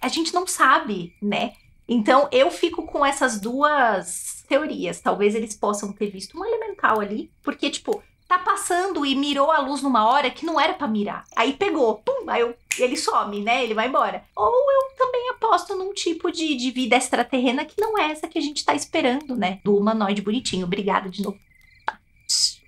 a 0.00 0.08
gente 0.08 0.32
não 0.32 0.46
sabe, 0.46 1.14
né? 1.20 1.52
Então 1.88 2.28
eu 2.30 2.50
fico 2.50 2.82
com 2.82 3.04
essas 3.04 3.40
duas 3.40 4.44
teorias. 4.48 5.00
Talvez 5.00 5.34
eles 5.34 5.56
possam 5.56 5.92
ter 5.92 6.10
visto 6.10 6.38
um 6.38 6.44
elemental 6.44 7.00
ali, 7.00 7.30
porque, 7.42 7.70
tipo, 7.70 8.02
tá 8.28 8.38
passando 8.38 9.06
e 9.06 9.14
mirou 9.14 9.50
a 9.50 9.60
luz 9.60 9.82
numa 9.82 10.06
hora 10.06 10.30
que 10.30 10.44
não 10.44 10.60
era 10.60 10.74
para 10.74 10.86
mirar. 10.86 11.24
Aí 11.34 11.54
pegou, 11.54 11.96
pum, 11.96 12.28
aí 12.28 12.42
eu, 12.42 12.54
ele 12.78 12.96
some, 12.96 13.40
né? 13.40 13.64
Ele 13.64 13.74
vai 13.74 13.88
embora. 13.88 14.22
Ou 14.36 14.52
eu 14.52 14.96
também 14.96 15.30
aposto 15.30 15.74
num 15.74 15.94
tipo 15.94 16.30
de, 16.30 16.54
de 16.54 16.70
vida 16.70 16.96
extraterrena 16.96 17.64
que 17.64 17.80
não 17.80 17.98
é 17.98 18.10
essa 18.10 18.28
que 18.28 18.38
a 18.38 18.42
gente 18.42 18.64
tá 18.64 18.74
esperando, 18.74 19.34
né? 19.34 19.60
Do 19.64 19.76
humanoide 19.76 20.20
bonitinho. 20.20 20.66
Obrigada 20.66 21.08
de 21.08 21.22
novo. 21.22 21.38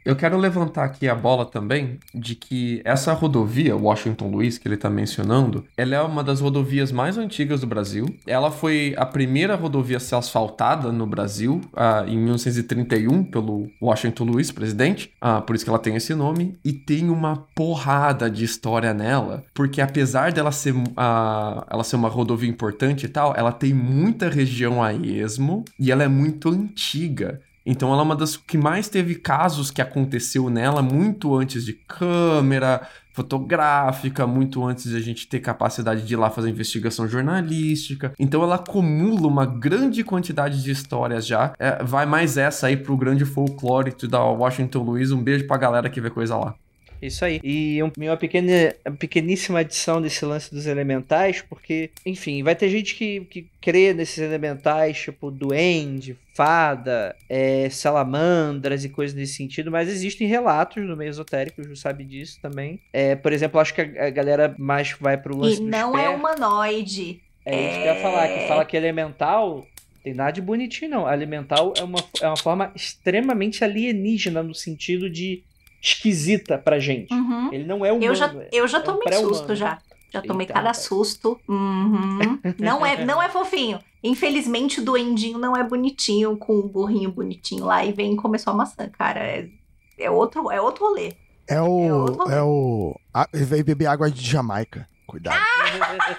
Eu 0.05 0.17
quero 0.17 0.39
levantar 0.39 0.85
aqui 0.85 1.09
a 1.09 1.15
bola 1.15 1.45
também 1.45 1.99
de 2.15 2.35
que 2.35 2.81
essa 2.85 3.13
rodovia, 3.13 3.77
Washington 3.77 4.29
Luiz, 4.31 4.57
que 4.57 4.67
ele 4.67 4.75
está 4.75 4.89
mencionando, 4.89 5.65
ela 5.77 5.95
é 5.95 6.01
uma 6.01 6.25
das 6.25 6.41
rodovias 6.41 6.91
mais 6.91 7.19
antigas 7.19 7.61
do 7.61 7.67
Brasil. 7.67 8.07
Ela 8.27 8.51
foi 8.51 8.95
a 8.97 9.05
primeira 9.05 9.55
rodovia 9.57 9.99
a 9.99 10.01
ser 10.01 10.15
asfaltada 10.15 10.91
no 10.91 11.07
Brasil 11.07 11.61
uh, 11.75 12.09
em 12.09 12.17
1931 12.17 13.25
pelo 13.25 13.71
Washington 13.81 14.25
Luiz, 14.25 14.51
presidente. 14.51 15.13
Uh, 15.23 15.43
por 15.43 15.55
isso 15.55 15.65
que 15.65 15.71
ela 15.71 15.79
tem 15.79 15.95
esse 15.97 16.15
nome. 16.15 16.59
E 16.65 16.73
tem 16.73 17.11
uma 17.11 17.45
porrada 17.55 18.31
de 18.31 18.43
história 18.43 18.95
nela, 18.95 19.45
porque 19.53 19.83
apesar 19.83 20.33
dela 20.33 20.51
ser, 20.51 20.75
uh, 20.75 21.65
ela 21.69 21.85
ser 21.85 21.97
uma 21.97 22.09
rodovia 22.09 22.49
importante 22.49 23.05
e 23.05 23.09
tal, 23.09 23.35
ela 23.37 23.53
tem 23.53 23.75
muita 23.75 24.31
região 24.31 24.83
a 24.83 24.95
esmo 24.95 25.65
e 25.79 25.93
ela 25.93 26.03
é 26.03 26.09
muito 26.09 26.49
antiga. 26.49 27.41
Então 27.71 27.93
ela 27.93 28.01
é 28.01 28.05
uma 28.05 28.17
das 28.17 28.37
que 28.37 28.59
mais 28.59 28.89
teve 28.89 29.15
casos 29.15 29.71
que 29.71 29.81
aconteceu 29.81 30.51
nela 30.51 30.83
muito 30.83 31.37
antes 31.37 31.65
de 31.65 31.73
câmera 31.73 32.89
fotográfica, 33.13 34.27
muito 34.27 34.65
antes 34.65 34.91
de 34.91 34.97
a 34.97 35.01
gente 35.01 35.29
ter 35.29 35.39
capacidade 35.39 36.03
de 36.03 36.15
ir 36.15 36.17
lá 36.17 36.31
fazer 36.31 36.51
investigação 36.51 37.07
jornalística. 37.07 38.13
Então 38.19 38.43
ela 38.43 38.57
acumula 38.57 39.29
uma 39.29 39.47
grande 39.47 40.03
quantidade 40.03 40.65
de 40.65 40.71
histórias 40.73 41.25
já. 41.25 41.53
É, 41.61 41.81
vai 41.85 42.07
mais 42.07 42.37
essa 42.37 42.67
aí 42.67 42.77
pro 42.77 42.97
grande 42.97 43.25
folclore 43.25 43.95
da 44.09 44.21
Washington 44.21 44.83
Luiz. 44.83 45.13
Um 45.13 45.23
beijo 45.23 45.47
pra 45.47 45.57
galera 45.57 45.89
que 45.89 46.01
vê 46.01 46.11
coisa 46.11 46.37
lá. 46.37 46.57
Isso 47.01 47.25
aí. 47.25 47.41
E 47.43 47.83
um, 47.83 47.91
uma 47.97 48.17
pequena, 48.17 48.75
pequeníssima 48.99 49.61
adição 49.61 50.01
desse 50.01 50.25
lance 50.25 50.53
dos 50.53 50.67
elementais, 50.67 51.43
porque, 51.43 51.91
enfim, 52.05 52.43
vai 52.43 52.55
ter 52.55 52.69
gente 52.69 52.95
que, 52.95 53.21
que 53.23 53.47
crê 53.61 53.95
nesses 53.95 54.19
elementais, 54.19 54.99
tipo 55.01 55.31
duende, 55.31 56.17
fada, 56.35 57.15
é, 57.29 57.69
salamandras 57.71 58.85
e 58.85 58.89
coisas 58.89 59.17
nesse 59.17 59.35
sentido, 59.35 59.71
mas 59.71 59.89
existem 59.89 60.27
relatos 60.27 60.87
no 60.87 60.97
meio 60.97 61.11
esotérico, 61.11 61.61
o 61.61 61.65
Ju 61.65 61.77
sabe 61.77 62.05
disso 62.05 62.39
também. 62.41 62.81
É, 62.93 63.17
por 63.17 63.33
exemplo, 63.33 63.61
acho 63.61 63.75
que 63.75 63.81
a, 63.81 64.07
a 64.07 64.11
galera 64.11 64.55
mais 64.59 64.93
vai 65.01 65.17
pro 65.17 65.37
lance 65.37 65.61
E 65.61 65.65
não 65.65 65.97
é 65.97 66.09
humanoide. 66.09 67.21
É 67.45 67.69
isso 67.69 67.81
que 67.81 67.89
eu 67.89 67.95
ia 67.95 68.03
falar, 68.03 68.29
que 68.29 68.47
fala 68.47 68.65
que 68.65 68.77
elemental 68.77 69.67
tem 70.03 70.15
nada 70.15 70.33
de 70.33 70.41
bonitinho, 70.41 70.91
não. 70.91 71.13
Elemental 71.13 71.75
é 71.77 71.83
uma, 71.83 71.99
é 72.21 72.27
uma 72.27 72.37
forma 72.37 72.73
extremamente 72.75 73.63
alienígena 73.63 74.43
no 74.43 74.55
sentido 74.55 75.11
de 75.11 75.43
esquisita 75.81 76.59
pra 76.59 76.79
gente. 76.79 77.13
Uhum. 77.13 77.53
Ele 77.53 77.65
não 77.65 77.85
é 77.85 77.93
humano. 77.93 78.05
Eu 78.05 78.15
já, 78.15 78.35
eu 78.53 78.69
já 78.69 78.81
tomei 78.81 79.13
é 79.13 79.19
um 79.19 79.29
susto 79.29 79.55
já. 79.55 79.79
Já 80.13 80.21
tomei 80.21 80.45
Eita, 80.45 80.55
cada 80.55 80.75
susto. 80.75 81.41
Uhum. 81.49 82.41
não, 82.59 82.85
é, 82.85 83.05
não 83.05 83.23
é 83.23 83.29
fofinho. 83.29 83.79
Infelizmente, 84.03 84.81
o 84.81 84.85
duendinho 84.85 85.39
não 85.39 85.57
é 85.57 85.63
bonitinho, 85.63 86.37
com 86.37 86.59
o 86.59 86.69
burrinho 86.69 87.13
bonitinho 87.13 87.65
lá 87.65 87.85
e 87.85 87.93
vem 87.93 88.17
comer 88.17 88.39
sua 88.39 88.53
maçã, 88.53 88.89
cara. 88.89 89.21
É, 89.21 89.49
é, 89.97 90.11
outro, 90.11 90.51
é 90.51 90.61
outro 90.61 90.87
rolê. 90.87 91.15
É 91.47 91.61
o. 91.61 91.85
É, 91.85 91.91
rolê. 91.91 92.35
é 92.35 92.43
o. 92.43 93.01
Ah, 93.15 93.29
ele 93.33 93.45
veio 93.45 93.65
beber 93.65 93.87
água 93.87 94.11
de 94.11 94.25
Jamaica. 94.25 94.89
Cuidado. 95.07 95.39
Ah! 95.39 96.17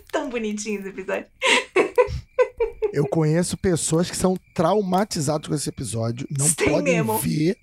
Tão 0.12 0.28
bonitinho 0.28 0.80
esse 0.80 0.88
episódio. 0.88 1.26
Eu 2.92 3.06
conheço 3.06 3.56
pessoas 3.56 4.10
que 4.10 4.16
são 4.16 4.36
traumatizadas 4.54 5.46
com 5.46 5.54
esse 5.54 5.68
episódio. 5.68 6.26
Não 6.36 6.46
Sim 6.46 6.70
podem 6.70 6.96
mesmo. 6.96 7.18
ver 7.18 7.56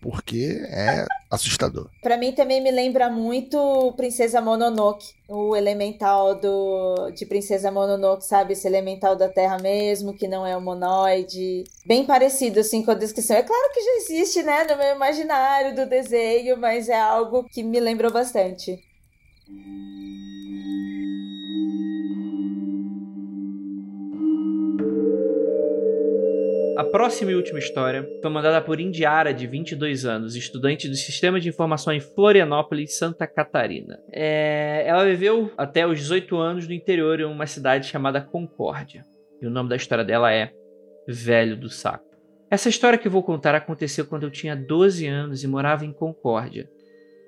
porque 0.00 0.60
é 0.68 1.04
assustador. 1.30 1.88
Para 2.02 2.16
mim 2.16 2.32
também 2.32 2.62
me 2.62 2.70
lembra 2.70 3.10
muito 3.10 3.92
Princesa 3.96 4.40
Mononoke, 4.40 5.14
o 5.28 5.54
elemental 5.54 6.34
do 6.34 7.10
de 7.10 7.26
Princesa 7.26 7.70
Mononoke, 7.70 8.24
sabe, 8.24 8.54
esse 8.54 8.66
elemental 8.66 9.14
da 9.14 9.28
Terra 9.28 9.58
mesmo, 9.58 10.14
que 10.14 10.26
não 10.26 10.46
é 10.46 10.56
humanoide, 10.56 11.64
bem 11.86 12.04
parecido 12.04 12.60
assim 12.60 12.82
com 12.82 12.90
a 12.90 12.94
descrição. 12.94 13.36
É 13.36 13.42
claro 13.42 13.72
que 13.72 13.80
já 13.80 13.96
existe, 13.96 14.42
né, 14.42 14.64
no 14.64 14.76
meu 14.76 14.94
imaginário 14.94 15.74
do 15.74 15.86
desenho, 15.86 16.56
mas 16.56 16.88
é 16.88 16.98
algo 16.98 17.44
que 17.44 17.62
me 17.62 17.78
lembrou 17.78 18.10
bastante. 18.10 18.82
A 26.80 26.84
próxima 26.84 27.30
e 27.30 27.34
última 27.34 27.58
história 27.58 28.08
foi 28.22 28.30
mandada 28.30 28.58
por 28.58 28.80
Indiara, 28.80 29.34
de 29.34 29.46
22 29.46 30.06
anos, 30.06 30.34
estudante 30.34 30.88
do 30.88 30.94
Sistema 30.94 31.38
de 31.38 31.46
Informação 31.46 31.92
em 31.92 32.00
Florianópolis, 32.00 32.96
Santa 32.96 33.26
Catarina. 33.26 34.00
É... 34.10 34.84
Ela 34.86 35.04
viveu 35.04 35.52
até 35.58 35.86
os 35.86 35.98
18 35.98 36.34
anos 36.38 36.66
no 36.66 36.72
interior 36.72 37.20
em 37.20 37.24
uma 37.24 37.46
cidade 37.46 37.86
chamada 37.86 38.22
Concórdia. 38.22 39.04
E 39.42 39.46
o 39.46 39.50
nome 39.50 39.68
da 39.68 39.76
história 39.76 40.02
dela 40.02 40.32
é 40.32 40.54
Velho 41.06 41.54
do 41.54 41.68
Saco. 41.68 42.16
Essa 42.50 42.70
história 42.70 42.98
que 42.98 43.10
vou 43.10 43.22
contar 43.22 43.54
aconteceu 43.54 44.06
quando 44.06 44.22
eu 44.22 44.30
tinha 44.30 44.56
12 44.56 45.06
anos 45.06 45.44
e 45.44 45.46
morava 45.46 45.84
em 45.84 45.92
Concórdia. 45.92 46.66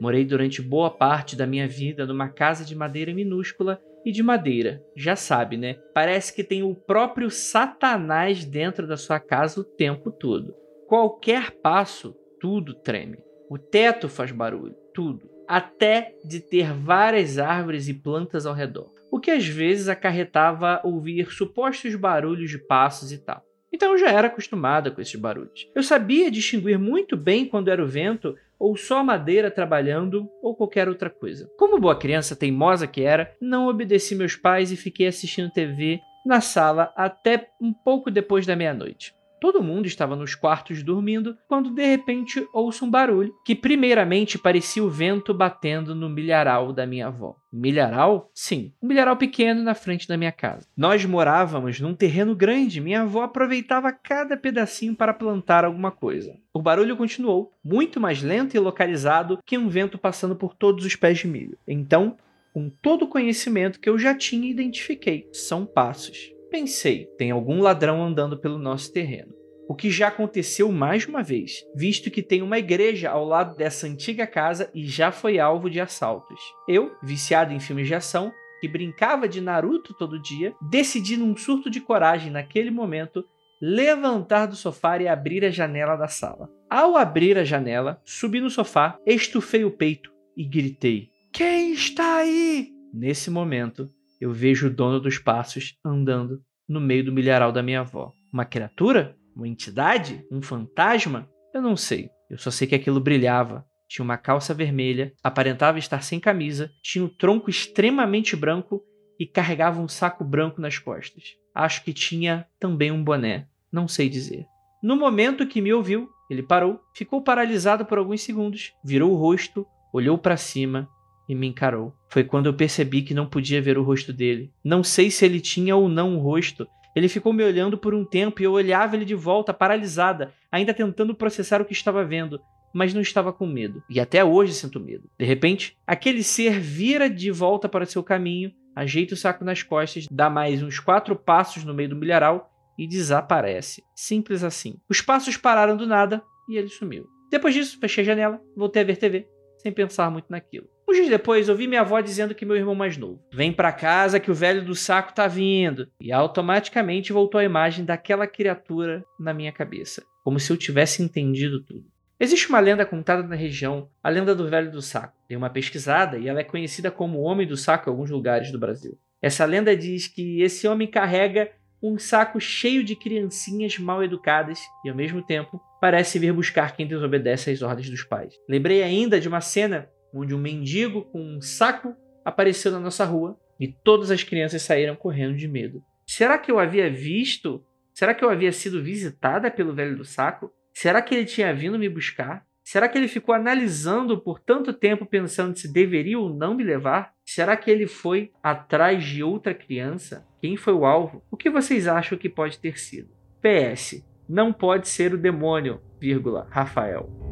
Morei 0.00 0.24
durante 0.24 0.62
boa 0.62 0.90
parte 0.90 1.36
da 1.36 1.46
minha 1.46 1.68
vida 1.68 2.06
numa 2.06 2.30
casa 2.30 2.64
de 2.64 2.74
madeira 2.74 3.12
minúscula 3.12 3.78
e 4.04 4.12
de 4.12 4.22
madeira. 4.22 4.82
Já 4.96 5.16
sabe, 5.16 5.56
né? 5.56 5.74
Parece 5.94 6.34
que 6.34 6.44
tem 6.44 6.62
o 6.62 6.74
próprio 6.74 7.30
Satanás 7.30 8.44
dentro 8.44 8.86
da 8.86 8.96
sua 8.96 9.20
casa 9.20 9.60
o 9.60 9.64
tempo 9.64 10.10
todo. 10.10 10.54
Qualquer 10.88 11.52
passo, 11.62 12.14
tudo 12.40 12.74
treme. 12.74 13.18
O 13.48 13.58
teto 13.58 14.08
faz 14.08 14.30
barulho, 14.32 14.74
tudo. 14.94 15.30
Até 15.48 16.14
de 16.24 16.40
ter 16.40 16.72
várias 16.72 17.38
árvores 17.38 17.88
e 17.88 17.94
plantas 17.94 18.46
ao 18.46 18.54
redor. 18.54 18.92
O 19.10 19.20
que 19.20 19.30
às 19.30 19.46
vezes 19.46 19.88
acarretava 19.88 20.80
ouvir 20.82 21.30
supostos 21.30 21.94
barulhos 21.94 22.50
de 22.50 22.58
passos 22.58 23.12
e 23.12 23.18
tal. 23.18 23.44
Então 23.72 23.92
eu 23.92 23.98
já 23.98 24.10
era 24.10 24.28
acostumada 24.28 24.90
com 24.90 25.00
esses 25.00 25.14
barulhos. 25.14 25.68
Eu 25.74 25.82
sabia 25.82 26.30
distinguir 26.30 26.78
muito 26.78 27.16
bem 27.16 27.46
quando 27.46 27.68
era 27.68 27.82
o 27.82 27.88
vento 27.88 28.36
ou 28.62 28.76
só 28.76 29.02
madeira 29.02 29.50
trabalhando, 29.50 30.30
ou 30.40 30.54
qualquer 30.54 30.88
outra 30.88 31.10
coisa. 31.10 31.50
Como 31.58 31.80
boa 31.80 31.98
criança 31.98 32.36
teimosa 32.36 32.86
que 32.86 33.02
era, 33.02 33.34
não 33.40 33.66
obedeci 33.66 34.14
meus 34.14 34.36
pais 34.36 34.70
e 34.70 34.76
fiquei 34.76 35.08
assistindo 35.08 35.50
TV 35.50 35.98
na 36.24 36.40
sala 36.40 36.92
até 36.96 37.48
um 37.60 37.72
pouco 37.72 38.08
depois 38.08 38.46
da 38.46 38.54
meia-noite. 38.54 39.12
Todo 39.42 39.60
mundo 39.60 39.86
estava 39.86 40.14
nos 40.14 40.36
quartos 40.36 40.84
dormindo 40.84 41.36
quando 41.48 41.74
de 41.74 41.84
repente 41.84 42.46
ouço 42.52 42.84
um 42.84 42.90
barulho 42.90 43.34
que, 43.44 43.56
primeiramente, 43.56 44.38
parecia 44.38 44.84
o 44.84 44.88
vento 44.88 45.34
batendo 45.34 45.96
no 45.96 46.08
milharal 46.08 46.72
da 46.72 46.86
minha 46.86 47.08
avó. 47.08 47.34
Milharal? 47.52 48.30
Sim, 48.32 48.72
um 48.80 48.86
milharal 48.86 49.16
pequeno 49.16 49.60
na 49.64 49.74
frente 49.74 50.06
da 50.06 50.16
minha 50.16 50.30
casa. 50.30 50.68
Nós 50.76 51.04
morávamos 51.04 51.80
num 51.80 51.92
terreno 51.92 52.36
grande, 52.36 52.80
minha 52.80 53.02
avó 53.02 53.22
aproveitava 53.22 53.90
cada 53.90 54.36
pedacinho 54.36 54.94
para 54.94 55.12
plantar 55.12 55.64
alguma 55.64 55.90
coisa. 55.90 56.36
O 56.54 56.62
barulho 56.62 56.96
continuou, 56.96 57.52
muito 57.64 57.98
mais 57.98 58.22
lento 58.22 58.54
e 58.54 58.60
localizado 58.60 59.40
que 59.44 59.58
um 59.58 59.68
vento 59.68 59.98
passando 59.98 60.36
por 60.36 60.54
todos 60.54 60.86
os 60.86 60.94
pés 60.94 61.18
de 61.18 61.26
milho. 61.26 61.58
Então, 61.66 62.16
com 62.54 62.70
todo 62.70 63.06
o 63.06 63.08
conhecimento 63.08 63.80
que 63.80 63.90
eu 63.90 63.98
já 63.98 64.14
tinha, 64.14 64.48
identifiquei: 64.48 65.28
são 65.32 65.66
passos. 65.66 66.32
Pensei, 66.52 67.06
tem 67.16 67.30
algum 67.30 67.62
ladrão 67.62 68.04
andando 68.04 68.36
pelo 68.38 68.58
nosso 68.58 68.92
terreno. 68.92 69.32
O 69.66 69.74
que 69.74 69.90
já 69.90 70.08
aconteceu 70.08 70.70
mais 70.70 71.06
uma 71.06 71.22
vez, 71.22 71.64
visto 71.74 72.10
que 72.10 72.22
tem 72.22 72.42
uma 72.42 72.58
igreja 72.58 73.08
ao 73.08 73.24
lado 73.24 73.56
dessa 73.56 73.86
antiga 73.86 74.26
casa 74.26 74.70
e 74.74 74.84
já 74.84 75.10
foi 75.10 75.38
alvo 75.38 75.70
de 75.70 75.80
assaltos. 75.80 76.38
Eu, 76.68 76.92
viciado 77.02 77.54
em 77.54 77.58
filmes 77.58 77.86
de 77.86 77.94
ação, 77.94 78.30
que 78.60 78.68
brincava 78.68 79.26
de 79.26 79.40
Naruto 79.40 79.94
todo 79.94 80.20
dia, 80.20 80.54
decidi 80.60 81.16
num 81.16 81.34
surto 81.34 81.70
de 81.70 81.80
coragem 81.80 82.30
naquele 82.30 82.70
momento 82.70 83.24
levantar 83.58 84.44
do 84.44 84.54
sofá 84.54 85.00
e 85.00 85.08
abrir 85.08 85.46
a 85.46 85.50
janela 85.50 85.96
da 85.96 86.06
sala. 86.06 86.50
Ao 86.68 86.98
abrir 86.98 87.38
a 87.38 87.44
janela, 87.44 87.98
subi 88.04 88.42
no 88.42 88.50
sofá, 88.50 88.98
estufei 89.06 89.64
o 89.64 89.70
peito 89.70 90.12
e 90.36 90.44
gritei: 90.44 91.08
Quem 91.32 91.72
está 91.72 92.16
aí? 92.16 92.68
Nesse 92.92 93.30
momento, 93.30 93.90
eu 94.22 94.30
vejo 94.30 94.68
o 94.68 94.70
dono 94.70 95.00
dos 95.00 95.18
passos 95.18 95.76
andando 95.84 96.40
no 96.68 96.80
meio 96.80 97.04
do 97.04 97.12
milharal 97.12 97.50
da 97.50 97.60
minha 97.60 97.80
avó. 97.80 98.12
Uma 98.32 98.44
criatura? 98.44 99.16
Uma 99.34 99.48
entidade? 99.48 100.24
Um 100.30 100.40
fantasma? 100.40 101.28
Eu 101.52 101.60
não 101.60 101.76
sei. 101.76 102.08
Eu 102.30 102.38
só 102.38 102.48
sei 102.48 102.68
que 102.68 102.74
aquilo 102.76 103.00
brilhava. 103.00 103.66
Tinha 103.88 104.04
uma 104.04 104.16
calça 104.16 104.54
vermelha, 104.54 105.12
aparentava 105.24 105.80
estar 105.80 106.04
sem 106.04 106.20
camisa, 106.20 106.70
tinha 106.80 107.04
um 107.04 107.08
tronco 107.08 107.50
extremamente 107.50 108.36
branco 108.36 108.80
e 109.18 109.26
carregava 109.26 109.82
um 109.82 109.88
saco 109.88 110.24
branco 110.24 110.60
nas 110.60 110.78
costas. 110.78 111.36
Acho 111.52 111.82
que 111.82 111.92
tinha 111.92 112.46
também 112.60 112.92
um 112.92 113.02
boné. 113.02 113.48
Não 113.72 113.88
sei 113.88 114.08
dizer. 114.08 114.46
No 114.80 114.94
momento 114.94 115.48
que 115.48 115.60
me 115.60 115.72
ouviu, 115.72 116.08
ele 116.30 116.44
parou, 116.44 116.80
ficou 116.94 117.20
paralisado 117.20 117.84
por 117.84 117.98
alguns 117.98 118.22
segundos, 118.22 118.72
virou 118.84 119.10
o 119.10 119.16
rosto, 119.16 119.66
olhou 119.92 120.16
para 120.16 120.36
cima 120.36 120.88
e 121.28 121.34
me 121.34 121.46
encarou. 121.46 121.94
Foi 122.08 122.24
quando 122.24 122.46
eu 122.46 122.54
percebi 122.54 123.02
que 123.02 123.14
não 123.14 123.26
podia 123.26 123.62
ver 123.62 123.78
o 123.78 123.82
rosto 123.82 124.12
dele. 124.12 124.52
Não 124.64 124.82
sei 124.82 125.10
se 125.10 125.24
ele 125.24 125.40
tinha 125.40 125.76
ou 125.76 125.88
não 125.88 126.10
um 126.10 126.18
rosto. 126.18 126.66
Ele 126.94 127.08
ficou 127.08 127.32
me 127.32 127.42
olhando 127.42 127.78
por 127.78 127.94
um 127.94 128.04
tempo 128.04 128.42
e 128.42 128.44
eu 128.44 128.52
olhava 128.52 128.96
ele 128.96 129.04
de 129.04 129.14
volta, 129.14 129.54
paralisada, 129.54 130.32
ainda 130.50 130.74
tentando 130.74 131.14
processar 131.14 131.60
o 131.60 131.64
que 131.64 131.72
estava 131.72 132.04
vendo, 132.04 132.38
mas 132.72 132.92
não 132.92 133.00
estava 133.00 133.32
com 133.32 133.46
medo. 133.46 133.82
E 133.88 133.98
até 133.98 134.24
hoje 134.24 134.52
sinto 134.52 134.78
medo. 134.78 135.10
De 135.18 135.24
repente, 135.24 135.76
aquele 135.86 136.22
ser 136.22 136.60
vira 136.60 137.08
de 137.08 137.30
volta 137.30 137.68
para 137.68 137.86
seu 137.86 138.02
caminho, 138.02 138.52
ajeita 138.74 139.14
o 139.14 139.16
saco 139.16 139.44
nas 139.44 139.62
costas, 139.62 140.06
dá 140.10 140.28
mais 140.28 140.62
uns 140.62 140.78
quatro 140.78 141.16
passos 141.16 141.64
no 141.64 141.74
meio 141.74 141.90
do 141.90 141.96
milharal 141.96 142.50
e 142.78 142.86
desaparece. 142.86 143.82
Simples 143.94 144.42
assim. 144.42 144.76
Os 144.88 145.00
passos 145.00 145.36
pararam 145.36 145.76
do 145.76 145.86
nada 145.86 146.22
e 146.48 146.56
ele 146.56 146.68
sumiu. 146.68 147.06
Depois 147.30 147.54
disso, 147.54 147.78
fechei 147.80 148.02
a 148.02 148.06
janela, 148.06 148.40
voltei 148.56 148.82
a 148.82 148.84
ver 148.84 148.96
TV, 148.96 149.26
sem 149.58 149.72
pensar 149.72 150.10
muito 150.10 150.26
naquilo. 150.28 150.66
Um 150.88 150.92
dia 150.92 151.08
depois, 151.08 151.48
ouvi 151.48 151.66
minha 151.66 151.80
avó 151.80 152.00
dizendo 152.00 152.34
que 152.34 152.44
meu 152.44 152.56
irmão 152.56 152.74
mais 152.74 152.96
novo. 152.96 153.22
Vem 153.32 153.52
para 153.52 153.72
casa 153.72 154.20
que 154.20 154.30
o 154.30 154.34
velho 154.34 154.64
do 154.64 154.74
saco 154.74 155.14
tá 155.14 155.26
vindo. 155.26 155.88
E 156.00 156.12
automaticamente 156.12 157.12
voltou 157.12 157.40
a 157.40 157.44
imagem 157.44 157.84
daquela 157.84 158.26
criatura 158.26 159.04
na 159.18 159.32
minha 159.32 159.52
cabeça. 159.52 160.02
Como 160.22 160.38
se 160.38 160.52
eu 160.52 160.56
tivesse 160.56 161.02
entendido 161.02 161.62
tudo. 161.64 161.84
Existe 162.20 162.48
uma 162.48 162.60
lenda 162.60 162.86
contada 162.86 163.22
na 163.24 163.34
região, 163.34 163.88
a 164.02 164.08
lenda 164.08 164.34
do 164.34 164.48
velho 164.48 164.70
do 164.70 164.80
saco. 164.80 165.16
Dei 165.28 165.36
uma 165.36 165.50
pesquisada 165.50 166.18
e 166.18 166.28
ela 166.28 166.40
é 166.40 166.44
conhecida 166.44 166.90
como 166.90 167.20
homem 167.20 167.46
do 167.46 167.56
saco 167.56 167.88
em 167.88 167.92
alguns 167.92 168.10
lugares 168.10 168.52
do 168.52 168.58
Brasil. 168.58 168.96
Essa 169.20 169.44
lenda 169.44 169.76
diz 169.76 170.06
que 170.06 170.40
esse 170.40 170.68
homem 170.68 170.86
carrega 170.86 171.50
um 171.82 171.98
saco 171.98 172.38
cheio 172.40 172.84
de 172.84 172.94
criancinhas 172.94 173.76
mal 173.78 174.04
educadas 174.04 174.60
e, 174.84 174.88
ao 174.88 174.94
mesmo 174.94 175.20
tempo, 175.20 175.60
parece 175.80 176.18
vir 176.18 176.32
buscar 176.32 176.76
quem 176.76 176.86
desobedece 176.86 177.50
às 177.50 177.60
ordens 177.60 177.90
dos 177.90 178.04
pais. 178.04 178.34
Lembrei 178.48 178.84
ainda 178.84 179.20
de 179.20 179.26
uma 179.26 179.40
cena 179.40 179.88
onde 180.12 180.34
um 180.34 180.38
mendigo 180.38 181.02
com 181.02 181.20
um 181.20 181.40
saco 181.40 181.94
apareceu 182.24 182.70
na 182.72 182.80
nossa 182.80 183.04
rua 183.04 183.38
e 183.58 183.68
todas 183.68 184.10
as 184.10 184.22
crianças 184.22 184.62
saíram 184.62 184.96
correndo 184.96 185.36
de 185.36 185.48
medo. 185.48 185.82
Será 186.06 186.38
que 186.38 186.50
eu 186.50 186.58
havia 186.58 186.90
visto? 186.90 187.64
Será 187.94 188.14
que 188.14 188.24
eu 188.24 188.30
havia 188.30 188.52
sido 188.52 188.82
visitada 188.82 189.50
pelo 189.50 189.74
velho 189.74 189.96
do 189.96 190.04
saco? 190.04 190.52
Será 190.74 191.02
que 191.02 191.14
ele 191.14 191.24
tinha 191.24 191.54
vindo 191.54 191.78
me 191.78 191.88
buscar? 191.88 192.44
Será 192.64 192.88
que 192.88 192.96
ele 192.96 193.08
ficou 193.08 193.34
analisando 193.34 194.18
por 194.20 194.38
tanto 194.38 194.72
tempo 194.72 195.04
pensando 195.04 195.58
se 195.58 195.72
deveria 195.72 196.18
ou 196.18 196.32
não 196.32 196.54
me 196.54 196.62
levar? 196.62 197.12
Será 197.24 197.56
que 197.56 197.70
ele 197.70 197.86
foi 197.86 198.30
atrás 198.42 199.04
de 199.04 199.22
outra 199.22 199.52
criança? 199.52 200.26
Quem 200.40 200.56
foi 200.56 200.72
o 200.72 200.84
alvo? 200.84 201.24
O 201.30 201.36
que 201.36 201.50
vocês 201.50 201.86
acham 201.86 202.16
que 202.16 202.28
pode 202.28 202.58
ter 202.58 202.78
sido? 202.78 203.10
PS. 203.40 204.04
Não 204.28 204.52
pode 204.52 204.88
ser 204.88 205.12
o 205.12 205.18
demônio, 205.18 205.80
vírgula, 206.00 206.46
Rafael. 206.50 207.31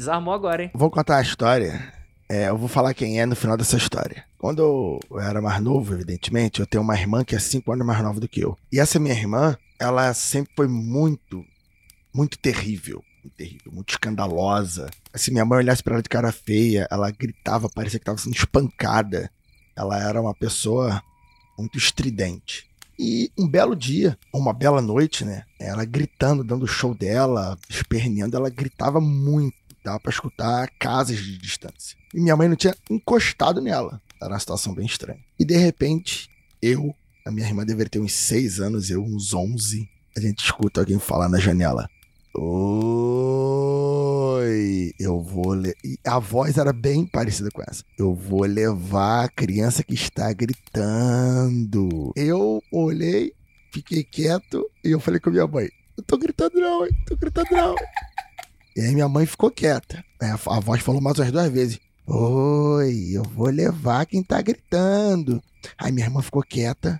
Desarmou 0.00 0.32
agora, 0.32 0.62
hein? 0.62 0.70
Vou 0.72 0.90
contar 0.90 1.18
a 1.18 1.20
história. 1.20 1.92
É, 2.26 2.48
eu 2.48 2.56
vou 2.56 2.68
falar 2.68 2.94
quem 2.94 3.20
é 3.20 3.26
no 3.26 3.36
final 3.36 3.54
dessa 3.54 3.76
história. 3.76 4.24
Quando 4.38 4.98
eu 5.10 5.20
era 5.20 5.42
mais 5.42 5.60
novo, 5.60 5.92
evidentemente, 5.92 6.58
eu 6.58 6.66
tenho 6.66 6.82
uma 6.82 6.98
irmã 6.98 7.22
que 7.22 7.36
é 7.36 7.38
cinco 7.38 7.70
anos 7.70 7.86
mais 7.86 8.02
nova 8.02 8.18
do 8.18 8.26
que 8.26 8.40
eu. 8.40 8.56
E 8.72 8.80
essa 8.80 8.98
minha 8.98 9.12
irmã, 9.12 9.58
ela 9.78 10.14
sempre 10.14 10.54
foi 10.56 10.66
muito, 10.66 11.44
muito 12.14 12.38
terrível. 12.38 13.04
Muito 13.22 13.36
terrível, 13.36 13.72
muito 13.72 13.90
escandalosa. 13.90 14.88
Se 15.14 15.30
minha 15.30 15.44
mãe 15.44 15.58
olhasse 15.58 15.82
pra 15.82 15.92
ela 15.92 16.02
de 16.02 16.08
cara 16.08 16.32
feia, 16.32 16.88
ela 16.90 17.10
gritava, 17.10 17.68
parecia 17.68 17.98
que 17.98 18.04
estava 18.04 18.16
sendo 18.16 18.34
espancada. 18.34 19.30
Ela 19.76 20.02
era 20.02 20.18
uma 20.18 20.34
pessoa 20.34 21.02
muito 21.58 21.76
estridente. 21.76 22.66
E 22.98 23.30
um 23.38 23.46
belo 23.46 23.76
dia, 23.76 24.16
uma 24.32 24.54
bela 24.54 24.80
noite, 24.80 25.26
né? 25.26 25.44
Ela 25.58 25.84
gritando, 25.84 26.42
dando 26.42 26.66
show 26.66 26.94
dela, 26.94 27.58
esperneando, 27.68 28.34
ela 28.34 28.48
gritava 28.48 28.98
muito 28.98 29.59
dava 29.84 30.00
para 30.00 30.10
escutar 30.10 30.70
casas 30.78 31.18
de 31.18 31.38
distância. 31.38 31.96
E 32.14 32.20
minha 32.20 32.36
mãe 32.36 32.48
não 32.48 32.56
tinha 32.56 32.74
encostado 32.90 33.60
nela. 33.60 34.00
Era 34.20 34.32
uma 34.32 34.38
situação 34.38 34.74
bem 34.74 34.86
estranha. 34.86 35.20
E 35.38 35.44
de 35.44 35.56
repente, 35.56 36.28
eu, 36.60 36.94
a 37.24 37.30
minha 37.30 37.46
irmã 37.46 37.64
deveria 37.64 37.88
ter 37.90 38.00
uns 38.00 38.12
6 38.12 38.60
anos, 38.60 38.90
eu 38.90 39.02
uns 39.02 39.32
11, 39.32 39.88
a 40.16 40.20
gente 40.20 40.44
escuta 40.44 40.80
alguém 40.80 40.98
falar 40.98 41.28
na 41.28 41.38
janela. 41.38 41.88
Oi, 42.32 42.52
eu 45.00 45.20
vou. 45.20 45.54
Le... 45.54 45.74
E 45.84 45.98
a 46.06 46.18
voz 46.20 46.58
era 46.58 46.72
bem 46.72 47.04
parecida 47.04 47.50
com 47.50 47.60
essa. 47.62 47.82
Eu 47.98 48.14
vou 48.14 48.42
levar 48.42 49.24
a 49.24 49.28
criança 49.28 49.82
que 49.82 49.94
está 49.94 50.32
gritando. 50.32 52.12
Eu 52.14 52.62
olhei, 52.70 53.32
fiquei 53.72 54.04
quieto 54.04 54.70
e 54.84 54.92
eu 54.92 55.00
falei 55.00 55.18
com 55.18 55.30
minha 55.30 55.46
mãe: 55.46 55.68
Eu 55.96 56.04
tô 56.04 56.16
gritando 56.16 56.60
não, 56.60 56.86
hein? 56.86 56.92
Tô 57.06 57.16
gritando 57.16 57.48
não. 57.50 57.74
E 58.76 58.80
aí 58.80 58.92
minha 58.92 59.08
mãe 59.08 59.26
ficou 59.26 59.50
quieta. 59.50 60.04
A 60.20 60.60
voz 60.60 60.82
falou 60.82 61.00
mais 61.00 61.18
umas 61.18 61.32
duas 61.32 61.50
vezes. 61.50 61.80
Oi, 62.06 63.10
eu 63.12 63.22
vou 63.22 63.48
levar 63.48 64.06
quem 64.06 64.22
tá 64.22 64.40
gritando. 64.40 65.42
Aí 65.78 65.92
minha 65.92 66.06
irmã 66.06 66.22
ficou 66.22 66.42
quieta 66.42 66.98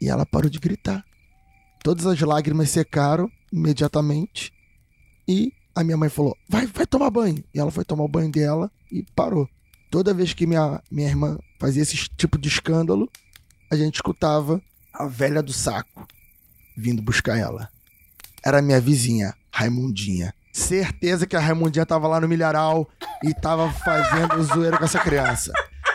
e 0.00 0.08
ela 0.08 0.26
parou 0.26 0.50
de 0.50 0.58
gritar. 0.58 1.04
Todas 1.82 2.06
as 2.06 2.20
lágrimas 2.20 2.70
secaram 2.70 3.30
imediatamente 3.52 4.52
e 5.26 5.52
a 5.74 5.84
minha 5.84 5.96
mãe 5.96 6.08
falou: 6.08 6.36
vai, 6.48 6.66
vai 6.66 6.86
tomar 6.86 7.10
banho. 7.10 7.42
E 7.54 7.58
ela 7.58 7.70
foi 7.70 7.84
tomar 7.84 8.04
o 8.04 8.08
banho 8.08 8.30
dela 8.30 8.70
e 8.90 9.02
parou. 9.14 9.48
Toda 9.90 10.14
vez 10.14 10.32
que 10.32 10.46
minha, 10.46 10.82
minha 10.90 11.08
irmã 11.08 11.38
fazia 11.58 11.82
esse 11.82 11.96
tipo 12.16 12.38
de 12.38 12.48
escândalo, 12.48 13.10
a 13.70 13.76
gente 13.76 13.96
escutava 13.96 14.62
a 14.92 15.06
velha 15.06 15.42
do 15.42 15.52
saco 15.52 16.06
vindo 16.76 17.02
buscar 17.02 17.36
ela. 17.36 17.68
Era 18.44 18.62
minha 18.62 18.80
vizinha, 18.80 19.34
Raimundinha. 19.52 20.34
Certeza 20.52 21.26
que 21.26 21.36
a 21.36 21.40
Raimundinha 21.40 21.86
tava 21.86 22.08
lá 22.08 22.20
no 22.20 22.28
milharal 22.28 22.88
e 23.22 23.32
tava 23.32 23.70
fazendo 23.70 24.42
zoeira 24.42 24.78
com 24.78 24.84
essa 24.84 24.98
criança. 24.98 25.52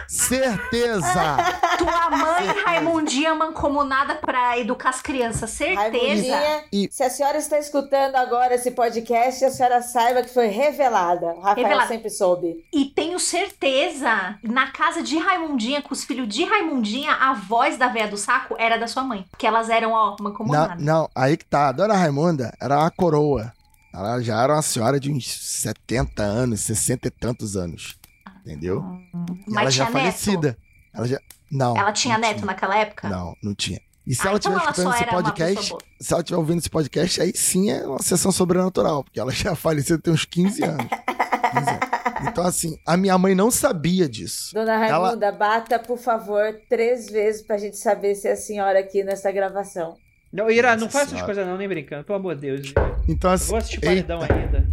Certeza! 0.08 1.38
Tua 1.78 2.10
mãe, 2.12 2.46
Certeza. 2.46 2.66
Raimundinha, 2.66 3.36
mancomunada 3.36 4.16
pra 4.16 4.58
educar 4.58 4.90
as 4.90 5.02
crianças. 5.02 5.50
Certeza! 5.50 6.64
E... 6.72 6.88
Se 6.92 7.04
a 7.04 7.10
senhora 7.10 7.38
está 7.38 7.58
escutando 7.60 8.16
agora 8.16 8.56
esse 8.56 8.72
podcast, 8.72 9.44
a 9.44 9.52
senhora 9.52 9.82
saiba 9.82 10.22
que 10.22 10.34
foi 10.34 10.48
revelada. 10.48 11.28
Rafael 11.36 11.56
revelada. 11.56 11.88
sempre 11.88 12.10
soube. 12.10 12.66
E 12.72 12.86
tenho 12.86 13.20
certeza, 13.20 14.38
na 14.44 14.72
casa 14.72 15.02
de 15.02 15.18
Raimundinha, 15.18 15.82
com 15.82 15.94
os 15.94 16.04
filhos 16.04 16.28
de 16.28 16.44
Raimundinha, 16.44 17.12
a 17.14 17.34
voz 17.34 17.78
da 17.78 17.88
véia 17.88 18.08
do 18.08 18.18
saco 18.18 18.56
era 18.58 18.78
da 18.78 18.88
sua 18.88 19.04
mãe. 19.04 19.26
Que 19.38 19.48
elas 19.48 19.70
eram, 19.70 19.92
ó, 19.92 20.16
mancomunadas. 20.20 20.82
Não, 20.82 21.02
não, 21.02 21.10
aí 21.16 21.36
que 21.36 21.46
tá. 21.46 21.70
A 21.70 21.72
dona 21.72 21.96
Raimunda 21.96 22.54
era 22.62 22.78
uma 22.80 22.92
coroa. 22.92 23.52
Ela 23.96 24.22
já 24.22 24.44
era 24.44 24.54
uma 24.54 24.62
senhora 24.62 25.00
de 25.00 25.10
uns 25.10 25.26
70 25.26 26.22
anos, 26.22 26.60
60 26.62 27.08
e 27.08 27.12
tantos 27.12 27.56
anos. 27.56 27.98
Entendeu? 28.42 28.82
Hum, 28.82 29.26
e 29.48 29.58
ela 29.58 29.72
já 29.72 29.88
falecida. 29.88 30.58
Ela 30.94 31.08
já. 31.08 31.20
Não. 31.50 31.78
Ela 31.78 31.94
tinha 31.94 32.18
neto 32.18 32.36
tinha. 32.36 32.46
naquela 32.46 32.78
época? 32.78 33.08
Não, 33.08 33.34
não 33.42 33.56
tinha. 33.56 33.80
E 34.06 34.14
se 34.14 34.22
ah, 34.28 34.32
ela 34.32 34.38
estiver 34.38 34.56
então 34.58 34.70
escutando 34.70 34.96
esse 34.96 35.06
podcast, 35.06 35.76
se 36.00 36.14
ela 36.14 36.22
estiver 36.22 36.38
ouvindo 36.38 36.60
esse 36.60 36.70
podcast, 36.70 37.22
aí 37.22 37.32
sim 37.34 37.72
é 37.72 37.88
uma 37.88 38.02
sessão 38.02 38.32
sobrenatural, 38.32 39.04
porque 39.04 39.20
ela 39.20 39.32
já 39.32 39.56
faleceu 39.56 40.00
tem 40.00 40.14
uns 40.14 40.26
15 40.26 40.64
anos. 40.64 40.86
15 40.86 41.70
anos. 41.70 41.96
Então, 42.28 42.46
assim, 42.46 42.78
a 42.86 42.98
minha 42.98 43.18
mãe 43.18 43.34
não 43.34 43.50
sabia 43.50 44.10
disso. 44.10 44.54
Dona 44.54 44.78
Raimunda, 44.78 45.28
ela... 45.28 45.38
bata, 45.38 45.80
por 45.80 45.98
favor, 45.98 46.60
três 46.70 47.10
vezes 47.10 47.42
pra 47.42 47.58
gente 47.58 47.78
saber 47.78 48.14
se 48.16 48.28
é 48.28 48.34
a 48.34 48.38
senhora 48.38 48.80
aqui 48.80 49.04
nessa 49.04 49.32
gravação. 49.32 49.98
Não, 50.36 50.52
Ira, 50.52 50.74
Nossa 50.74 50.84
não 50.84 50.92
faz 50.92 51.08
essas 51.08 51.22
coisas 51.22 51.48
não, 51.48 51.58
nem 51.58 51.66
brincando, 51.66 52.04
pelo 52.04 52.20
amor 52.20 52.36
de 52.36 52.42
Deus. 52.42 52.74
Então 53.08 53.32
assim. 53.32 53.46
Eu 53.46 53.50
vou 53.52 53.58
assistir 53.58 53.80
paredão 53.80 54.20
ainda. 54.22 54.68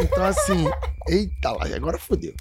Então 0.00 0.24
assim, 0.24 0.64
eita 1.06 1.52
lá, 1.52 1.66
agora 1.76 1.98
fodeu. 1.98 2.32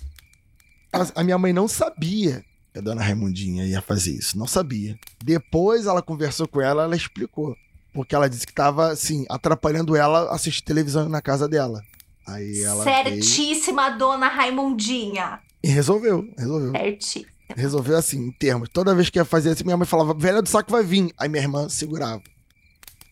A 1.14 1.22
minha 1.22 1.38
mãe 1.38 1.52
não 1.52 1.68
sabia 1.68 2.46
que 2.72 2.80
a 2.80 2.82
dona 2.82 3.02
Raimundinha 3.02 3.66
ia 3.66 3.82
fazer 3.82 4.12
isso, 4.12 4.38
não 4.38 4.48
sabia. 4.48 4.98
Depois 5.22 5.86
ela 5.86 6.02
conversou 6.02 6.48
com 6.48 6.62
ela, 6.62 6.84
ela 6.84 6.96
explicou. 6.96 7.58
Porque 7.94 8.16
ela 8.16 8.30
disse 8.30 8.48
que 8.48 8.54
tava, 8.54 8.90
assim, 8.90 9.26
atrapalhando 9.30 9.94
ela 9.94 10.34
assistir 10.34 10.64
televisão 10.64 11.10
na 11.10 11.22
casa 11.22 11.46
dela. 11.46 11.84
Aí 12.26 12.64
ela. 12.64 12.86
Certíssima, 12.86 13.88
veio... 13.88 13.98
dona 13.98 14.30
Raimundinha. 14.30 15.42
E 15.62 15.68
resolveu, 15.68 16.26
resolveu. 16.38 16.72
Certíssima. 16.72 17.28
Resolveu 17.56 17.98
assim, 17.98 18.20
em 18.28 18.32
termos. 18.32 18.70
Toda 18.70 18.96
vez 18.96 19.10
que 19.10 19.20
ia 19.20 19.26
fazer 19.26 19.52
assim, 19.52 19.64
minha 19.64 19.78
mãe 19.78 19.86
falava, 19.88 20.14
velha 20.14 20.42
do 20.42 20.50
saco 20.50 20.72
vai 20.72 20.84
vir. 20.84 21.12
Aí 21.18 21.28
minha 21.30 21.42
irmã 21.44 21.70
segurava. 21.70 22.22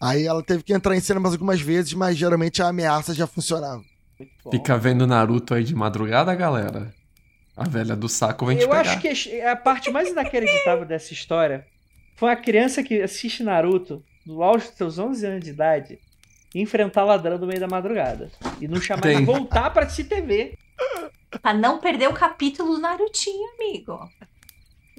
Aí 0.02 0.26
ela 0.26 0.42
teve 0.42 0.64
que 0.64 0.74
entrar 0.74 0.96
em 0.96 1.00
cena 1.02 1.20
mais 1.20 1.34
algumas 1.34 1.60
vezes, 1.60 1.94
mas 1.94 2.18
geralmente 2.18 2.62
a 2.62 2.68
ameaça 2.68 3.14
já 3.14 3.28
funcionava. 3.28 3.82
Fica 4.52 4.78
vendo 4.78 5.06
Naruto 5.06 5.54
aí 5.54 5.64
de 5.64 5.76
madrugada, 5.76 6.34
galera. 6.36 6.94
A 7.56 7.68
velha 7.68 7.96
do 7.96 8.08
saco 8.08 8.46
vem 8.46 8.58
te 8.58 8.64
Eu 8.64 8.70
pegar. 8.70 8.82
acho 8.82 9.00
que 9.00 9.42
a 9.42 9.56
parte 9.56 9.92
mais 9.92 10.10
inacreditável 10.10 10.86
dessa 10.86 11.14
história 11.14 11.66
foi 12.16 12.30
uma 12.30 12.36
criança 12.36 12.82
que 12.82 13.02
assiste 13.02 13.44
Naruto 13.44 14.02
no 14.26 14.42
auge 14.42 14.68
dos 14.68 14.76
seus 14.76 14.98
11 15.00 15.26
anos 15.26 15.44
de 15.44 15.50
idade 15.50 16.00
enfrentar 16.56 17.04
ladrão 17.04 17.38
no 17.38 17.46
meio 17.46 17.60
da 17.60 17.68
madrugada. 17.68 18.32
E 18.60 18.68
não 18.68 18.82
chamar 18.82 19.02
Tem. 19.02 19.24
voltar 19.24 19.70
pra 19.72 19.84
assistir 19.86 20.06
TV. 20.06 20.58
Pra 21.42 21.54
não 21.54 21.80
perder 21.80 22.08
o 22.10 22.14
capítulo 22.14 22.76
do 22.76 22.80
Narutinho, 22.80 23.50
amigo. 23.54 24.00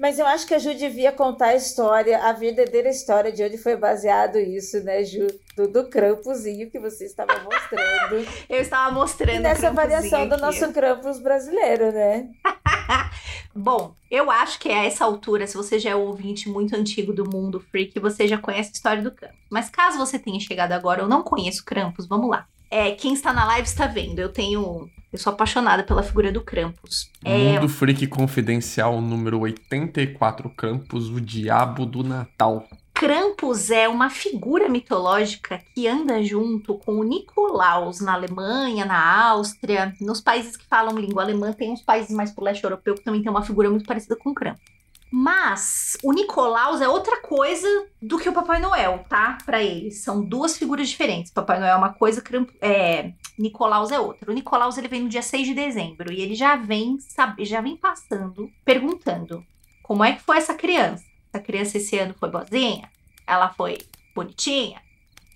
Mas 0.01 0.17
eu 0.17 0.25
acho 0.25 0.47
que 0.47 0.55
a 0.55 0.57
Ju 0.57 0.73
devia 0.73 1.11
contar 1.11 1.49
a 1.49 1.55
história, 1.55 2.17
a 2.23 2.33
verdadeira 2.33 2.89
história 2.89 3.31
de 3.31 3.43
onde 3.43 3.59
foi 3.59 3.75
baseado 3.75 4.39
isso, 4.39 4.83
né, 4.83 5.03
Ju? 5.03 5.27
Do, 5.55 5.67
do 5.67 5.89
Crampuzinho 5.89 6.71
que 6.71 6.79
você 6.79 7.05
estava 7.05 7.39
mostrando. 7.43 8.27
Eu 8.49 8.59
estava 8.59 8.91
mostrando 8.91 9.35
e 9.35 9.39
nessa 9.41 9.71
variação 9.71 10.27
do 10.27 10.33
aqui. 10.33 10.41
nosso 10.41 10.73
Krampus 10.73 11.19
brasileiro, 11.19 11.91
né? 11.91 12.29
Bom, 13.53 13.93
eu 14.09 14.31
acho 14.31 14.57
que 14.59 14.69
a 14.69 14.85
essa 14.85 15.03
altura, 15.03 15.45
se 15.45 15.55
você 15.55 15.77
já 15.77 15.91
é 15.91 15.95
um 15.95 16.07
ouvinte 16.07 16.49
muito 16.49 16.75
antigo 16.75 17.13
do 17.13 17.29
mundo 17.29 17.59
freak, 17.59 17.99
você 17.99 18.27
já 18.27 18.37
conhece 18.37 18.69
a 18.69 18.73
história 18.73 19.03
do 19.03 19.11
Krampus. 19.11 19.37
Mas 19.51 19.69
caso 19.69 19.97
você 19.97 20.17
tenha 20.17 20.39
chegado 20.39 20.71
agora 20.71 21.03
ou 21.03 21.09
não 21.09 21.21
conheça 21.21 21.61
o 21.61 21.65
Krampus, 21.65 22.07
vamos 22.07 22.29
lá. 22.29 22.47
É, 22.71 22.91
quem 22.91 23.13
está 23.13 23.33
na 23.33 23.43
live 23.45 23.67
está 23.67 23.85
vendo. 23.85 24.19
Eu 24.19 24.29
tenho. 24.29 24.89
Eu 25.11 25.19
sou 25.19 25.33
apaixonada 25.33 25.83
pela 25.83 26.01
figura 26.01 26.31
do 26.31 26.39
Krampus. 26.39 27.11
É, 27.25 27.59
Mundo 27.59 27.67
Freak 27.67 28.07
Confidencial 28.07 29.01
número 29.01 29.41
84, 29.41 30.49
Campos, 30.51 31.09
o 31.09 31.19
Diabo 31.19 31.85
do 31.85 32.01
Natal. 32.01 32.65
Krampus 32.93 33.71
é 33.71 33.89
uma 33.89 34.09
figura 34.09 34.69
mitológica 34.69 35.59
que 35.73 35.85
anda 35.85 36.23
junto 36.23 36.75
com 36.75 36.99
o 36.99 37.03
Nicolaus 37.03 37.99
na 37.99 38.13
Alemanha, 38.13 38.85
na 38.85 39.29
Áustria, 39.31 39.93
nos 39.99 40.21
países 40.21 40.55
que 40.55 40.65
falam 40.65 40.97
língua 40.97 41.23
alemã, 41.23 41.51
tem 41.51 41.71
uns 41.71 41.81
países 41.81 42.15
mais 42.15 42.31
pro 42.31 42.45
leste 42.45 42.63
europeu 42.63 42.95
que 42.95 43.03
também 43.03 43.21
tem 43.21 43.31
uma 43.31 43.43
figura 43.43 43.69
muito 43.69 43.85
parecida 43.85 44.15
com 44.15 44.29
o 44.29 44.33
Krampus. 44.35 44.70
Mas 45.13 45.97
o 46.01 46.13
Nicolaus 46.13 46.79
é 46.79 46.87
outra 46.87 47.21
coisa 47.21 47.67
do 48.01 48.17
que 48.17 48.29
o 48.29 48.33
Papai 48.33 48.61
Noel, 48.61 49.03
tá? 49.09 49.37
Pra 49.45 49.61
eles. 49.61 50.01
São 50.01 50.23
duas 50.23 50.57
figuras 50.57 50.87
diferentes. 50.87 51.33
Papai 51.33 51.59
Noel 51.59 51.73
é 51.73 51.77
uma 51.77 51.91
coisa, 51.91 52.23
é, 52.61 53.11
Nicolaus 53.37 53.91
é 53.91 53.99
outra. 53.99 54.31
O 54.31 54.33
Nicolaus 54.33 54.77
ele 54.77 54.87
vem 54.87 55.01
no 55.01 55.09
dia 55.09 55.21
6 55.21 55.47
de 55.47 55.53
dezembro 55.53 56.13
e 56.13 56.21
ele 56.21 56.33
já 56.33 56.55
vem, 56.55 56.97
sabe, 56.99 57.43
já 57.43 57.59
vem 57.59 57.75
passando, 57.75 58.49
perguntando 58.63 59.45
como 59.83 60.01
é 60.01 60.13
que 60.13 60.21
foi 60.21 60.37
essa 60.37 60.53
criança. 60.53 61.03
Essa 61.33 61.43
criança 61.43 61.75
esse 61.75 61.99
ano 61.99 62.15
foi 62.17 62.29
boazinha? 62.29 62.89
Ela 63.27 63.49
foi 63.49 63.79
bonitinha? 64.15 64.81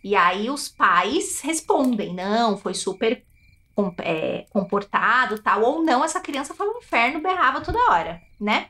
E 0.01 0.15
aí 0.15 0.49
os 0.49 0.69
pais 0.69 1.41
respondem: 1.41 2.13
não, 2.13 2.57
foi 2.57 2.73
super 2.73 3.21
é, 3.99 4.45
comportado, 4.51 5.41
tal. 5.41 5.63
Ou 5.63 5.83
não, 5.83 6.01
essa 6.01 6.21
criança 6.21 6.53
foi 6.53 6.69
um 6.69 6.77
inferno, 6.77 7.21
berrava 7.21 7.59
toda 7.59 7.91
hora, 7.91 8.21
né? 8.39 8.69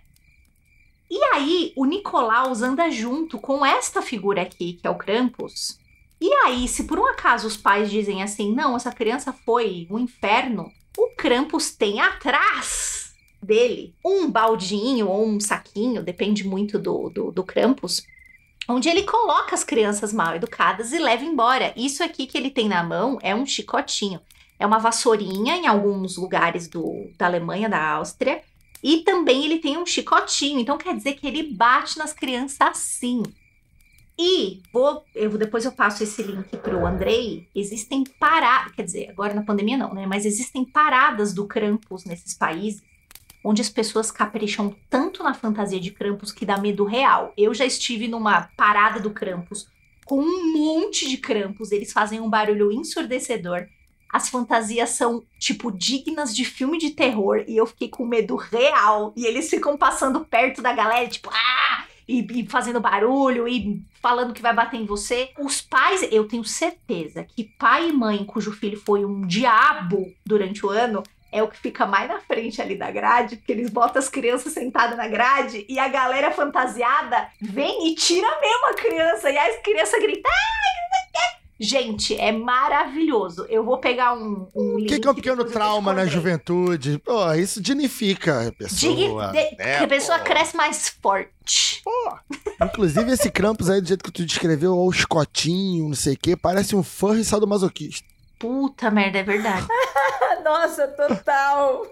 E 1.10 1.24
aí 1.34 1.74
o 1.76 1.86
Nicolaus 1.86 2.62
anda 2.62 2.90
junto 2.90 3.40
com 3.40 3.66
esta 3.66 4.02
figura 4.02 4.42
aqui, 4.42 4.74
que 4.74 4.88
é 4.88 4.90
o 4.90 4.98
Krampus. 4.98 5.80
E 6.20 6.34
aí, 6.46 6.68
se 6.68 6.86
por 6.86 6.98
um 6.98 7.06
acaso 7.06 7.48
os 7.48 7.58
pais 7.58 7.92
dizem 7.92 8.24
assim, 8.24 8.54
não, 8.54 8.76
essa 8.76 8.92
criança 8.92 9.34
foi 9.34 9.88
um 9.92 10.00
inferno, 10.00 10.72
o 10.98 11.10
Krampus 11.16 11.72
tem 11.72 12.00
atrás 12.00 13.14
dele 13.42 13.94
um 14.04 14.30
baldinho 14.30 15.08
ou 15.08 15.26
um 15.28 15.40
saquinho, 15.40 16.02
depende 16.02 16.48
muito 16.48 16.80
do, 16.80 17.10
do, 17.10 17.32
do 17.32 17.44
Krampus, 17.44 18.04
onde 18.68 18.90
ele 18.90 19.04
coloca 19.04 19.54
as 19.54 19.64
crianças 19.64 20.12
mal 20.12 20.36
educadas 20.36 20.92
e 20.92 20.98
leva 20.98 21.24
embora. 21.24 21.74
Isso 21.76 22.04
aqui 22.04 22.26
que 22.26 22.38
ele 22.38 22.50
tem 22.50 22.68
na 22.68 22.84
mão 22.84 23.20
é 23.22 23.36
um 23.36 23.46
chicotinho. 23.46 24.20
É 24.58 24.66
uma 24.66 24.80
vassourinha 24.80 25.56
em 25.56 25.68
alguns 25.68 26.18
lugares 26.18 26.68
do, 26.68 27.12
da 27.18 27.26
Alemanha, 27.26 27.70
da 27.70 27.92
Áustria. 27.92 28.42
E 28.84 28.98
também 29.04 29.46
ele 29.46 29.60
tem 29.60 29.78
um 29.78 29.86
chicotinho. 29.86 30.60
Então 30.60 30.78
quer 30.78 30.96
dizer 30.96 31.14
que 31.14 31.26
ele 31.28 31.54
bate 31.54 31.98
nas 31.98 32.14
crianças 32.14 32.58
assim. 32.62 33.24
E 34.18 34.62
vou, 34.72 35.04
eu, 35.14 35.38
depois 35.38 35.66
eu 35.66 35.72
passo 35.72 36.04
esse 36.04 36.24
link 36.24 36.56
pro 36.58 36.86
Andrei. 36.86 37.48
Existem 37.54 38.04
paradas, 38.20 38.74
quer 38.74 38.84
dizer, 38.84 39.10
agora 39.10 39.34
na 39.34 39.44
pandemia 39.44 39.78
não, 39.78 39.94
né? 39.94 40.06
Mas 40.06 40.26
existem 40.26 40.64
paradas 40.64 41.34
do 41.34 41.46
Krampus 41.46 42.06
nesses 42.06 42.34
países 42.34 42.82
onde 43.46 43.62
as 43.62 43.70
pessoas 43.70 44.10
capricham 44.10 44.76
tanto 44.90 45.22
na 45.22 45.36
fantasia 45.36 45.80
de 45.80 45.92
Krampus 45.92 46.32
que 46.32 46.48
dá 46.48 46.58
medo 46.58 46.84
real. 46.84 47.32
Eu 47.38 47.54
já 47.54 47.64
estive 47.64 48.08
numa 48.08 48.50
parada 48.58 49.00
do 49.00 49.12
Krampus 49.12 49.68
com 50.04 50.20
um 50.20 50.54
monte 50.54 51.08
de 51.08 51.18
Krampus, 51.18 51.72
eles 51.72 51.94
fazem 51.94 52.20
um 52.20 52.30
barulho 52.30 52.72
ensurdecedor. 52.72 53.68
As 54.16 54.30
fantasias 54.30 54.92
são, 54.92 55.26
tipo, 55.38 55.70
dignas 55.70 56.34
de 56.34 56.46
filme 56.46 56.78
de 56.78 56.92
terror 56.92 57.44
e 57.50 57.58
eu 57.58 57.66
fiquei 57.66 57.90
com 57.90 58.06
medo 58.06 58.38
real. 58.38 59.12
E 59.14 59.26
eles 59.26 59.50
ficam 59.50 59.78
passando 59.78 60.24
perto 60.24 60.62
da 60.62 60.72
galera, 60.72 61.06
tipo, 61.10 61.30
ah! 61.34 61.84
E, 62.08 62.26
e 62.32 62.48
fazendo 62.48 62.80
barulho 62.80 63.46
e 63.46 63.84
falando 64.02 64.34
que 64.34 64.42
vai 64.42 64.54
bater 64.54 64.80
em 64.80 64.86
você. 64.86 65.32
Os 65.38 65.60
pais, 65.60 66.08
eu 66.14 66.30
tenho 66.30 66.46
certeza 66.46 67.26
que 67.26 67.44
pai 67.44 67.90
e 67.90 67.92
mãe 67.92 68.24
cujo 68.24 68.54
filho 68.54 68.80
foi 68.80 69.04
um 69.04 69.28
diabo 69.28 70.10
durante 70.26 70.66
o 70.66 70.70
ano 70.70 71.04
é 71.30 71.44
o 71.44 71.50
que 71.50 71.58
fica 71.58 71.86
mais 71.86 72.08
na 72.08 72.22
frente 72.22 72.62
ali 72.62 72.78
da 72.78 72.90
grade, 72.90 73.36
porque 73.36 73.52
eles 73.52 73.70
botam 73.70 74.00
as 74.00 74.08
crianças 74.08 74.54
sentadas 74.54 74.96
na 74.96 75.10
grade 75.10 75.66
e 75.68 75.78
a 75.78 75.90
galera 75.90 76.32
fantasiada 76.32 77.28
vem 77.42 77.90
e 77.90 77.96
tira 77.96 78.40
mesmo 78.40 78.68
a 78.68 78.74
criança. 78.76 79.30
E 79.30 79.38
as 79.38 79.62
crianças 79.62 80.00
gritam. 80.02 80.32
"Ai, 80.32 80.72
não 80.80 80.90
sei 80.90 81.04
o 81.04 81.12
quê." 81.12 81.45
Gente, 81.60 82.16
é 82.20 82.32
maravilhoso. 82.32 83.46
Eu 83.50 83.64
vou 83.64 83.78
pegar 83.78 84.14
um, 84.14 84.48
um 84.54 84.76
O 84.76 84.86
que, 84.86 85.00
que 85.00 85.08
é 85.08 85.12
um 85.12 85.16
pequeno 85.16 85.46
trauma 85.46 85.94
na 85.94 86.06
juventude? 86.06 87.00
Pô, 87.00 87.32
isso 87.34 87.62
dignifica 87.62 88.48
a 88.48 88.52
pessoa. 88.52 89.28
De- 89.28 89.56
né, 89.56 89.78
que 89.78 89.84
a 89.84 89.88
pessoa 89.88 90.20
pô? 90.20 90.26
cresce 90.26 90.56
mais 90.56 90.90
forte. 90.90 91.82
Inclusive, 92.62 93.12
esse 93.12 93.32
Krampus 93.32 93.70
aí, 93.70 93.80
do 93.80 93.88
jeito 93.88 94.04
que 94.04 94.12
tu 94.12 94.26
descreveu, 94.26 94.76
ou 94.76 94.88
o 94.88 94.92
escotinho, 94.92 95.88
não 95.88 95.96
sei 95.96 96.14
o 96.14 96.18
quê, 96.18 96.36
parece 96.36 96.76
um 96.76 96.84
furry 96.84 97.24
sadomasoquista. 97.24 98.06
Puta 98.38 98.92
merda, 98.92 99.20
é 99.20 99.24
verdade. 99.24 99.66
Nossa, 100.44 100.88
total! 100.88 101.86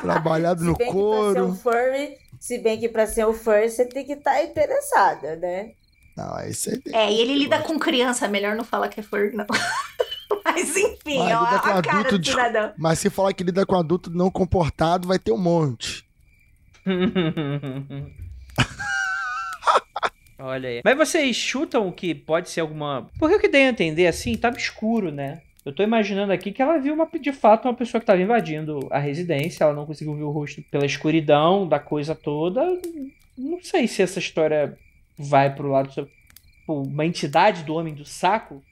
Trabalhado 0.00 0.64
no 0.64 0.72
um 0.72 0.74
couro. 0.74 1.54
furry, 1.54 2.16
se 2.38 2.58
bem 2.58 2.78
que 2.78 2.88
pra 2.88 3.06
ser 3.06 3.26
um 3.26 3.32
furry 3.34 3.68
você 3.68 3.84
tem 3.84 4.04
que 4.04 4.14
estar 4.14 4.42
interessada, 4.42 5.36
né? 5.36 5.72
Não, 6.16 6.38
isso 6.48 6.70
aí. 6.70 6.80
É, 6.92 7.12
e 7.12 7.20
ele 7.20 7.34
lida 7.34 7.60
com 7.60 7.78
criança, 7.78 8.28
melhor 8.28 8.54
não 8.56 8.64
falar 8.64 8.88
que 8.88 9.00
é 9.00 9.02
for, 9.02 9.30
não. 9.32 9.46
Mas 10.44 10.76
enfim, 10.76 11.18
Vai, 11.18 11.34
ó, 11.34 11.44
lida 11.44 11.58
com 11.60 11.68
a 11.68 11.82
cara 11.82 11.98
adulto 11.98 12.10
do 12.10 12.18
de- 12.18 12.30
cidadão. 12.30 12.72
Mas 12.78 12.98
se 12.98 13.10
falar 13.10 13.32
que 13.32 13.44
lida 13.44 13.64
com 13.66 13.76
adulto 13.76 14.10
não 14.10 14.30
comportado, 14.30 15.06
vai 15.08 15.18
ter 15.18 15.32
um 15.32 15.38
monte. 15.38 16.04
Olha 20.38 20.68
aí. 20.70 20.80
Mas 20.82 20.96
vocês 20.96 21.36
chutam 21.36 21.90
que 21.92 22.14
pode 22.14 22.48
ser 22.48 22.60
alguma. 22.60 23.08
Porque 23.18 23.34
o 23.34 23.40
que 23.40 23.48
dei 23.48 23.66
a 23.66 23.68
entender 23.70 24.06
assim, 24.06 24.34
tava 24.36 24.56
escuro, 24.56 25.10
né? 25.12 25.42
Eu 25.64 25.74
tô 25.74 25.82
imaginando 25.82 26.32
aqui 26.32 26.50
que 26.52 26.62
ela 26.62 26.78
viu 26.78 26.94
uma, 26.94 27.06
de 27.20 27.32
fato 27.32 27.68
uma 27.68 27.74
pessoa 27.74 28.00
que 28.00 28.06
tava 28.06 28.22
invadindo 28.22 28.88
a 28.90 28.98
residência, 28.98 29.64
ela 29.64 29.74
não 29.74 29.84
conseguiu 29.84 30.14
ver 30.16 30.22
o 30.22 30.30
rosto 30.30 30.62
pela 30.70 30.86
escuridão 30.86 31.68
da 31.68 31.78
coisa 31.78 32.14
toda. 32.14 32.62
Não 33.36 33.62
sei 33.62 33.86
se 33.86 34.00
essa 34.00 34.18
história 34.18 34.78
vai 35.20 35.54
pro 35.54 35.68
lado. 35.70 35.88
Tipo, 35.88 36.10
uma 36.68 37.04
entidade 37.04 37.62
do 37.64 37.74
homem 37.74 37.94
do 37.94 38.04
saco. 38.04 38.62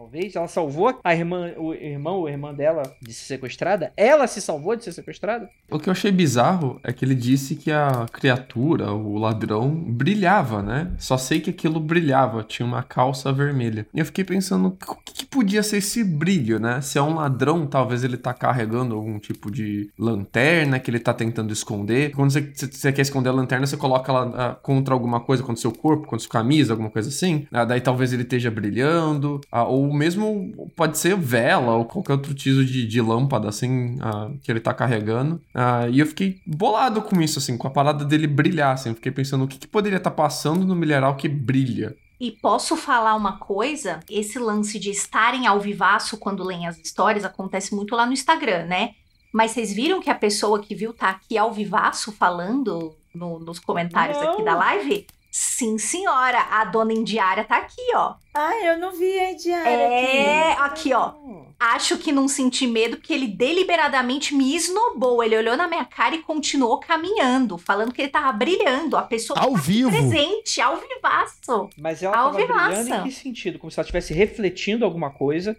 Talvez. 0.00 0.34
Ela 0.34 0.48
salvou 0.48 0.98
a 1.04 1.14
irmã, 1.14 1.52
o 1.58 1.74
irmão 1.74 2.16
ou 2.20 2.28
irmã 2.28 2.54
dela 2.54 2.82
de 3.02 3.12
ser 3.12 3.26
sequestrada. 3.34 3.92
Ela 3.94 4.26
se 4.26 4.40
salvou 4.40 4.74
de 4.74 4.82
ser 4.82 4.92
sequestrada? 4.92 5.50
O 5.70 5.78
que 5.78 5.90
eu 5.90 5.92
achei 5.92 6.10
bizarro 6.10 6.80
é 6.82 6.90
que 6.90 7.04
ele 7.04 7.14
disse 7.14 7.54
que 7.54 7.70
a 7.70 8.06
criatura, 8.10 8.92
o 8.92 9.18
ladrão, 9.18 9.68
brilhava, 9.70 10.62
né? 10.62 10.90
Só 10.98 11.18
sei 11.18 11.38
que 11.40 11.50
aquilo 11.50 11.78
brilhava, 11.78 12.42
tinha 12.42 12.64
uma 12.66 12.82
calça 12.82 13.30
vermelha. 13.30 13.86
E 13.92 13.98
eu 13.98 14.06
fiquei 14.06 14.24
pensando, 14.24 14.68
o 14.68 14.96
que, 15.04 15.12
que 15.12 15.26
podia 15.26 15.62
ser 15.62 15.76
esse 15.76 16.02
brilho, 16.02 16.58
né? 16.58 16.80
Se 16.80 16.96
é 16.96 17.02
um 17.02 17.14
ladrão, 17.16 17.66
talvez 17.66 18.02
ele 18.02 18.16
tá 18.16 18.32
carregando 18.32 18.94
algum 18.94 19.18
tipo 19.18 19.50
de 19.50 19.90
lanterna 19.98 20.80
que 20.80 20.90
ele 20.90 20.98
tá 20.98 21.12
tentando 21.12 21.52
esconder. 21.52 22.12
Quando 22.12 22.30
você, 22.30 22.40
você- 22.54 22.90
quer 22.90 23.02
esconder 23.02 23.28
a 23.28 23.32
lanterna, 23.32 23.66
você 23.66 23.76
coloca 23.76 24.10
ela 24.10 24.32
ah, 24.34 24.54
contra 24.54 24.94
alguma 24.94 25.20
coisa, 25.20 25.42
contra 25.42 25.58
o 25.58 25.60
seu 25.60 25.72
corpo, 25.72 26.04
contra 26.04 26.20
sua 26.20 26.30
camisa, 26.32 26.72
alguma 26.72 26.88
coisa 26.90 27.10
assim. 27.10 27.46
Ah, 27.52 27.66
daí 27.66 27.82
talvez 27.82 28.14
ele 28.14 28.22
esteja 28.22 28.50
brilhando. 28.50 29.40
ah, 29.52 29.64
ou 29.64 29.89
mesmo 29.92 30.70
pode 30.76 30.98
ser 30.98 31.16
vela 31.16 31.74
ou 31.76 31.84
qualquer 31.84 32.12
outro 32.12 32.34
tipo 32.34 32.64
de, 32.64 32.86
de 32.86 33.00
lâmpada, 33.00 33.48
assim, 33.48 33.96
ah, 34.00 34.30
que 34.42 34.50
ele 34.50 34.60
tá 34.60 34.72
carregando. 34.74 35.40
Ah, 35.54 35.86
e 35.88 35.98
eu 36.00 36.06
fiquei 36.06 36.40
bolado 36.46 37.02
com 37.02 37.20
isso, 37.20 37.38
assim, 37.38 37.56
com 37.56 37.66
a 37.66 37.70
parada 37.70 38.04
dele 38.04 38.26
brilhar, 38.26 38.72
assim. 38.74 38.90
Eu 38.90 38.94
fiquei 38.94 39.12
pensando 39.12 39.44
o 39.44 39.48
que, 39.48 39.58
que 39.58 39.66
poderia 39.66 39.96
estar 39.98 40.10
passando 40.10 40.64
no 40.66 40.74
milharal 40.74 41.16
que 41.16 41.28
brilha. 41.28 41.96
E 42.20 42.30
posso 42.32 42.76
falar 42.76 43.14
uma 43.14 43.38
coisa? 43.38 44.00
Esse 44.10 44.38
lance 44.38 44.78
de 44.78 44.90
estarem 44.90 45.46
ao 45.46 45.58
vivaço 45.58 46.18
quando 46.18 46.44
leem 46.44 46.66
as 46.66 46.76
histórias 46.78 47.24
acontece 47.24 47.74
muito 47.74 47.96
lá 47.96 48.04
no 48.04 48.12
Instagram, 48.12 48.66
né? 48.66 48.90
Mas 49.32 49.52
vocês 49.52 49.72
viram 49.72 50.00
que 50.02 50.10
a 50.10 50.14
pessoa 50.14 50.60
que 50.60 50.74
viu 50.74 50.92
tá 50.92 51.08
aqui 51.10 51.38
ao 51.38 51.52
vivaço 51.52 52.12
falando 52.12 52.94
no- 53.14 53.38
nos 53.38 53.58
comentários 53.58 54.18
Não. 54.18 54.32
aqui 54.32 54.44
da 54.44 54.54
live? 54.54 55.06
Sim, 55.30 55.78
senhora. 55.78 56.40
A 56.50 56.64
dona 56.64 56.92
Indiária 56.92 57.44
tá 57.44 57.58
aqui, 57.58 57.80
ó. 57.94 58.14
Ah, 58.34 58.64
eu 58.64 58.78
não 58.78 58.92
vi 58.92 59.18
a 59.20 59.32
diária 59.34 59.70
É, 59.70 60.52
aqui. 60.52 60.62
aqui, 60.62 60.92
ó. 60.94 61.12
Acho 61.58 61.98
que 61.98 62.10
não 62.10 62.26
senti 62.26 62.66
medo 62.66 62.96
porque 62.96 63.12
ele 63.12 63.28
deliberadamente 63.28 64.34
me 64.34 64.56
esnobou. 64.56 65.22
Ele 65.22 65.36
olhou 65.36 65.56
na 65.56 65.68
minha 65.68 65.84
cara 65.84 66.14
e 66.16 66.22
continuou 66.22 66.78
caminhando, 66.80 67.56
falando 67.58 67.92
que 67.92 68.02
ele 68.02 68.08
tava 68.10 68.32
brilhando. 68.32 68.96
A 68.96 69.02
pessoa 69.02 69.38
Ao 69.38 69.52
tá 69.52 69.58
vivo. 69.60 69.90
presente, 69.90 70.60
ao 70.60 70.76
vivaço. 70.78 71.68
Mas 71.78 72.02
ela 72.02 72.16
Ao 72.16 72.32
tava 72.32 72.44
brilhando 72.44 72.94
em 72.94 73.02
que 73.04 73.12
sentido? 73.12 73.58
Como 73.58 73.70
se 73.70 73.78
ela 73.78 73.84
estivesse 73.84 74.12
refletindo 74.12 74.84
alguma 74.84 75.10
coisa, 75.10 75.56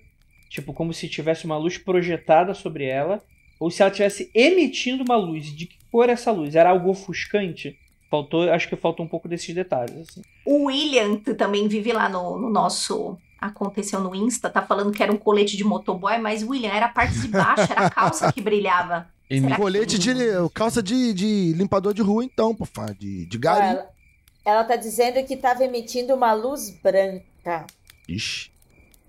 tipo 0.50 0.74
como 0.74 0.94
se 0.94 1.08
tivesse 1.08 1.46
uma 1.46 1.58
luz 1.58 1.78
projetada 1.78 2.54
sobre 2.54 2.86
ela, 2.86 3.24
ou 3.60 3.70
se 3.72 3.82
ela 3.82 3.92
estivesse 3.92 4.30
emitindo 4.34 5.04
uma 5.04 5.16
luz. 5.16 5.46
De 5.56 5.66
que 5.68 5.78
cor 5.92 6.10
é 6.10 6.14
essa 6.14 6.32
luz? 6.32 6.56
Era 6.56 6.72
algo 6.72 6.90
ofuscante? 6.90 7.78
Faltou, 8.12 8.52
acho 8.52 8.68
que 8.68 8.76
faltou 8.76 9.06
um 9.06 9.10
pouco 9.10 9.28
desses 9.30 9.56
detalhes. 9.56 10.10
Assim. 10.10 10.22
O 10.46 10.66
William, 10.66 11.16
que 11.18 11.34
também 11.34 11.68
vive 11.70 11.94
lá 11.94 12.10
no, 12.10 12.38
no 12.38 12.50
nosso. 12.50 13.18
Aconteceu 13.40 14.00
no 14.02 14.14
Insta, 14.14 14.50
tá 14.52 14.62
falando 14.62 14.92
que 14.92 15.02
era 15.02 15.12
um 15.12 15.18
colete 15.18 15.58
de 15.58 15.64
motoboy, 15.64 16.20
mas 16.20 16.44
William 16.44 16.70
era 16.70 16.86
a 16.88 16.90
parte 16.90 17.20
de 17.22 17.28
baixo, 17.30 17.72
era 17.72 17.88
a 17.88 17.90
calça 17.90 18.32
que 18.32 18.40
brilhava. 18.42 19.08
E 19.30 19.40
Será 19.40 19.56
que- 19.56 19.62
Colete 19.62 19.98
de. 19.98 20.14
calça 20.54 20.84
de, 20.84 21.12
de 21.14 21.54
limpador 21.54 21.94
de 21.94 22.02
rua, 22.04 22.24
então, 22.24 22.54
pô, 22.54 22.66
fã, 22.66 22.86
de, 23.00 23.26
de 23.26 23.38
gari. 23.40 23.66
Ela, 23.78 23.90
ela 24.46 24.64
tá 24.66 24.76
dizendo 24.76 25.26
que 25.26 25.36
tava 25.38 25.64
emitindo 25.64 26.14
uma 26.14 26.34
luz 26.34 26.70
branca. 26.84 27.66
Ixi. 28.08 28.52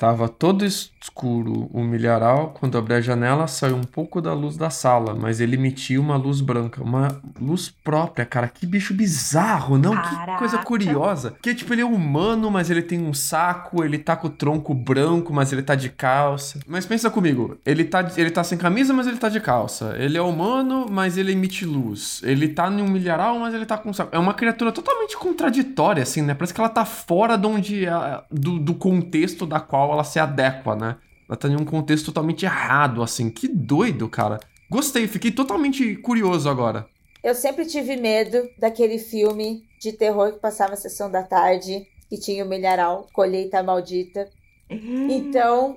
Tava 0.02 0.28
todo 0.28 0.64
escuro 0.64 1.70
o 1.72 1.80
milharal. 1.84 2.56
Quando 2.58 2.76
abri 2.76 2.94
a 2.94 3.00
janela, 3.00 3.46
saiu 3.46 3.76
um 3.76 3.84
pouco 3.84 4.20
da 4.20 4.34
luz 4.34 4.56
da 4.56 4.68
sala, 4.68 5.14
mas 5.14 5.40
ele 5.40 5.54
emitia 5.54 6.00
uma 6.00 6.16
luz 6.16 6.40
branca, 6.40 6.82
uma 6.82 7.20
luz 7.40 7.68
própria, 7.84 8.26
cara. 8.26 8.48
Que 8.48 8.66
bicho 8.66 8.92
bizarro, 8.94 9.78
não? 9.78 9.92
Que 9.96 10.16
Caraca. 10.16 10.38
coisa 10.40 10.58
curiosa. 10.58 11.34
Que 11.40 11.54
tipo, 11.54 11.72
ele 11.72 11.82
é 11.82 11.84
humano, 11.84 12.50
mas 12.50 12.68
ele 12.68 12.82
tem 12.82 13.00
um 13.00 13.14
saco, 13.14 13.84
ele 13.84 13.96
tá 13.96 14.16
com 14.16 14.26
o 14.26 14.30
tronco 14.30 14.74
branco, 14.74 15.32
mas 15.32 15.52
ele 15.52 15.62
tá 15.62 15.76
de 15.76 15.88
calça. 15.88 16.58
Mas 16.66 16.84
pensa 16.84 17.08
comigo, 17.08 17.56
ele 17.64 17.84
tá, 17.84 18.04
ele 18.16 18.32
tá 18.32 18.42
sem 18.42 18.58
camisa, 18.58 18.92
mas 18.92 19.06
ele 19.06 19.18
tá 19.18 19.28
de 19.28 19.38
calça. 19.38 19.94
Ele 20.00 20.18
é 20.18 20.22
humano, 20.22 20.86
mas 20.90 21.16
ele 21.16 21.30
emite 21.30 21.64
luz. 21.64 22.20
Ele 22.24 22.48
tá 22.48 22.68
em 22.68 22.82
um 22.82 22.88
milharal, 22.88 23.38
mas 23.38 23.54
ele 23.54 23.64
tá 23.66 23.78
com 23.78 23.90
um 23.90 23.92
saco. 23.92 24.10
É 24.12 24.18
uma 24.18 24.34
criatura 24.34 24.72
totalmente 24.72 25.16
contraditória, 25.16 26.02
assim, 26.02 26.22
né? 26.22 26.34
Parece 26.34 26.52
que 26.52 26.60
ela 26.60 26.68
tá 26.68 26.84
fora 26.84 27.38
de 27.38 27.46
onde, 27.46 27.86
a- 27.86 28.24
do, 28.28 28.58
do 28.58 28.74
contexto 28.74 29.46
da 29.46 29.60
qual 29.60 29.91
ela 29.94 30.04
se 30.04 30.18
adequa, 30.18 30.74
né? 30.74 30.96
Ela 31.28 31.36
tá 31.36 31.48
em 31.48 31.56
um 31.56 31.64
contexto 31.64 32.06
totalmente 32.06 32.44
errado, 32.44 33.02
assim. 33.02 33.30
Que 33.30 33.48
doido, 33.48 34.08
cara. 34.08 34.40
Gostei, 34.68 35.06
fiquei 35.06 35.30
totalmente 35.30 35.96
curioso 35.96 36.48
agora. 36.48 36.86
Eu 37.22 37.34
sempre 37.34 37.64
tive 37.66 37.96
medo 37.96 38.48
daquele 38.58 38.98
filme 38.98 39.62
de 39.80 39.92
terror 39.92 40.32
que 40.32 40.40
passava 40.40 40.70
na 40.70 40.76
sessão 40.76 41.10
da 41.10 41.22
tarde, 41.22 41.86
que 42.08 42.18
tinha 42.18 42.44
o 42.44 42.48
milharal, 42.48 43.06
Colheita 43.12 43.62
Maldita. 43.62 44.28
Então, 44.68 45.76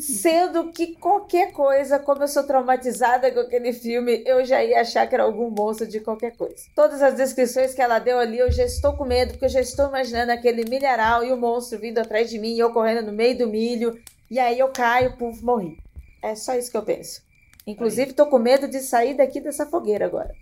sendo 0.00 0.70
que 0.72 0.94
qualquer 0.96 1.52
coisa, 1.52 1.98
como 1.98 2.22
eu 2.22 2.28
sou 2.28 2.44
traumatizada 2.44 3.30
com 3.32 3.40
aquele 3.40 3.72
filme, 3.72 4.22
eu 4.26 4.44
já 4.44 4.62
ia 4.62 4.80
achar 4.80 5.06
que 5.06 5.14
era 5.14 5.24
algum 5.24 5.50
monstro 5.50 5.86
de 5.86 6.00
qualquer 6.00 6.36
coisa. 6.36 6.64
Todas 6.74 7.02
as 7.02 7.14
descrições 7.14 7.74
que 7.74 7.82
ela 7.82 7.98
deu 7.98 8.18
ali, 8.18 8.38
eu 8.38 8.50
já 8.50 8.64
estou 8.64 8.94
com 8.96 9.04
medo, 9.04 9.32
porque 9.32 9.46
eu 9.46 9.50
já 9.50 9.60
estou 9.60 9.88
imaginando 9.88 10.32
aquele 10.32 10.68
milharal 10.68 11.24
e 11.24 11.32
o 11.32 11.36
monstro 11.36 11.78
vindo 11.78 11.98
atrás 11.98 12.30
de 12.30 12.38
mim, 12.38 12.54
e 12.54 12.58
eu 12.58 12.72
correndo 12.72 13.06
no 13.06 13.12
meio 13.12 13.36
do 13.36 13.48
milho, 13.48 13.98
e 14.30 14.38
aí 14.38 14.58
eu 14.58 14.68
caio, 14.68 15.16
puf, 15.16 15.42
morri. 15.42 15.78
É 16.22 16.34
só 16.34 16.54
isso 16.54 16.70
que 16.70 16.76
eu 16.76 16.82
penso. 16.82 17.22
Inclusive, 17.66 18.12
tô 18.12 18.26
com 18.26 18.38
medo 18.38 18.68
de 18.68 18.80
sair 18.80 19.14
daqui 19.14 19.40
dessa 19.40 19.66
fogueira 19.66 20.06
agora. 20.06 20.34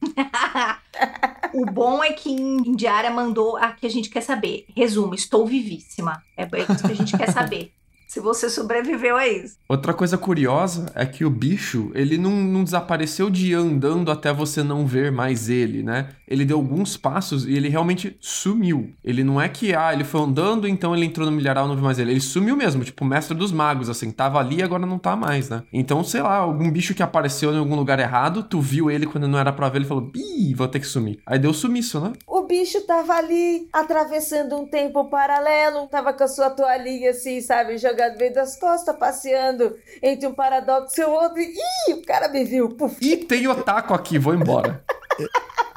o 1.54 1.64
bom 1.66 2.04
é 2.04 2.12
que 2.12 2.30
em 2.30 2.74
Diária 2.76 3.10
mandou 3.10 3.56
a 3.56 3.72
que 3.72 3.86
a 3.86 3.90
gente 3.90 4.10
quer 4.10 4.20
saber. 4.20 4.66
Resumo, 4.76 5.14
estou 5.14 5.46
vivíssima. 5.46 6.22
É 6.36 6.44
isso 6.44 6.86
que 6.86 6.92
a 6.92 6.96
gente 6.96 7.16
quer 7.16 7.32
saber. 7.32 7.72
Se 8.08 8.20
você 8.20 8.48
sobreviveu 8.48 9.18
a 9.18 9.28
isso. 9.28 9.58
Outra 9.68 9.92
coisa 9.92 10.16
curiosa 10.16 10.90
é 10.94 11.04
que 11.04 11.26
o 11.26 11.30
bicho, 11.30 11.92
ele 11.94 12.16
não, 12.16 12.30
não 12.30 12.64
desapareceu 12.64 13.28
de 13.28 13.52
andando 13.52 14.10
até 14.10 14.32
você 14.32 14.62
não 14.62 14.86
ver 14.86 15.12
mais 15.12 15.50
ele, 15.50 15.82
né? 15.82 16.08
Ele 16.28 16.44
deu 16.44 16.58
alguns 16.58 16.96
passos 16.96 17.46
e 17.46 17.54
ele 17.54 17.68
realmente 17.68 18.16
sumiu. 18.20 18.92
Ele 19.02 19.24
não 19.24 19.40
é 19.40 19.48
que, 19.48 19.74
ah, 19.74 19.92
ele 19.92 20.04
foi 20.04 20.20
andando, 20.20 20.68
então 20.68 20.94
ele 20.94 21.06
entrou 21.06 21.26
no 21.26 21.32
milharal 21.32 21.66
não 21.66 21.74
viu 21.74 21.84
mais 21.84 21.98
ele. 21.98 22.10
Ele 22.10 22.20
sumiu 22.20 22.56
mesmo, 22.56 22.84
tipo, 22.84 23.04
o 23.04 23.06
mestre 23.06 23.36
dos 23.36 23.52
magos, 23.52 23.88
assim, 23.88 24.10
tava 24.10 24.38
ali 24.38 24.56
e 24.56 24.62
agora 24.62 24.86
não 24.86 24.98
tá 24.98 25.16
mais, 25.16 25.48
né? 25.48 25.62
Então, 25.72 26.02
sei 26.04 26.22
lá, 26.22 26.36
algum 26.36 26.70
bicho 26.70 26.94
que 26.94 27.02
apareceu 27.02 27.52
em 27.52 27.58
algum 27.58 27.74
lugar 27.74 27.98
errado, 27.98 28.42
tu 28.42 28.60
viu 28.60 28.90
ele 28.90 29.06
quando 29.06 29.28
não 29.28 29.38
era 29.38 29.52
pra 29.52 29.68
ver, 29.68 29.78
ele 29.78 29.84
falou, 29.86 30.10
ih, 30.14 30.54
vou 30.54 30.68
ter 30.68 30.80
que 30.80 30.86
sumir. 30.86 31.20
Aí 31.26 31.38
deu 31.38 31.52
sumiço, 31.52 32.00
né? 32.00 32.12
O 32.26 32.42
bicho 32.42 32.80
tava 32.86 33.14
ali, 33.14 33.68
atravessando 33.72 34.56
um 34.56 34.66
tempo 34.66 35.08
paralelo, 35.08 35.86
tava 35.88 36.12
com 36.12 36.24
a 36.24 36.28
sua 36.28 36.50
toalhinha 36.50 37.10
assim, 37.10 37.40
sabe, 37.40 37.78
jogada 37.78 38.12
no 38.12 38.18
meio 38.18 38.34
das 38.34 38.58
costas, 38.58 38.96
passeando 38.96 39.74
entre 40.02 40.26
um 40.26 40.34
paradoxo 40.34 41.00
e 41.00 41.04
o 41.04 41.10
outro. 41.10 41.40
E, 41.40 41.54
ih, 41.88 41.94
o 41.94 42.02
cara 42.02 42.28
me 42.28 42.44
viu. 42.44 42.68
Puf. 42.70 42.96
E 43.00 43.16
tem 43.16 43.46
otaku 43.46 43.94
aqui, 43.94 44.18
vou 44.18 44.34
embora. 44.34 44.82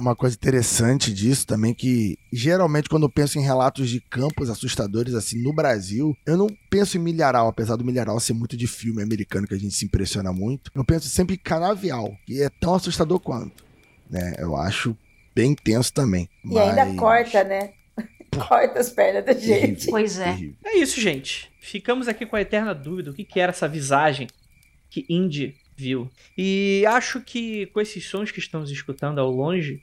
Uma 0.00 0.16
coisa 0.16 0.34
interessante 0.34 1.12
disso 1.12 1.46
também 1.46 1.74
que 1.74 2.16
geralmente 2.32 2.88
quando 2.88 3.02
eu 3.02 3.10
penso 3.10 3.38
em 3.38 3.42
relatos 3.42 3.90
de 3.90 4.00
campos 4.00 4.48
assustadores 4.48 5.12
assim 5.12 5.42
no 5.42 5.52
Brasil, 5.52 6.16
eu 6.24 6.38
não 6.38 6.46
penso 6.70 6.96
em 6.96 7.00
milharal, 7.00 7.48
apesar 7.48 7.76
do 7.76 7.84
milharal 7.84 8.18
ser 8.18 8.32
muito 8.32 8.56
de 8.56 8.66
filme 8.66 9.02
americano 9.02 9.46
que 9.46 9.52
a 9.52 9.58
gente 9.58 9.74
se 9.74 9.84
impressiona 9.84 10.32
muito. 10.32 10.70
Eu 10.74 10.84
penso 10.84 11.06
sempre 11.08 11.34
em 11.34 11.38
canavial, 11.38 12.16
que 12.24 12.42
é 12.42 12.48
tão 12.48 12.74
assustador 12.74 13.20
quanto, 13.20 13.62
né? 14.08 14.32
Eu 14.38 14.56
acho 14.56 14.96
bem 15.34 15.54
tenso 15.54 15.92
também. 15.92 16.30
E 16.44 16.58
ainda 16.58 16.86
mas- 16.86 16.96
corta, 16.96 17.44
né? 17.44 17.70
corta 18.48 18.80
as 18.80 18.88
pernas 18.88 19.24
da 19.24 19.34
gente. 19.34 19.86
Pois 19.90 20.18
é. 20.18 20.34
É 20.64 20.78
isso, 20.78 20.98
gente. 20.98 21.52
Ficamos 21.60 22.08
aqui 22.08 22.24
com 22.24 22.36
a 22.36 22.40
eterna 22.40 22.74
dúvida: 22.74 23.10
o 23.10 23.14
que, 23.14 23.22
que 23.22 23.38
era 23.38 23.50
essa 23.50 23.68
visagem 23.68 24.28
que 24.88 25.04
Indy 25.10 25.54
viu? 25.80 26.10
E 26.36 26.84
acho 26.86 27.20
que 27.20 27.66
com 27.66 27.80
esses 27.80 28.06
sons 28.06 28.30
que 28.30 28.38
estamos 28.38 28.70
escutando 28.70 29.18
ao 29.18 29.30
longe, 29.30 29.82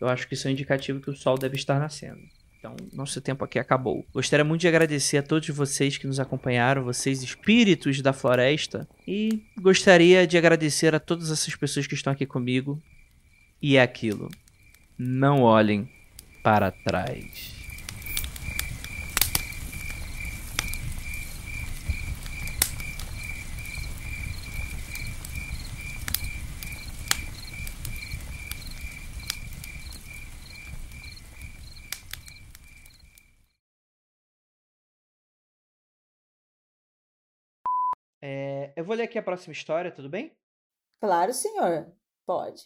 eu 0.00 0.08
acho 0.08 0.26
que 0.26 0.34
isso 0.34 0.48
é 0.48 0.50
um 0.50 0.52
indicativo 0.52 1.00
que 1.00 1.10
o 1.10 1.16
sol 1.16 1.36
deve 1.36 1.56
estar 1.56 1.78
nascendo. 1.78 2.20
Então, 2.58 2.76
nosso 2.92 3.20
tempo 3.20 3.44
aqui 3.44 3.58
acabou. 3.58 4.04
Gostaria 4.12 4.44
muito 4.44 4.60
de 4.60 4.68
agradecer 4.68 5.18
a 5.18 5.22
todos 5.22 5.48
vocês 5.48 5.96
que 5.96 6.06
nos 6.06 6.20
acompanharam, 6.20 6.84
vocês 6.84 7.22
espíritos 7.22 8.02
da 8.02 8.12
floresta, 8.12 8.86
e 9.06 9.42
gostaria 9.58 10.26
de 10.26 10.36
agradecer 10.36 10.94
a 10.94 11.00
todas 11.00 11.30
essas 11.30 11.54
pessoas 11.54 11.86
que 11.86 11.94
estão 11.94 12.12
aqui 12.12 12.26
comigo. 12.26 12.80
E 13.62 13.76
é 13.76 13.82
aquilo. 13.82 14.28
Não 14.98 15.42
olhem 15.42 15.88
para 16.42 16.70
trás. 16.70 17.60
É, 38.22 38.69
eu 38.80 38.84
vou 38.84 38.96
ler 38.96 39.04
aqui 39.04 39.18
a 39.18 39.22
próxima 39.22 39.52
história, 39.52 39.90
tudo 39.92 40.08
bem? 40.08 40.32
Claro, 41.00 41.32
senhor. 41.32 41.92
Pode. 42.26 42.62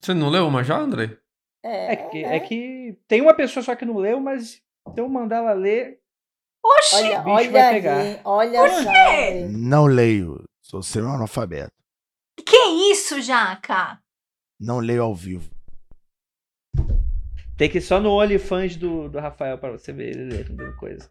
Você 0.00 0.14
não 0.14 0.28
leu 0.30 0.46
uma 0.46 0.62
já, 0.62 0.78
André? 0.78 1.18
É, 1.62 1.92
É 1.92 1.96
que, 1.96 2.24
é 2.24 2.40
que 2.40 2.98
tem 3.08 3.20
uma 3.20 3.34
pessoa 3.34 3.62
só 3.62 3.74
que 3.74 3.84
não 3.84 3.96
leu, 3.96 4.20
mas 4.20 4.50
se 4.52 4.62
eu 4.96 5.08
mandar 5.08 5.38
ela 5.38 5.52
ler, 5.52 6.00
Oxi! 6.64 6.96
Olha, 6.96 7.22
olha 7.26 7.50
vai 7.50 7.62
aí, 7.62 7.74
pegar. 7.74 8.04
hein? 8.04 8.20
olha 8.24 8.60
Por 8.60 8.84
quê? 8.84 9.46
Não 9.50 9.86
leio, 9.86 10.44
sou 10.62 10.82
ser 10.82 11.02
um 11.04 11.12
analfabeto. 11.12 11.72
Que 12.44 12.56
isso, 12.92 13.20
Jaca? 13.20 14.00
Não 14.60 14.78
leio 14.80 15.02
ao 15.02 15.14
vivo. 15.14 15.50
tem 17.56 17.68
que 17.70 17.78
ir 17.78 17.82
só 17.82 18.00
no 18.00 18.10
OnlyFans 18.10 18.76
do, 18.76 19.08
do 19.08 19.18
Rafael 19.18 19.58
pra 19.58 19.70
você 19.72 19.92
ver 19.92 20.10
ele 20.16 20.42
lendo 20.44 20.76
coisa. 20.76 21.10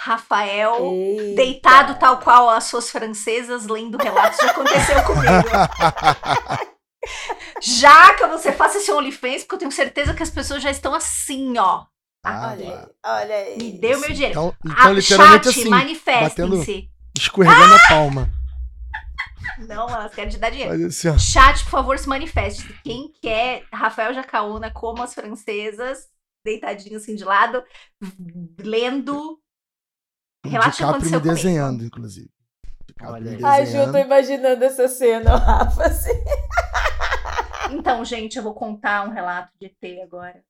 Rafael, 0.00 0.76
Eita. 0.94 1.34
deitado 1.34 1.94
tal 1.98 2.18
qual 2.20 2.48
as 2.50 2.64
suas 2.64 2.90
francesas, 2.90 3.66
lendo 3.66 3.98
relatos, 3.98 4.38
já 4.38 4.50
aconteceu 4.50 5.02
comigo. 5.04 5.26
Jaca, 7.60 8.28
você 8.28 8.52
faça 8.52 8.78
esse 8.78 8.90
OnlyFans, 8.92 9.42
porque 9.42 9.54
eu 9.56 9.58
tenho 9.60 9.72
certeza 9.72 10.14
que 10.14 10.22
as 10.22 10.30
pessoas 10.30 10.62
já 10.62 10.70
estão 10.70 10.94
assim, 10.94 11.56
ó. 11.58 11.84
Ah, 12.24 12.50
Olha 12.52 12.70
lá. 12.70 12.80
aí, 12.80 12.88
olha 13.22 13.34
aí. 13.36 13.56
Me 13.58 13.72
deu 13.78 13.98
meu 14.00 14.12
dinheiro. 14.12 14.32
Então, 14.32 14.54
Ah, 14.66 14.72
então 14.80 14.92
literalmente 14.94 15.44
chat, 15.44 15.58
assim, 15.60 15.68
manifestem-se. 15.70 16.90
escorregando 17.16 17.74
a 17.74 17.88
palma. 17.88 18.30
Não, 19.66 19.88
elas 19.88 20.14
querem 20.14 20.30
te 20.30 20.38
dar 20.38 20.50
dinheiro. 20.50 20.86
Assim. 20.86 21.18
Chat, 21.18 21.64
por 21.64 21.70
favor, 21.70 21.98
se 21.98 22.08
manifeste. 22.08 22.72
Quem 22.84 23.10
quer 23.22 23.64
Rafael 23.72 24.12
Jacaúna 24.14 24.70
como 24.70 25.02
as 25.02 25.14
francesas, 25.14 26.06
deitadinho 26.44 26.96
assim 26.98 27.14
de 27.14 27.24
lado, 27.24 27.62
lendo. 28.60 29.40
O 30.48 30.50
Relaxa 30.50 30.70
DiCaprio 30.70 30.86
me 30.88 30.96
aconteceu 30.96 31.20
comigo. 31.20 31.34
desenhando, 31.36 31.84
inclusive. 31.84 32.30
DiCaprio 32.86 33.14
Olha 33.14 33.30
me. 33.36 33.44
Ai, 33.44 33.66
Ju, 33.66 33.76
eu 33.76 33.92
tô 33.92 33.98
imaginando 33.98 34.64
essa 34.64 34.88
cena, 34.88 35.36
Rafa. 35.36 35.84
Assim. 35.84 36.24
Então, 37.70 38.04
gente, 38.04 38.36
eu 38.36 38.42
vou 38.42 38.54
contar 38.54 39.06
um 39.06 39.10
relato 39.12 39.52
de 39.60 39.66
ET 39.66 40.02
agora. 40.02 40.42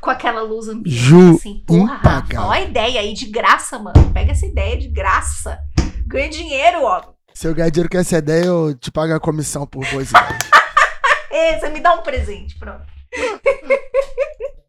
com 0.00 0.10
aquela 0.10 0.42
luz 0.42 0.66
ambiente, 0.68 0.96
Ju, 0.98 1.34
assim, 1.36 1.62
porra, 1.66 1.94
Rafa, 1.94 2.08
impagável. 2.08 2.48
ó 2.48 2.50
a 2.50 2.60
ideia 2.60 3.00
aí 3.00 3.12
de 3.14 3.26
graça, 3.26 3.78
mano. 3.78 4.12
Pega 4.12 4.32
essa 4.32 4.46
ideia 4.46 4.76
de 4.76 4.88
graça. 4.88 5.60
Ganha 6.06 6.28
dinheiro, 6.28 6.82
ó. 6.82 7.12
Se 7.34 7.46
eu 7.46 7.54
ganhar 7.54 7.70
dinheiro 7.70 7.88
com 7.90 7.98
essa 7.98 8.18
ideia, 8.18 8.44
eu 8.46 8.74
te 8.76 8.90
pago 8.90 9.14
a 9.14 9.20
comissão 9.20 9.66
por 9.66 9.84
ideias. 9.84 10.10
Ê, 11.30 11.58
você 11.58 11.68
me 11.70 11.80
dá 11.80 11.94
um 11.94 12.02
presente, 12.02 12.58
pronto. 12.58 12.84